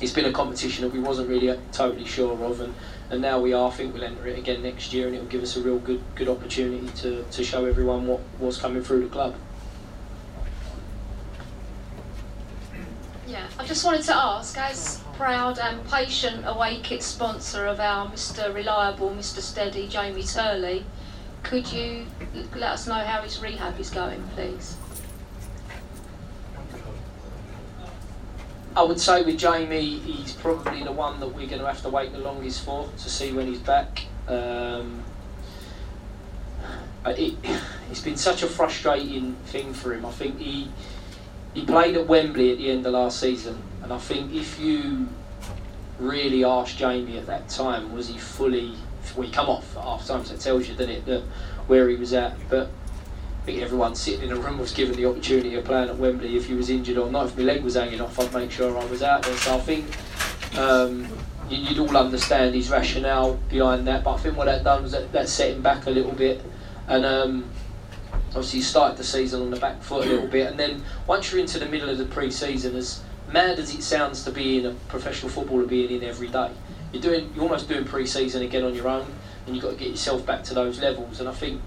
[0.00, 2.74] it's been a competition that we wasn't really totally sure of, and,
[3.10, 3.68] and now we are.
[3.68, 5.78] I think we'll enter it again next year, and it will give us a real
[5.78, 9.36] good good opportunity to, to show everyone what was coming through the club.
[13.34, 18.06] Yeah, I just wanted to ask, as proud and patient away kit sponsor of our
[18.06, 18.54] Mr.
[18.54, 19.40] Reliable, Mr.
[19.40, 20.86] Steady, Jamie Turley,
[21.42, 22.06] could you
[22.54, 24.76] let us know how his rehab is going, please?
[28.76, 31.88] I would say with Jamie, he's probably the one that we're going to have to
[31.88, 34.04] wait the longest for to see when he's back.
[34.28, 35.02] Um,
[37.04, 37.34] it,
[37.90, 40.06] it's been such a frustrating thing for him.
[40.06, 40.70] I think he
[41.54, 45.08] he played at Wembley at the end of last season, and I think if you
[45.98, 48.74] really asked Jamie at that time, was he fully?
[49.16, 51.22] Well, he come off half time, so it tells you, doesn't it, that
[51.68, 52.36] where he was at.
[52.48, 52.68] But
[53.42, 56.36] I think everyone sitting in a room was given the opportunity of playing at Wembley
[56.36, 57.26] if he was injured or not.
[57.26, 59.36] If my leg was hanging off, I'd make sure I was out there.
[59.36, 61.06] So I think um,
[61.48, 64.02] you'd all understand his rationale behind that.
[64.02, 66.42] But I think what that done was that, that set him back a little bit.
[66.88, 67.50] And um,
[68.34, 70.48] obviously, you started the season on the back foot a little bit.
[70.48, 73.02] And then once you're into the middle of the pre season, as
[73.32, 76.50] mad as it sounds to be in a professional footballer being in every day,
[76.92, 79.06] you're doing you're almost doing pre season again on your own.
[79.46, 81.20] And you've got to get yourself back to those levels.
[81.20, 81.60] And I think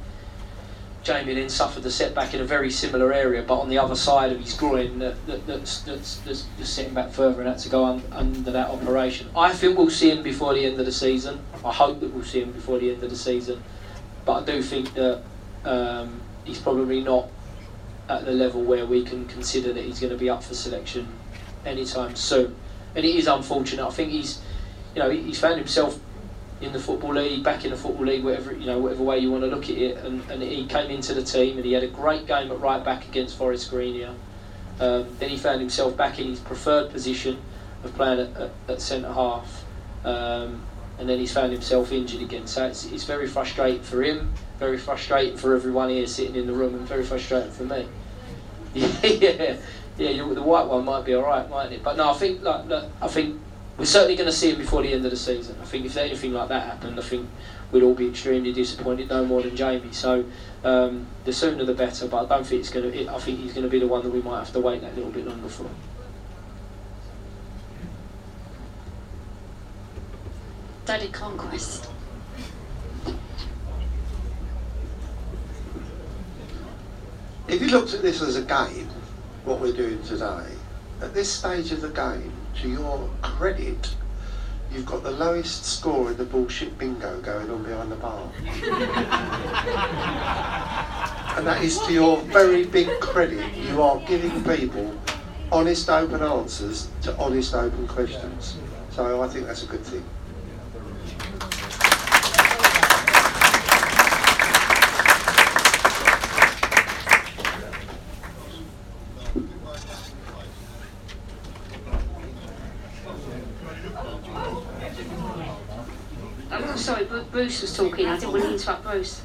[1.08, 4.32] Jamie then suffered a setback in a very similar area, but on the other side
[4.34, 7.70] of his groin that, that, that's, that's, that's just sitting back further and had to
[7.70, 9.30] go un, under that operation.
[9.34, 11.40] I think we'll see him before the end of the season.
[11.64, 13.64] I hope that we'll see him before the end of the season,
[14.26, 15.24] but I do think that
[15.64, 17.30] um, he's probably not
[18.10, 21.08] at the level where we can consider that he's going to be up for selection
[21.66, 22.56] anytime soon.
[22.96, 23.86] And it is unfortunate.
[23.86, 24.42] I think he's,
[24.96, 26.00] you know, he's found himself
[26.62, 29.30] in the football league, back in the football league, whatever you know, whatever way you
[29.30, 29.98] want to look at it.
[29.98, 32.84] And, and he came into the team and he had a great game at right
[32.84, 34.08] back against Forest Green.
[34.80, 37.40] Um, then he found himself back in his preferred position
[37.84, 39.66] of playing at, at, at centre half,
[40.04, 40.64] um,
[40.98, 42.48] and then he's found himself injured again.
[42.48, 46.54] So it's, it's very frustrating for him, very frustrating for everyone here sitting in the
[46.54, 47.88] room, and very frustrating for me.
[48.74, 49.58] yeah,
[49.98, 51.84] yeah, the white one might be all right, mightn't it?
[51.84, 53.40] But no, I think like, look, I think
[53.78, 55.56] we're certainly going to see him before the end of the season.
[55.62, 57.30] I think if anything like that happened, I think
[57.72, 59.92] we'd all be extremely disappointed, no more than Jamie.
[59.92, 60.26] So
[60.64, 62.08] um, the sooner the better.
[62.08, 63.14] But I don't think it's going to.
[63.14, 64.96] I think he's going to be the one that we might have to wait that
[64.96, 65.70] little bit longer for.
[70.86, 71.90] Daddy Conquest.
[77.48, 78.90] If you looked at this as a game,
[79.46, 80.48] what we're doing today,
[81.02, 83.96] at this stage of the game, to your credit,
[84.72, 88.30] you've got the lowest score in the bullshit bingo going on behind the bar.
[91.38, 93.56] and that is to your very big credit.
[93.56, 94.94] You are giving people
[95.50, 98.58] honest, open answers to honest, open questions.
[98.92, 100.04] So I think that's a good thing.
[116.50, 118.08] Oh, sorry, Bru- Bruce was talking.
[118.08, 119.22] I didn't want to interrupt Bruce.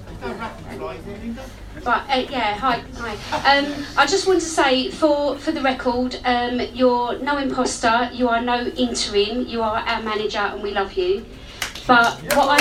[1.83, 3.57] Right, uh, yeah, hi, hi.
[3.57, 8.29] Um, I just want to say, for for the record, um, you're no imposter, you
[8.29, 11.25] are no interim, you are our manager, and we love you.
[11.87, 12.59] But what I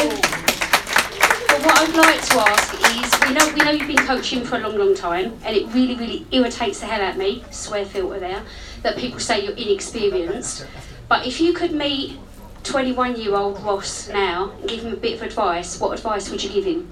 [1.50, 4.56] but what I'd like to ask is, we know we know you've been coaching for
[4.56, 7.44] a long, long time, and it really, really irritates the hell out of me.
[7.52, 8.42] Swear filter there,
[8.84, 10.66] that people say you're inexperienced.
[11.10, 12.18] But if you could meet
[12.64, 16.44] 21 year old Ross now and give him a bit of advice, what advice would
[16.44, 16.88] you give him?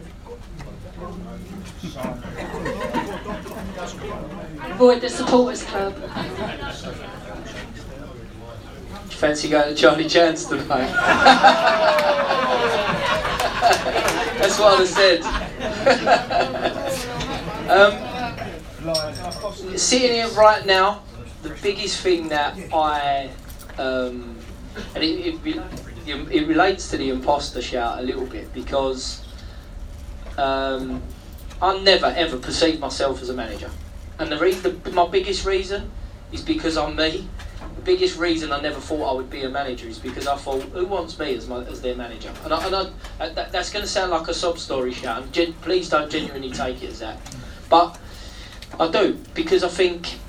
[4.71, 5.93] Avoid the supporters club.
[9.09, 10.87] Fancy going to Charlie Chan's tonight?
[14.39, 15.21] That's what I said.
[17.69, 17.93] um,
[19.77, 21.03] sitting here right now,
[21.43, 23.29] the biggest thing that I,
[23.77, 24.39] um,
[24.95, 29.23] and it, it, it relates to the imposter shout a little bit because
[30.38, 31.01] um,
[31.61, 33.69] I never ever perceived myself as a manager.
[34.18, 35.91] And the reason, my biggest reason
[36.31, 37.27] is because I'm me.
[37.76, 40.61] The biggest reason I never thought I would be a manager is because I thought,
[40.64, 42.31] who wants me as my, as their manager?
[42.43, 45.31] And, I, and I, that, that's going to sound like a sob story, Sean.
[45.31, 47.18] Gen, please don't genuinely take it as that.
[47.69, 47.97] But
[48.80, 50.19] I do because I think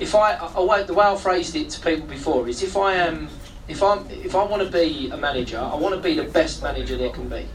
[0.00, 3.28] if I, I the way I phrased it to people before is if I am,
[3.68, 6.62] if I'm, if I want to be a manager, I want to be the best
[6.62, 7.46] manager there can be.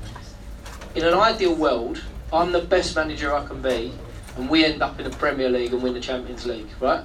[0.95, 3.91] In an ideal world, I'm the best manager I can be,
[4.38, 7.03] and we end up in the Premier League and win the Champions League, right?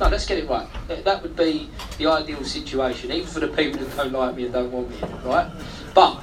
[0.00, 0.68] No, let's get it right.
[1.04, 4.52] That would be the ideal situation, even for the people that don't like me and
[4.52, 5.50] don't want me, right?
[5.94, 6.20] But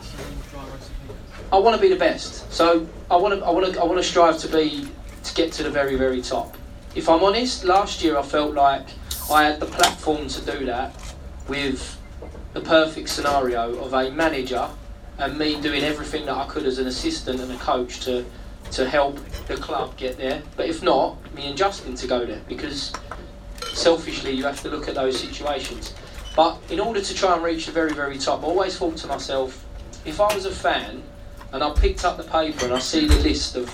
[1.51, 3.97] I want to be the best, so I want to, I want to, I want
[3.97, 4.87] to strive to be
[5.23, 6.55] to get to the very, very top.
[6.93, 8.87] If I'm honest, last year I felt like
[9.31, 10.93] I had the platform to do that
[11.47, 11.97] with
[12.53, 14.69] the perfect scenario of a manager
[15.17, 18.25] and me doing everything that I could as an assistant and a coach to
[18.71, 20.41] to help the club get there.
[20.55, 22.93] But if not, me and Justin to go there because
[23.73, 25.93] selfishly you have to look at those situations.
[26.35, 29.07] But in order to try and reach the very, very top, I always thought to
[29.07, 29.65] myself,
[30.05, 31.03] if I was a fan
[31.51, 33.69] and I picked up the paper and I see the list of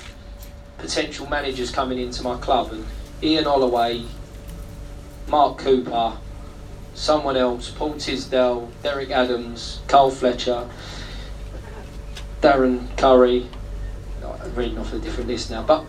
[0.79, 2.85] potential managers coming into my club and
[3.21, 4.03] Ian Holloway,
[5.27, 6.17] Mark Cooper,
[6.97, 10.67] someone else, Paul Tisdale, Derek Adams, Carl Fletcher,
[12.41, 13.47] Darren Currie.
[14.23, 15.85] I'm reading off a different list now, but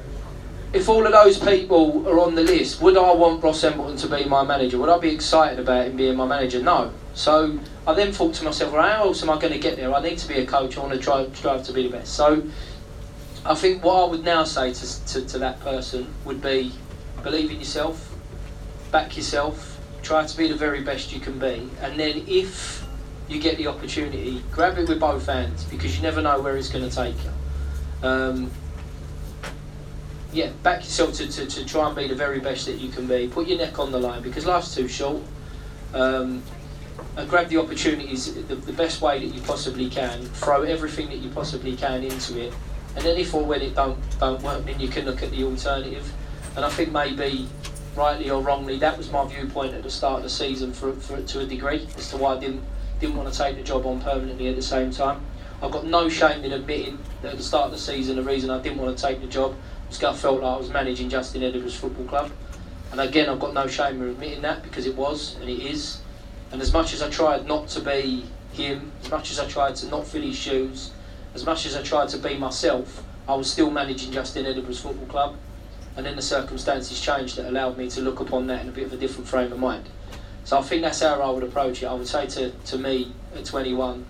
[0.72, 4.06] if all of those people are on the list, would I want Ross Embleton to
[4.06, 4.78] be my manager?
[4.78, 6.62] Would I be excited about him being my manager?
[6.62, 6.92] No.
[7.14, 9.92] So I then thought to myself, well, how else am I going to get there?
[9.94, 10.76] I need to be a coach.
[10.76, 12.14] I want to try strive to be the best.
[12.14, 12.42] So
[13.46, 16.72] I think what I would now say to, to, to that person would be
[17.22, 18.14] believe in yourself,
[18.92, 19.67] back yourself,
[20.02, 22.84] try to be the very best you can be, and then if
[23.28, 26.70] you get the opportunity, grab it with both hands because you never know where it's
[26.70, 28.08] going to take you.
[28.08, 28.50] Um,
[30.32, 33.06] yeah, back yourself to, to, to try and be the very best that you can
[33.06, 33.28] be.
[33.28, 35.22] Put your neck on the line because life's too short.
[35.94, 36.42] Um,
[37.16, 40.20] and grab the opportunities the, the best way that you possibly can.
[40.22, 42.52] Throw everything that you possibly can into it,
[42.96, 45.44] and then if or when it don't don't work, then you can look at the
[45.44, 46.12] alternative.
[46.56, 47.48] And I think maybe,
[47.98, 51.20] rightly or wrongly, that was my viewpoint at the start of the season for, for
[51.20, 52.62] to a degree as to why I didn't
[53.00, 55.24] didn't want to take the job on permanently at the same time.
[55.62, 58.50] I've got no shame in admitting that at the start of the season the reason
[58.50, 59.54] I didn't want to take the job
[59.88, 62.32] was because I felt like I was managing Justin Edinburgh's football club.
[62.90, 66.00] And again, I've got no shame in admitting that because it was and it is.
[66.50, 69.76] And as much as I tried not to be him, as much as I tried
[69.76, 70.92] to not fill his shoes,
[71.34, 75.06] as much as I tried to be myself, I was still managing Justin Edinburgh's football
[75.06, 75.36] club.
[75.98, 78.84] And then the circumstances changed that allowed me to look upon that in a bit
[78.84, 79.88] of a different frame of mind.
[80.44, 81.86] So I think that's how I would approach it.
[81.86, 84.06] I would say to, to me at 21,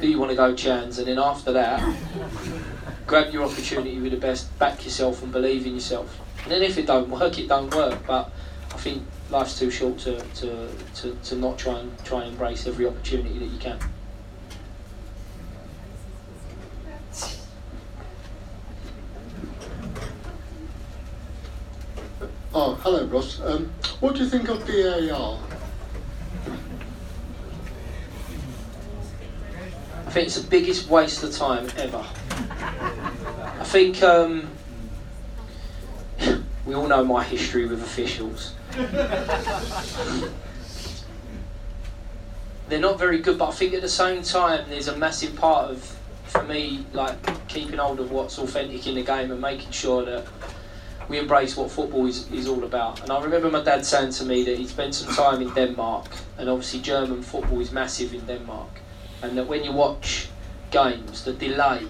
[0.00, 0.96] do you want to go chance?
[0.96, 1.94] And then after that,
[3.06, 6.18] grab your opportunity with the best, back yourself and believe in yourself.
[6.44, 7.98] And then if it don't work, it don't work.
[8.06, 8.32] But
[8.72, 12.66] I think life's too short to, to, to, to not try and try and embrace
[12.66, 13.78] every opportunity that you can.
[22.58, 23.38] Oh, hello, Ross.
[23.42, 23.70] Um,
[24.00, 25.38] what do you think of VAR?
[30.06, 32.02] I think it's the biggest waste of time ever.
[32.30, 34.48] I think um,
[36.64, 38.54] we all know my history with officials.
[42.70, 45.72] They're not very good, but I think at the same time, there's a massive part
[45.72, 50.06] of, for me, like keeping hold of what's authentic in the game and making sure
[50.06, 50.24] that
[51.08, 53.02] we embrace what football is, is all about.
[53.02, 56.06] And I remember my dad saying to me that he spent some time in Denmark,
[56.38, 58.70] and obviously German football is massive in Denmark,
[59.22, 60.28] and that when you watch
[60.70, 61.86] games, the delay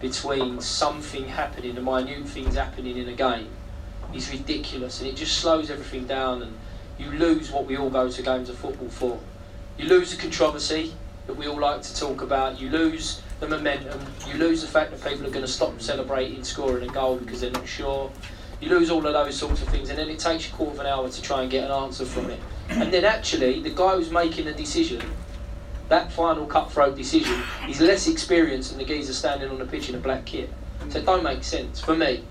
[0.00, 3.48] between something happening, the minute things happening in a game,
[4.14, 6.52] is ridiculous, and it just slows everything down, and
[6.98, 9.18] you lose what we all go to games of football for.
[9.78, 10.94] You lose the controversy
[11.26, 12.60] that we all like to talk about.
[12.60, 14.00] You lose the momentum.
[14.28, 17.40] You lose the fact that people are going to stop celebrating scoring a goal because
[17.40, 18.10] they're not sure.
[18.62, 20.74] You lose all of those sorts of things, and then it takes you a quarter
[20.74, 22.38] of an hour to try and get an answer from it.
[22.68, 25.02] And then actually, the guy who's making the decision,
[25.88, 29.96] that final cutthroat decision, is less experienced than the geezer standing on the pitch in
[29.96, 30.48] a black kit.
[30.90, 32.22] So it don't make sense for me.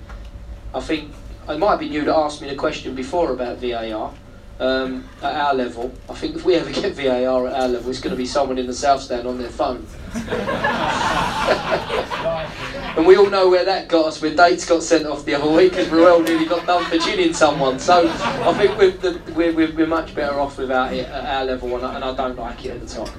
[0.74, 1.14] I think
[1.50, 4.14] it might have been you that asked me the question before about VAR.
[4.58, 8.00] Um, at our level, I think if we ever get VAR at our level, it's
[8.00, 9.86] going to be someone in the south stand on their phone.
[12.98, 15.50] and we all know where that got us when Dates got sent off the other
[15.50, 17.80] week because Ruel nearly got done for chinning someone.
[17.80, 21.46] So I think we're, the, we're, we're, we're much better off without it at our
[21.46, 23.10] level, and I, and I don't like it at the top.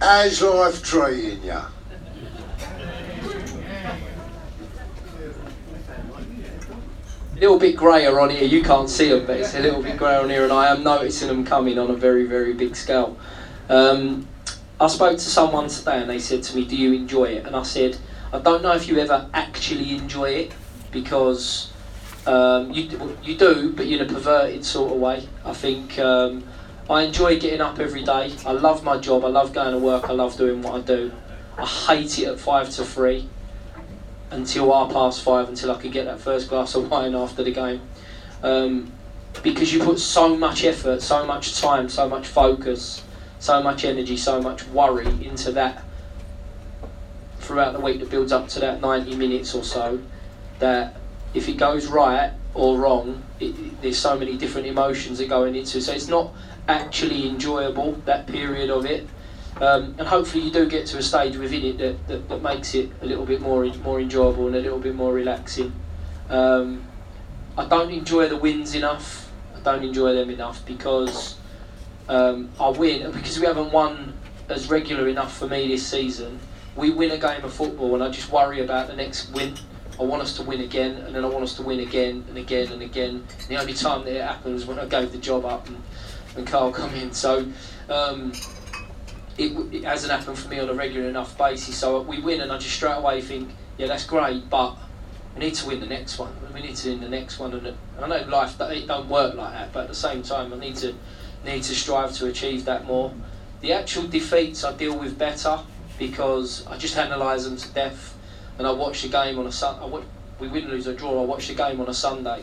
[0.00, 1.60] How's life treating you?
[7.36, 8.44] A little bit greyer on here.
[8.44, 10.84] You can't see them, but it's a little bit greyer on here, and I am
[10.84, 13.16] noticing them coming on a very, very big scale.
[13.68, 14.28] Um,
[14.80, 17.56] I spoke to someone today, and they said to me, "Do you enjoy it?" And
[17.56, 17.96] I said,
[18.32, 20.52] "I don't know if you ever actually enjoy it,
[20.92, 21.72] because
[22.24, 25.28] um, you you do, but in a perverted sort of way.
[25.44, 26.44] I think um,
[26.88, 28.32] I enjoy getting up every day.
[28.46, 29.24] I love my job.
[29.24, 30.08] I love going to work.
[30.08, 31.10] I love doing what I do.
[31.58, 33.28] I hate it at five to three
[34.30, 37.52] until half past five until I could get that first glass of wine after the
[37.52, 37.80] game.
[38.42, 38.92] Um,
[39.42, 43.02] because you put so much effort, so much time, so much focus,
[43.38, 45.84] so much energy, so much worry into that
[47.40, 50.00] throughout the week that builds up to that 90 minutes or so
[50.58, 50.96] that
[51.34, 55.80] if it goes right or wrong, it, there's so many different emotions that go into.
[55.80, 56.32] So it's not
[56.68, 59.06] actually enjoyable that period of it.
[59.60, 62.74] Um, and hopefully you do get to a stage within it that, that, that, makes
[62.74, 65.72] it a little bit more more enjoyable and a little bit more relaxing.
[66.28, 66.84] Um,
[67.56, 69.30] I don't enjoy the wins enough.
[69.56, 71.36] I don't enjoy them enough because
[72.08, 74.14] um, I win because we haven't won
[74.48, 76.40] as regular enough for me this season.
[76.74, 79.54] We win a game of football and I just worry about the next win.
[79.98, 82.36] I want us to win again, and then I want us to win again and
[82.36, 83.24] again and again.
[83.38, 85.80] And the only time that it happens when I gave the job up and,
[86.36, 87.12] and Carl come in.
[87.12, 87.46] So
[87.88, 88.32] um,
[89.36, 91.76] it, it, hasn't happened for me on a regular enough basis.
[91.76, 94.76] So we win, and I just straight away think, yeah, that's great, but
[95.34, 96.32] we need to win the next one.
[96.52, 99.52] We need to win the next one, and I know life it don't work like
[99.52, 100.94] that, but at the same time, I need to
[101.44, 103.12] need to strive to achieve that more.
[103.60, 105.60] The actual defeats I deal with better
[105.98, 108.16] because I just analyse them to death,
[108.58, 109.80] and I watch the game on a sun.
[109.82, 110.04] I watch,
[110.38, 111.22] we win, lose, or draw.
[111.22, 112.42] I watch the game on a Sunday,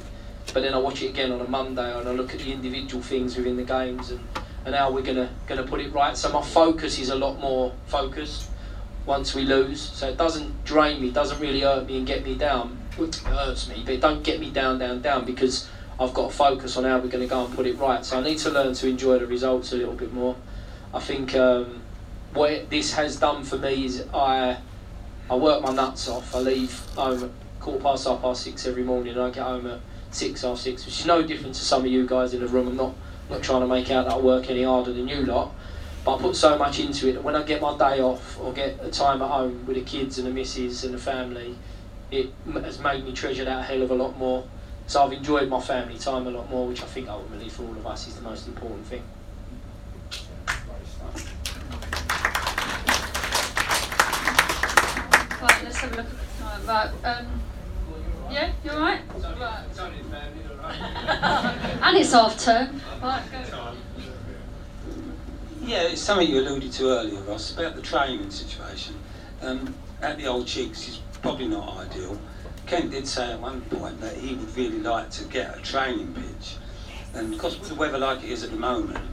[0.54, 3.02] but then I watch it again on a Monday, and I look at the individual
[3.02, 4.20] things within the games and
[4.66, 6.16] and how we're gonna gonna put it right.
[6.16, 8.50] So my focus is a lot more focused
[9.06, 9.82] once we lose.
[9.82, 12.78] So it doesn't drain me, doesn't really hurt me and get me down.
[13.00, 15.68] It hurts me, but it don't get me down, down, down because
[16.00, 18.04] I've got to focus on how we're going to go and put it right.
[18.06, 20.36] So I need to learn to enjoy the results a little bit more.
[20.94, 21.82] I think um,
[22.34, 24.58] what it, this has done for me is I
[25.30, 26.36] I work my nuts off.
[26.36, 27.30] I leave home at
[27.62, 29.80] quarter past half past six every morning, and I get home at
[30.10, 32.68] six half six, which is no different to some of you guys in the room.
[32.68, 32.94] I'm not
[33.32, 35.54] not trying to make out that I work any harder than you lot,
[36.04, 38.54] but I put so much into it that when I get my day off or
[38.54, 41.56] get a time at home with the kids and the missus and the family,
[42.12, 44.44] it has made me treasure that a hell of a lot more.
[44.88, 47.72] So I've enjoyed my family time a lot more, which I think ultimately for all
[47.72, 49.04] of us is the most important thing.
[55.42, 56.06] Right, let's have a look.
[56.68, 57.42] Right, um,
[58.30, 58.72] yeah, you?
[58.72, 59.02] Right.
[61.92, 62.82] And it's half term.
[63.04, 63.22] Right.
[65.62, 68.96] Yeah, it's something you alluded to earlier, Ross, about the training situation.
[69.42, 72.18] Um, at the old Chicks is probably not ideal.
[72.66, 76.14] Kent did say at one point that he would really like to get a training
[76.14, 76.56] pitch.
[77.14, 79.06] And because with the weather like it is at the moment,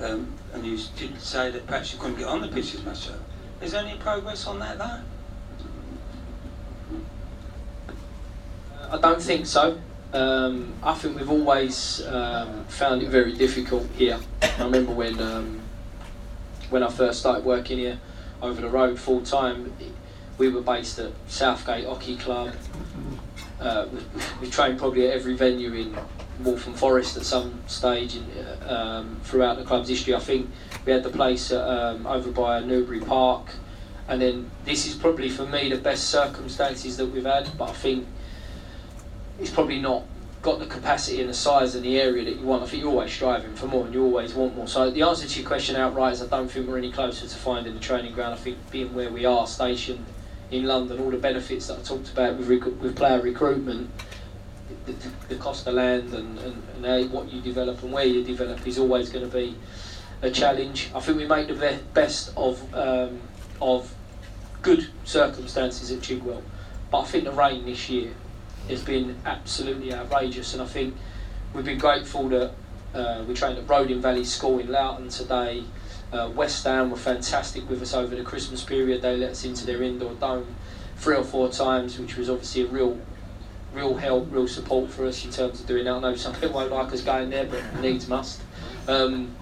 [0.00, 2.98] um, and you did say that perhaps you couldn't get on the pitch as much
[2.98, 3.14] so.
[3.60, 5.00] Is there any progress on that though?
[8.92, 9.80] I don't think so.
[10.12, 14.20] Um, I think we've always um, found it very difficult here.
[14.42, 15.60] I remember when um,
[16.68, 17.98] when I first started working here
[18.42, 19.72] over the road full time,
[20.36, 22.54] we were based at Southgate Hockey Club.
[23.58, 24.00] Uh, we,
[24.42, 25.96] we trained probably at every venue in
[26.40, 28.26] Waltham Forest at some stage in,
[28.68, 30.14] um, throughout the club's history.
[30.14, 30.50] I think
[30.84, 33.46] we had the place at, um, over by Newbury Park,
[34.08, 37.56] and then this is probably for me the best circumstances that we've had.
[37.56, 38.06] But I think
[39.42, 40.04] it's probably not
[40.40, 42.62] got the capacity and the size and the area that you want.
[42.62, 44.66] I think you're always striving for more and you always want more.
[44.66, 47.36] So the answer to your question outright is I don't think we're any closer to
[47.36, 48.34] finding the training ground.
[48.34, 50.04] I think being where we are stationed
[50.50, 53.90] in London, all the benefits that I talked about with, rec- with player recruitment,
[54.86, 58.24] the, the, the cost of land and, and, and what you develop and where you
[58.24, 59.56] develop is always going to be
[60.22, 60.90] a challenge.
[60.94, 63.20] I think we make the be- best of um,
[63.60, 63.94] of
[64.60, 66.42] good circumstances at Chigwell,
[66.90, 68.12] but I think the rain this year
[68.68, 70.94] has been absolutely outrageous, and I think
[71.54, 72.52] we've been grateful that
[72.94, 75.64] uh, we trained at Roding Valley School in Loughton today.
[76.12, 79.00] Uh, West Ham were fantastic with us over the Christmas period.
[79.02, 80.54] They let us into their indoor dome
[80.96, 83.00] three or four times, which was obviously a real,
[83.72, 85.94] real help, real support for us in terms of doing that.
[85.94, 88.42] I know some people won't like us going there, but needs must.
[88.86, 89.34] Um,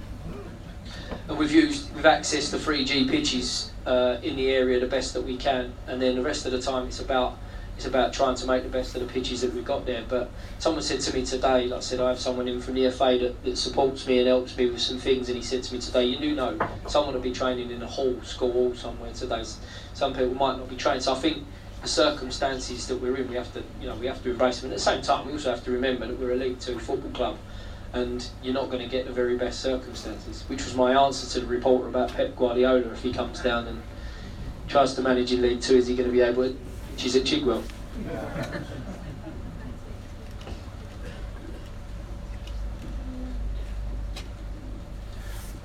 [1.29, 5.23] and we've used, we've accessed the 3G pitches uh, in the area the best that
[5.23, 7.37] we can, and then the rest of the time it's about
[7.81, 10.05] it's about trying to make the best of the pitches that we've got there.
[10.07, 12.90] But someone said to me today, like I said, I have someone in from the
[12.90, 15.74] FA that, that supports me and helps me with some things, and he said to
[15.74, 19.15] me today, you do know someone will be training in a hall, school hall somewhere
[19.15, 19.44] today.
[19.94, 21.47] Some people might not be trained, so I think
[21.81, 24.70] the circumstances that we're in, we have to, you know, we have to embrace them.
[24.73, 27.12] At the same time, we also have to remember that we're a League Two football
[27.12, 27.39] club,
[27.94, 30.44] and you're not going to get the very best circumstances.
[30.48, 32.93] Which was my answer to the reporter about Pep Guardiola.
[32.93, 33.81] If he comes down and
[34.69, 36.43] tries to manage in League Two, is he going to be able?
[36.43, 36.70] to
[37.01, 37.63] She's at Chigwell.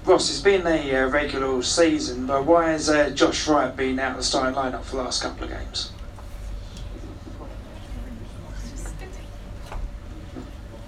[0.05, 4.11] Ross, it's been a uh, regular season, but why has uh, Josh Wright been out
[4.11, 5.91] of the starting lineup for the last couple of games?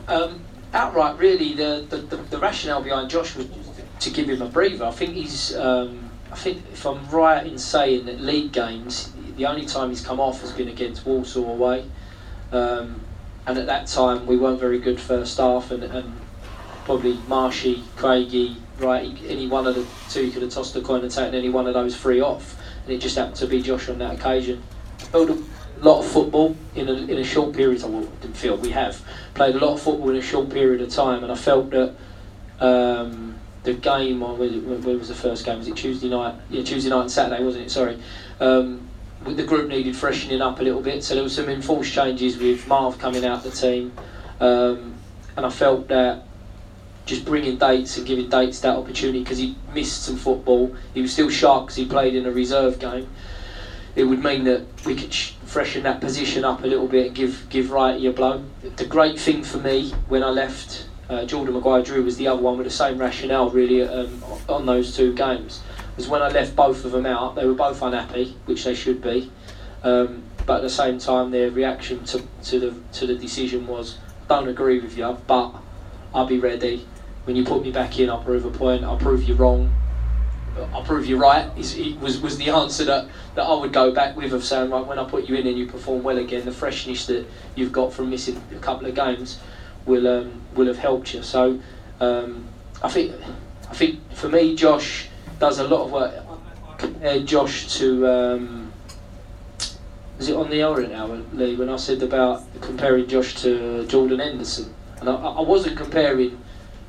[0.08, 3.48] Um, outright, really, the, the, the, the rationale behind Josh was
[4.00, 4.86] to give him a breather.
[4.86, 9.46] I think he's, um, I think if I'm right in saying that league games, the
[9.46, 11.86] only time he's come off has been against Walsall away,
[12.52, 13.00] um,
[13.46, 16.20] and at that time we weren't very good first half, and, and
[16.84, 21.12] probably Marshy, Craigie, right, any one of the two could have tossed a coin and
[21.12, 24.00] taken any one of those three off, and it just happened to be Josh on
[24.00, 24.62] that occasion.
[25.14, 25.20] A
[25.80, 28.02] lot of football in a, in a short period of time.
[28.22, 29.00] Didn't feel we have
[29.36, 31.96] played a lot of football in a short period of time, and I felt that.
[32.60, 33.36] Um,
[33.68, 35.58] the game where, where was the first game?
[35.58, 36.36] Was it Tuesday night?
[36.50, 37.70] Yeah, Tuesday night and Saturday, wasn't it?
[37.70, 38.02] Sorry.
[38.40, 38.88] Um,
[39.36, 42.68] the group needed freshening up a little bit, so there were some enforced changes with
[42.68, 43.92] Marv coming out the team,
[44.40, 44.96] um,
[45.36, 46.24] and I felt that
[47.06, 50.76] just bringing dates and giving dates that opportunity because he missed some football.
[50.94, 53.10] He was still sharp because he played in a reserve game.
[53.96, 57.16] It would mean that we could sh- freshen that position up a little bit and
[57.16, 58.44] give give Wrighty a blow.
[58.76, 62.42] The great thing for me when I left uh, Jordan Maguire Drew was the other
[62.42, 65.62] one with the same rationale really um, on those two games.
[65.98, 69.02] Was when I left both of them out, they were both unhappy, which they should
[69.02, 69.32] be.
[69.84, 73.98] Um, but at the same time, their reaction to, to the to the decision was,
[74.30, 75.56] "Don't agree with you, but
[76.14, 76.88] I'll be ready.
[77.26, 78.84] When you put me back in, I'll prove a point.
[78.84, 79.74] I'll prove you wrong.
[80.74, 84.16] I'll prove you right." Is, was was the answer that, that I would go back
[84.16, 86.52] with of saying, "Right, when I put you in and you perform well again, the
[86.52, 87.26] freshness that
[87.56, 89.40] you've got from missing a couple of games
[89.86, 91.60] will um, will have helped you." So
[92.00, 92.48] um,
[92.84, 93.16] I think
[93.70, 96.14] I think for me, Josh does a lot of work.
[96.78, 98.72] Compare Josh to um,
[100.20, 101.56] is it on the Orient now, Lee?
[101.56, 106.42] When I said about comparing Josh to Jordan Henderson, and I, I wasn't comparing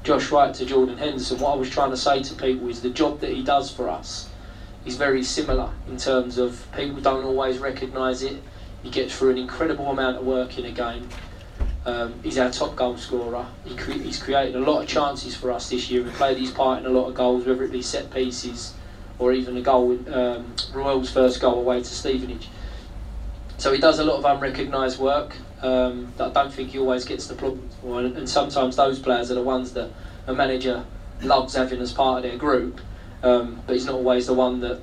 [0.02, 1.38] Josh Wright to Jordan Henderson.
[1.38, 3.88] What I was trying to say to people is the job that he does for
[3.90, 4.30] us
[4.86, 8.42] is very similar in terms of people don't always recognise it.
[8.82, 11.08] He gets through an incredible amount of work in a game.
[11.84, 13.46] Um, he's our top goal scorer.
[13.64, 16.04] He cre- he's created a lot of chances for us this year.
[16.04, 18.74] He played his part in a lot of goals, whether it be set pieces
[19.18, 22.48] or even a goal, in, um, Ruel's first goal away to Stevenage.
[23.56, 27.04] So he does a lot of unrecognised work um, that I don't think he always
[27.04, 28.00] gets the problems for.
[28.00, 29.90] And, and sometimes those players are the ones that
[30.26, 30.84] a manager
[31.22, 32.80] loves having as part of their group,
[33.22, 34.80] um, but he's not always the one that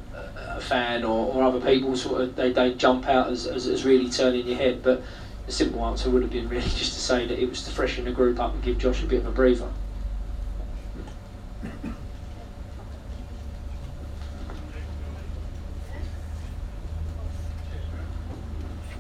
[0.56, 3.86] a fan or, or other people sort of they, they jump out as, as, as
[3.86, 4.82] really turning your head.
[4.82, 5.02] But
[5.46, 8.06] the simple answer would have been really just to say that it was to freshen
[8.06, 9.70] the group up and give Josh a bit of a breather.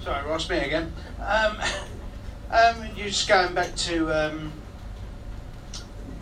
[0.02, 0.94] Sorry, Ross, me again.
[1.20, 1.58] Um,
[2.52, 4.54] Um, you're just going back to, um,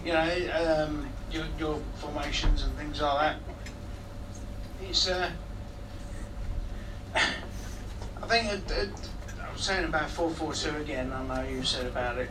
[0.06, 3.36] you know, um, your, your formations and things like that.
[4.82, 5.30] It's, uh,
[7.16, 9.10] I think it, it,
[9.64, 12.30] saying about 442 again, I know you said about it.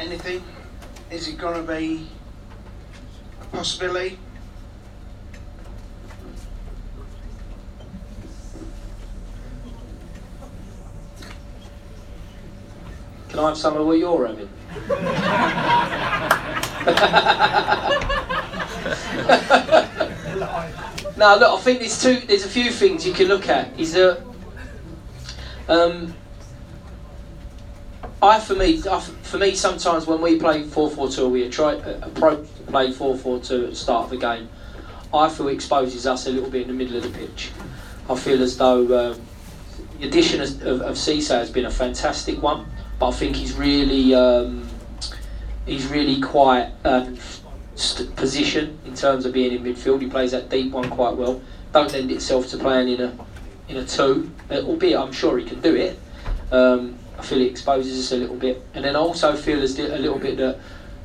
[0.00, 0.42] Anything?
[1.10, 2.08] Is it going to be
[3.42, 4.18] a possibility?
[13.28, 14.48] Can I have some of what you're having?
[21.18, 22.20] no, look, I think there's two.
[22.20, 23.78] There's a few things you can look at.
[23.78, 24.22] Is that
[25.68, 26.14] um,
[28.22, 31.74] I for me, I, for me, sometimes when we play four four two, we try
[31.74, 34.48] approach play four four two at the start of the game.
[35.12, 37.50] I feel exposes us a little bit in the middle of the pitch.
[38.08, 39.20] I feel as though um,
[39.98, 42.66] the addition of, of, of Cisse has been a fantastic one,
[42.98, 44.68] but I think he's really um,
[45.66, 47.18] he's really quite um,
[47.74, 50.00] st- position in terms of being in midfield.
[50.00, 51.40] He plays that deep one quite well.
[51.72, 53.26] Don't lend itself to playing in a
[53.68, 55.98] in a two, albeit I'm sure he can do it.
[56.52, 59.78] Um, I feel it exposes us a little bit, and then I also feel as
[59.78, 60.58] a little bit that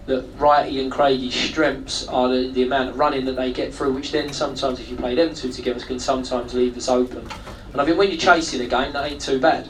[0.07, 3.93] that Wrighty and Craigie's strengths are the, the amount of running that they get through,
[3.93, 7.27] which then sometimes, if you play them two together, can sometimes leave us open.
[7.71, 9.69] And I think when you're chasing a game, that ain't too bad.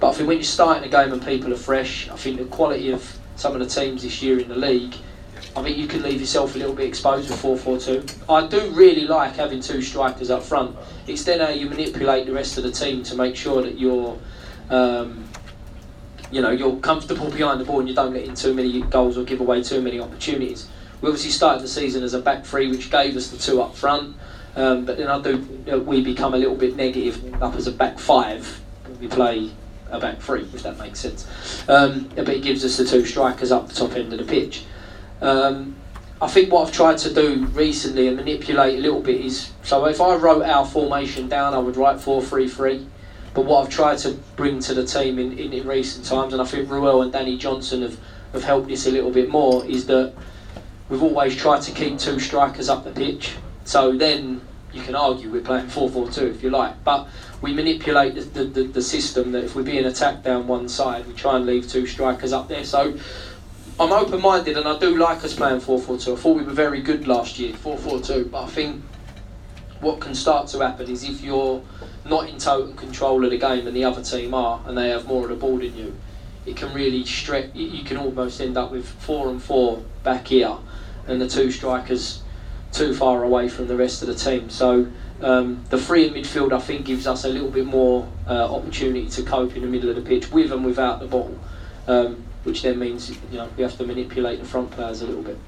[0.00, 2.44] But I think when you're starting a game and people are fresh, I think the
[2.46, 4.94] quality of some of the teams this year in the league,
[5.54, 8.30] I think you can leave yourself a little bit exposed with 4-4-2.
[8.30, 10.76] I do really like having two strikers up front.
[11.06, 14.18] It's then how you manipulate the rest of the team to make sure that you're,
[14.70, 15.24] um,
[16.30, 19.16] you know, you're comfortable behind the ball and you don't let in too many goals
[19.16, 20.68] or give away too many opportunities.
[21.00, 23.76] We obviously started the season as a back three, which gave us the two up
[23.76, 24.16] front.
[24.56, 25.36] Um, but then I do,
[25.86, 28.60] we become a little bit negative up as a back five.
[29.00, 29.50] We play
[29.90, 31.26] a back three, if that makes sense.
[31.68, 34.64] Um, but it gives us the two strikers up the top end of the pitch.
[35.20, 35.76] Um,
[36.20, 39.84] I think what I've tried to do recently and manipulate a little bit is so
[39.84, 42.86] if I wrote our formation down, I would write 4 3 3.
[43.34, 46.40] But what I've tried to bring to the team in, in, in recent times, and
[46.40, 47.98] I think Ruel and Danny Johnson have,
[48.32, 50.14] have helped this a little bit more, is that
[50.88, 53.34] we've always tried to keep two strikers up the pitch.
[53.64, 54.40] So then
[54.72, 56.82] you can argue we're playing 4 4 2 if you like.
[56.82, 57.08] But
[57.42, 61.06] we manipulate the, the, the, the system that if we're being attacked down one side,
[61.06, 62.64] we try and leave two strikers up there.
[62.64, 62.98] So
[63.78, 66.12] I'm open minded and I do like us playing 4 4 2.
[66.14, 68.24] I thought we were very good last year, 4 4 2.
[68.32, 68.82] But I think
[69.80, 71.62] what can start to happen is if you're
[72.06, 75.06] not in total control of the game and the other team are, and they have
[75.06, 75.94] more of the ball than you,
[76.46, 77.50] it can really stretch.
[77.54, 80.56] You can almost end up with four and four back here,
[81.06, 82.22] and the two strikers
[82.72, 84.48] too far away from the rest of the team.
[84.48, 84.90] So
[85.20, 89.10] um, the three in midfield, I think, gives us a little bit more uh, opportunity
[89.10, 91.38] to cope in the middle of the pitch with and without the ball,
[91.86, 95.22] um, which then means you know we have to manipulate the front players a little
[95.22, 95.38] bit.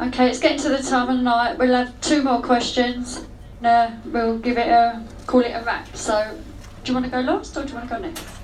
[0.00, 1.58] Okay, it's getting to the time of the night.
[1.58, 3.26] We'll have two more questions.
[3.62, 5.94] Uh, we'll give it a call it a wrap.
[5.96, 6.38] So,
[6.84, 8.41] do you want to go last or do you want to go next?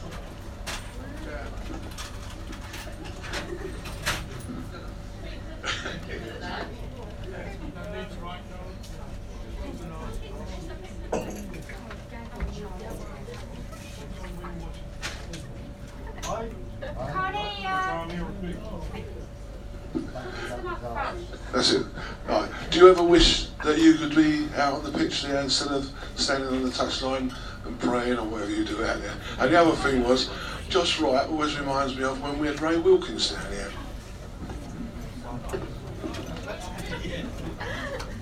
[21.59, 21.85] That's it.
[22.28, 22.48] Right.
[22.70, 25.90] Do you ever wish that you could be out on the pitch there instead of
[26.14, 29.12] standing on the touchline and praying or whatever you do out there?
[29.40, 30.30] And the other thing was,
[30.68, 33.72] Josh Wright always reminds me of when we had Ray Wilkins down here.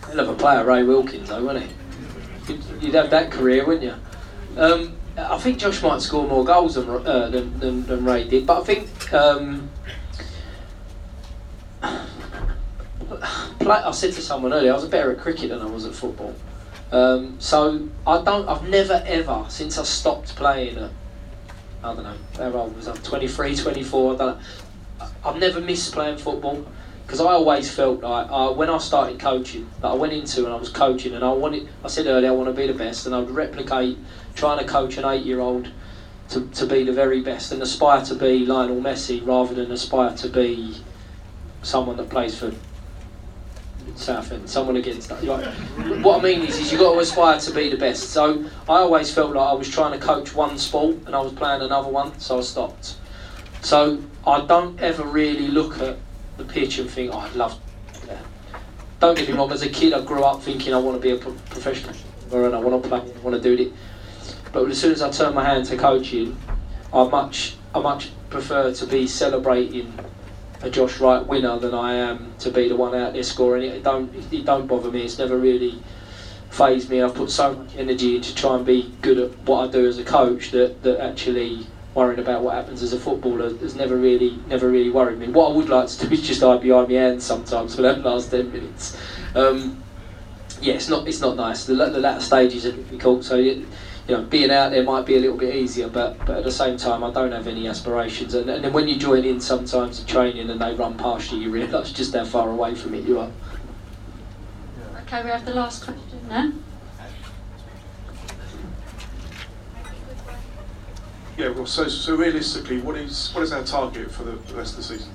[0.06, 2.54] Hell of a player, Ray Wilkins, though, wasn't he?
[2.54, 4.58] You'd, you'd have that career, wouldn't you?
[4.58, 8.46] Um, I think Josh might score more goals than, uh, than, than, than Ray did,
[8.46, 9.68] but I think um,
[13.60, 15.94] play, I said to someone earlier, I was better at cricket than I was at
[15.94, 16.34] football.
[16.92, 18.48] Um, so I don't.
[18.48, 20.90] I've never ever since I stopped playing at
[21.82, 24.14] I don't know how old was I 23, 24.
[24.14, 25.06] I don't know.
[25.24, 26.66] I've never missed playing football
[27.04, 30.52] because I always felt like uh, when I started coaching that I went into and
[30.52, 31.68] I was coaching and I wanted.
[31.84, 33.98] I said earlier I want to be the best and I would replicate
[34.34, 35.70] trying to coach an eight-year-old
[36.30, 40.16] to, to be the very best and aspire to be Lionel Messi rather than aspire
[40.16, 40.82] to be
[41.62, 42.52] someone that plays for
[43.94, 45.24] Southend, someone against that.
[45.24, 45.46] Like,
[46.04, 48.10] what I mean is, is you've got to aspire to be the best.
[48.10, 51.32] So I always felt like I was trying to coach one sport and I was
[51.32, 52.96] playing another one, so I stopped.
[53.62, 55.98] So I don't ever really look at
[56.36, 57.58] the pitch and think, oh, I'd love.
[58.06, 58.18] Yeah.
[59.00, 59.50] Don't get me wrong.
[59.52, 61.94] As a kid, I grew up thinking I want to be a pro- professional
[62.32, 63.72] and I want to play, I want to do it.
[64.52, 66.36] But as soon as I turn my hand to coaching,
[66.92, 69.92] I much I much prefer to be celebrating
[70.62, 73.74] a Josh Wright winner than I am to be the one out there scoring it.
[73.74, 75.04] It don't it don't bother me.
[75.04, 75.82] It's never really
[76.50, 77.02] phased me.
[77.02, 79.98] I've put so much energy into try and be good at what I do as
[79.98, 84.38] a coach that, that actually worrying about what happens as a footballer has never really
[84.46, 85.28] never really worried me.
[85.28, 88.02] What I would like to do is just hide behind my hands sometimes for that
[88.02, 88.96] last ten minutes.
[89.34, 89.82] Um,
[90.60, 91.64] yeah, it's not it's not nice.
[91.64, 93.66] The, the latter stages are difficult, so you,
[94.08, 96.50] you know being out there might be a little bit easier, but but at the
[96.50, 98.34] same time I don't have any aspirations.
[98.34, 101.38] And, and then when you join in sometimes in training and they run past you,
[101.38, 103.30] you realise just how far away from it you are.
[105.02, 106.52] Okay, we have the last question now.
[111.36, 114.72] Yeah, well, so so realistically, what is what is our target for the, the rest
[114.72, 115.12] of the season?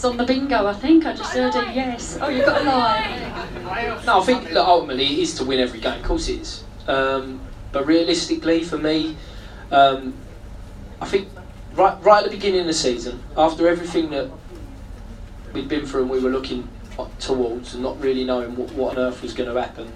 [0.00, 1.04] It's on the bingo, I think.
[1.04, 2.16] I just heard a yes.
[2.22, 4.00] Oh, you've got a lie.
[4.06, 6.00] No, I think that ultimately it is to win every game.
[6.00, 6.64] Of course it is.
[6.88, 7.38] Um,
[7.70, 9.18] but realistically, for me,
[9.70, 10.14] um,
[11.02, 11.28] I think
[11.74, 14.30] right right at the beginning of the season, after everything that
[15.52, 16.66] we'd been through and we were looking
[17.18, 19.92] towards and not really knowing what, what on earth was going to happen,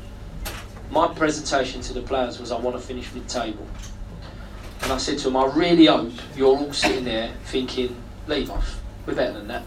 [0.91, 3.67] my presentation to the players was I want to finish mid-table.
[4.83, 8.83] And I said to them, I really hope you're all sitting there thinking, leave off,
[9.07, 9.65] we're better than that.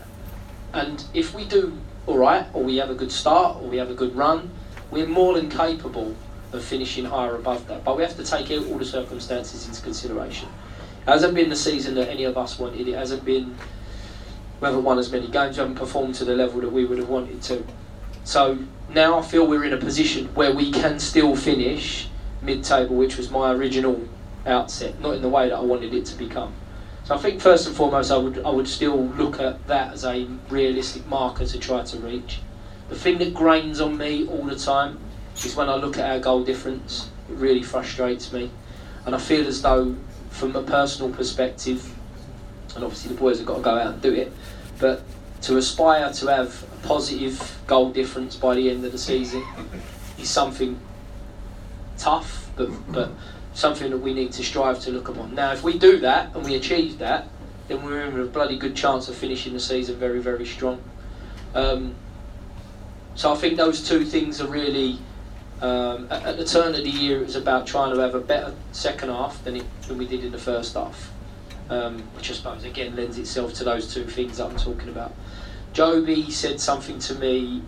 [0.78, 3.90] And if we do all right, or we have a good start, or we have
[3.90, 4.52] a good run,
[4.92, 6.16] we're more than capable
[6.54, 7.84] of finishing higher above that.
[7.84, 10.48] But we have to take all the circumstances into consideration.
[11.02, 12.88] It hasn't been the season that any of us wanted.
[12.88, 13.58] It hasn't been
[14.60, 16.98] we haven't won as many games, we haven't performed to the level that we would
[16.98, 17.64] have wanted to.
[18.24, 18.58] So
[18.90, 22.10] now I feel we're in a position where we can still finish
[22.42, 24.08] mid-table, which was my original
[24.46, 26.54] outset, not in the way that I wanted it to become.
[27.08, 30.04] So I think first and foremost, I would I would still look at that as
[30.04, 32.42] a realistic marker to try to reach.
[32.90, 35.00] The thing that grains on me all the time
[35.38, 37.10] is when I look at our goal difference.
[37.30, 38.52] It really frustrates me,
[39.06, 39.96] and I feel as though,
[40.32, 41.96] from a personal perspective,
[42.76, 44.34] and obviously the boys have got to go out and do it,
[44.78, 45.02] but
[45.44, 49.46] to aspire to have a positive goal difference by the end of the season
[50.20, 50.78] is something
[51.98, 53.12] tough, but but
[53.58, 55.34] something that we need to strive to look upon.
[55.34, 57.28] Now, if we do that and we achieve that,
[57.68, 60.80] then we're in a bloody good chance of finishing the season very, very strong.
[61.56, 61.96] Um,
[63.16, 65.00] so I think those two things are really.
[65.60, 68.20] Um, at, at, the turn of the year, it was about trying to have a
[68.20, 71.12] better second half than, it, than we did in the first half,
[71.72, 75.16] um, which I suppose again lends itself to those two things that I'm talking about.
[75.74, 77.64] Jobi said something to me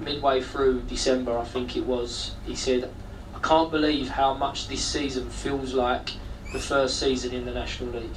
[0.00, 2.32] midway through December, I think it was.
[2.46, 2.90] He said,
[3.44, 6.12] can't believe how much this season feels like
[6.54, 8.16] the first season in the National League.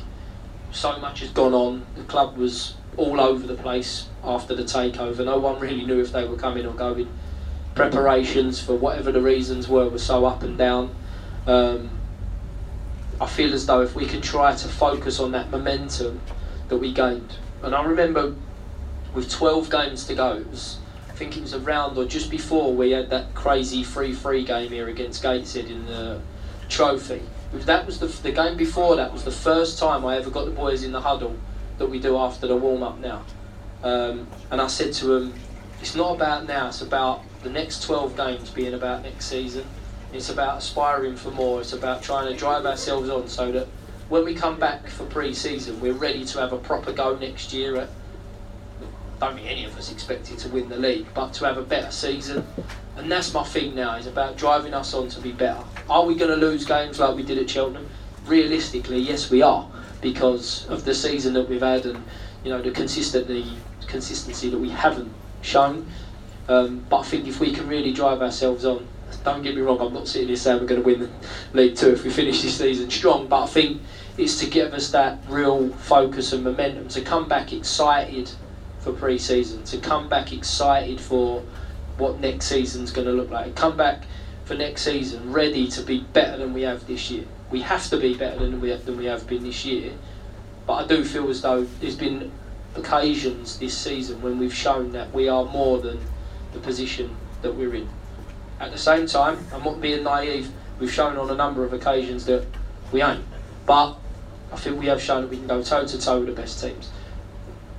[0.72, 1.86] So much has gone on.
[1.96, 5.26] The club was all over the place after the takeover.
[5.26, 7.10] No one really knew if they were coming or going.
[7.76, 10.96] Preparations, for whatever the reasons were, were so up and down.
[11.46, 11.90] Um,
[13.20, 16.22] I feel as though if we can try to focus on that momentum
[16.70, 17.36] that we gained.
[17.64, 18.34] And I remember
[19.14, 20.78] with 12 games to go, it was
[21.18, 25.24] think it was around or just before we had that crazy 3-3 game here against
[25.24, 26.22] Gateshead in the
[26.70, 27.24] trophy.
[27.52, 30.52] That was the, the game before that was the first time I ever got the
[30.52, 31.36] boys in the huddle
[31.80, 33.26] that we do after the warm up now.
[33.84, 35.34] Um, and I said to them,
[35.82, 39.66] it's not about now, it's about the next 12 games being about next season.
[40.14, 43.68] It's about aspiring for more, it's about trying to drive ourselves on so that
[44.10, 47.54] when we come back for pre season, we're ready to have a proper go next
[47.54, 47.90] year at
[49.20, 51.92] don't think any of us expected to win the league, but to have a better
[51.92, 52.46] season.
[52.96, 55.64] And that's my thing now, is about driving us on to be better.
[55.90, 57.88] Are we going to lose games like we did at Cheltenham?
[58.26, 59.68] Realistically, yes, we are,
[60.02, 62.04] because of the season that we've had and
[62.44, 63.58] you know the consistency,
[63.88, 65.12] consistency that we haven't
[65.42, 65.88] shown.
[66.50, 68.88] Um, but I think if we can really drive ourselves on,
[69.24, 71.10] don't get me wrong, I'm not sitting here saying we're going to win the
[71.54, 73.82] League Two if we finish this season strong, but I think
[74.18, 78.32] it's to give us that real focus and momentum to come back excited
[78.88, 81.42] for pre-season, to come back excited for
[81.98, 83.54] what next season's going to look like.
[83.56, 84.06] Come back
[84.46, 87.26] for next season ready to be better than we have this year.
[87.52, 89.94] We have to be better than we have, than we have been this year.
[90.66, 92.32] But I do feel as though there's been
[92.76, 96.00] occasions this season when we've shown that we are more than
[96.54, 97.90] the position that we're in.
[98.60, 100.50] At the same time, I'm not being naive.
[100.80, 102.46] We've shown on a number of occasions that
[102.92, 103.26] we ain't.
[103.66, 103.98] But
[104.54, 106.62] I think we have shown that we can go toe to toe with the best
[106.62, 106.90] teams.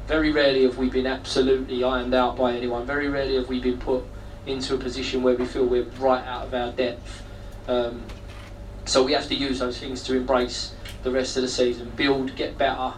[0.09, 2.87] Very rarely have we been absolutely ironed out by anyone.
[2.87, 4.03] Very rarely have we been put
[4.47, 7.23] into a position where we feel we're right out of our depth.
[7.69, 8.03] Um,
[8.87, 10.73] so we have to use those things to embrace
[11.03, 12.95] the rest of the season, build, get better.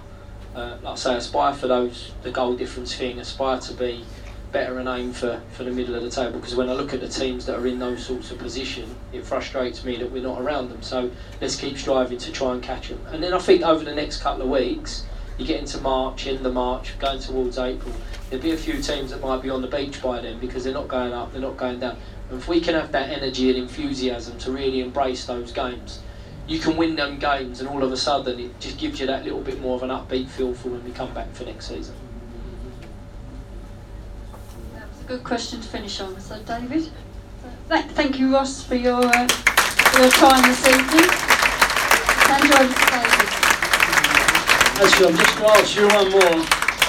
[0.55, 3.19] Uh, like I say, aspire for those the goal difference thing.
[3.19, 4.05] Aspire to be
[4.53, 7.01] better and aim for, for the middle of the table because when I look at
[7.01, 10.41] the teams that are in those sorts of position, it frustrates me that we're not
[10.41, 10.83] around them.
[10.83, 11.11] So
[11.41, 13.05] let's keep striving to try and catch them.
[13.09, 15.07] And then I think over the next couple of weeks,
[15.41, 17.95] you get into March, end of March, going towards April,
[18.29, 20.75] there'll be a few teams that might be on the beach by then because they're
[20.75, 21.97] not going up, they're not going down.
[22.29, 26.01] And if we can have that energy and enthusiasm to really embrace those games,
[26.47, 29.25] you can win them games, and all of a sudden it just gives you that
[29.25, 31.95] little bit more of an upbeat feel for when we come back for next season.
[34.75, 36.21] It's a good question to finish on.
[36.21, 36.91] So, David,
[37.69, 39.29] thank you, Ross, for your uh,
[39.97, 41.11] your time this evening.
[42.27, 43.40] Hand over to David.
[44.83, 46.47] Actually, I'm just going to ask you one more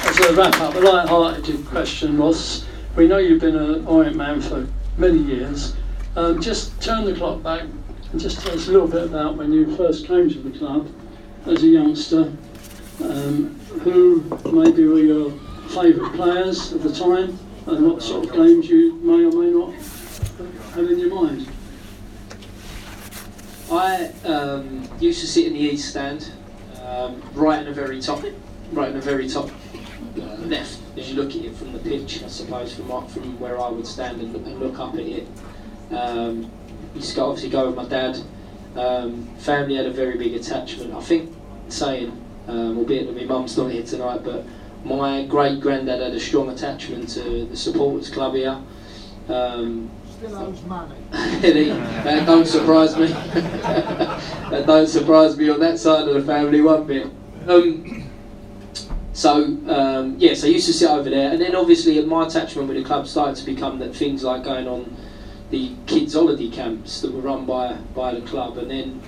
[0.07, 2.65] as a wrap up, a light-hearted question, Ross.
[2.95, 4.65] We know you've been an Orient man for
[4.97, 5.75] many years.
[6.15, 9.51] Um, just turn the clock back and just tell us a little bit about when
[9.51, 10.89] you first came to the club
[11.45, 12.31] as a youngster.
[13.03, 14.21] Um, who
[14.53, 15.31] maybe were your
[15.71, 19.73] favourite players at the time, and what sort of games you may or may not
[20.75, 21.45] have in your mind?
[23.69, 26.31] I um, used to sit in the east stand,
[26.91, 28.23] um, right in the very top,
[28.73, 29.49] right in the very top
[30.17, 30.79] uh, left.
[30.97, 33.87] As you look at it from the pitch, I suppose from from where I would
[33.87, 35.27] stand and, and look up at it.
[35.91, 36.51] Um,
[36.95, 38.19] used to go, obviously go with my dad.
[38.75, 40.93] Um, family had a very big attachment.
[40.93, 41.33] I think
[41.69, 42.11] saying,
[42.47, 44.45] um, albeit that my mum's not here tonight, but
[44.83, 48.61] my great granddad had a strong attachment to the supporters club here.
[49.29, 49.89] Um,
[50.21, 50.95] Still owes money.
[51.11, 53.07] That don't surprise me.
[54.51, 57.07] that don't surprise me on that side of the family one bit.
[57.47, 58.07] Um,
[59.13, 62.77] so um, yes, I used to sit over there, and then obviously my attachment with
[62.77, 64.95] the club started to become that things like going on
[65.49, 69.01] the kids' holiday camps that were run by by the club, and then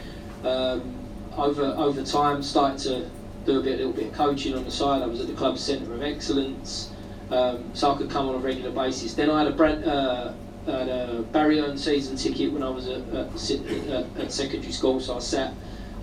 [0.43, 0.95] um,
[1.37, 3.09] over over time started to
[3.45, 5.03] do a bit, a little bit of coaching on the side.
[5.03, 6.89] I was at the club's centre of excellence,
[7.29, 9.13] um, so I could come on a regular basis.
[9.13, 10.33] Then I had a brand, uh,
[10.65, 15.17] had a Barry Hearn season ticket when I was at, at, at, secondary school, so
[15.17, 15.53] I sat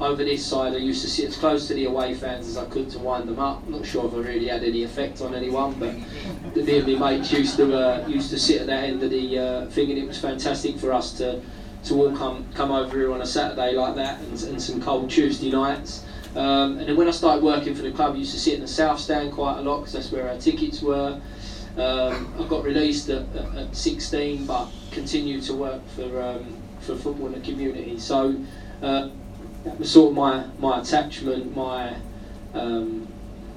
[0.01, 0.75] over this side.
[0.75, 3.29] I used to sit as close to the away fans as I could to wind
[3.29, 3.67] them up.
[3.69, 5.95] Not sure if I really had any effect on anyone, but
[6.55, 9.11] the me and my mates used to uh, used to sit at that end of
[9.11, 11.41] the uh, thing, and it was fantastic for us to
[11.85, 15.11] to all come come over here on a Saturday like that, and, and some cold
[15.11, 16.05] Tuesday nights.
[16.37, 18.61] Um, and then when I started working for the club, I used to sit in
[18.61, 21.21] the south stand quite a lot because that's where our tickets were.
[21.77, 26.97] Um, I got released at, at, at 16, but continued to work for um, for
[26.97, 27.99] football in the community.
[27.99, 28.37] So
[28.83, 29.09] uh,
[29.65, 31.95] that was sort of my my attachment, my
[32.55, 33.07] um,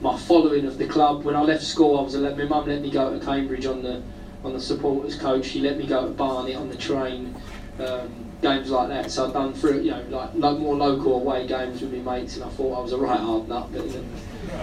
[0.02, 1.24] my following of the club.
[1.24, 3.82] When I left school, I was let my mum let me go to Cambridge on
[3.82, 4.04] the
[4.44, 5.46] on the supporters coach.
[5.46, 7.36] She let me go to Barnet on the train.
[7.80, 9.10] Um, games like that.
[9.10, 12.44] So I've done through, you know, like, more local away games with my mates, and
[12.44, 14.06] I thought I was a right hard nut, but it was an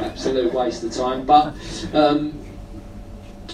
[0.02, 1.24] absolute waste of time.
[1.24, 1.56] But
[1.94, 2.38] um,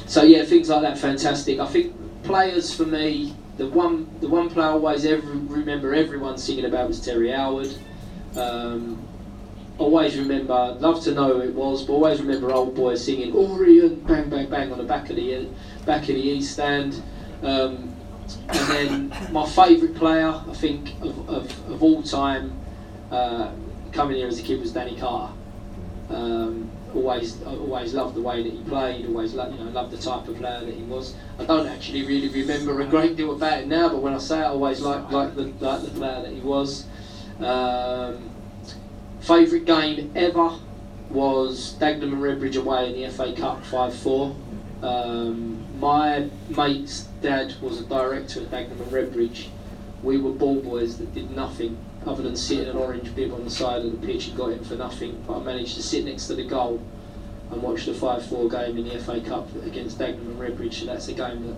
[0.07, 1.59] so yeah, things like that, fantastic.
[1.59, 6.39] I think players for me, the one the one player I always ever remember everyone
[6.39, 7.75] singing about was Terry Howard.
[8.37, 9.07] Um,
[9.79, 14.07] always remember, love to know who it was, but always remember old boys singing Orient,
[14.07, 15.49] bang bang bang on the back of the
[15.85, 17.03] back of the east stand.
[17.43, 17.95] Um,
[18.49, 22.59] and then my favourite player, I think of, of, of all time,
[23.11, 23.53] uh,
[23.93, 25.33] coming here as a kid was Danny Carter.
[26.09, 29.07] Um, always always loved the way that he played.
[29.07, 31.15] Always loved, you know loved the type of player that he was.
[31.39, 34.41] I don't actually really remember a great deal about it now, but when I say
[34.41, 36.87] it, I always like like the like the player that he was.
[37.41, 38.31] Um,
[39.21, 40.59] favourite game ever
[41.11, 44.35] was Dagenham and Redbridge away in the FA Cup 5-4.
[44.83, 49.49] Um, my mate's dad was a director at Dagenham and Redbridge.
[50.03, 53.45] We were ball boys that did nothing other than sit in an orange bib on
[53.45, 55.23] the side of the pitch and got in for nothing.
[55.27, 56.81] But I managed to sit next to the goal
[57.51, 60.75] and watch the 5-4 game in the FA Cup against Dagenham and Redbridge.
[60.75, 61.57] So that's a game that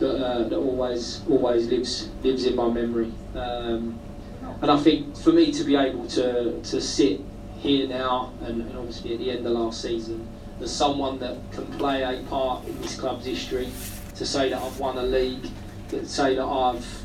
[0.00, 3.12] that, uh, that always always lives lives in my memory.
[3.34, 3.98] Um,
[4.60, 7.20] and I think for me to be able to to sit
[7.58, 10.26] here now and, and obviously at the end of last season
[10.60, 13.68] as someone that can play a part in this club's history,
[14.16, 15.48] to say that I've won a league,
[15.88, 17.02] to say that I've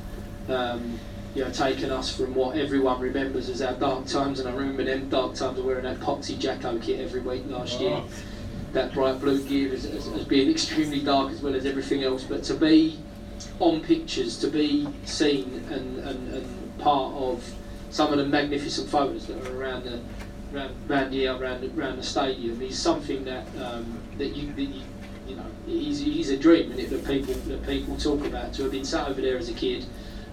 [0.49, 0.99] um,
[1.35, 4.83] you know, taken us from what everyone remembers as our dark times, and I remember
[4.83, 8.01] them dark times of wearing that Poxy Jacko kit every week last year.
[8.73, 12.23] That bright blue gear as, as, as being extremely dark as well as everything else,
[12.23, 12.99] but to be
[13.59, 17.53] on pictures, to be seen and, and, and part of
[17.89, 19.99] some of the magnificent photos that are around the
[20.53, 24.83] around, around here, around around the stadium is something that um, that you that you,
[25.27, 28.53] you know is, is a dream and it, that people that people talk about.
[28.53, 29.85] To have been sat over there as a kid,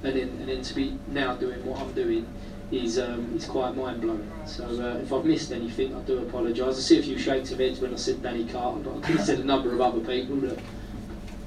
[0.06, 2.26] and then and then to be now doing what I'm doing
[2.70, 4.30] is um, is quite mind blowing.
[4.46, 6.76] So uh, if I've missed anything, I do apologise.
[6.76, 9.16] I see a few shakes of heads when I said Danny Carter, but I could
[9.16, 10.58] have said a number of other people that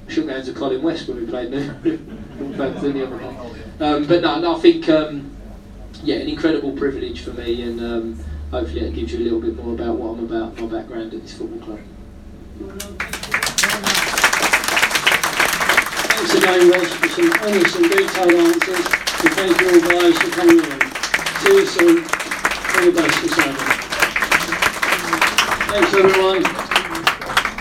[0.07, 3.86] shook hands with Colin West when we played Northampton the other day.
[3.86, 5.36] Um, but no, no, I think um,
[6.03, 8.19] yeah, an incredible privilege for me, and um,
[8.52, 11.22] hopefully it gives you a little bit more about what I'm about, my background at
[11.22, 13.18] this football club.
[16.19, 18.85] Thanks again, Ross, for some honest and detailed answers.
[19.23, 20.79] And thank you all guys for coming in.
[21.39, 21.97] See you soon.
[22.75, 23.19] All the best.
[25.69, 26.68] Thanks everyone.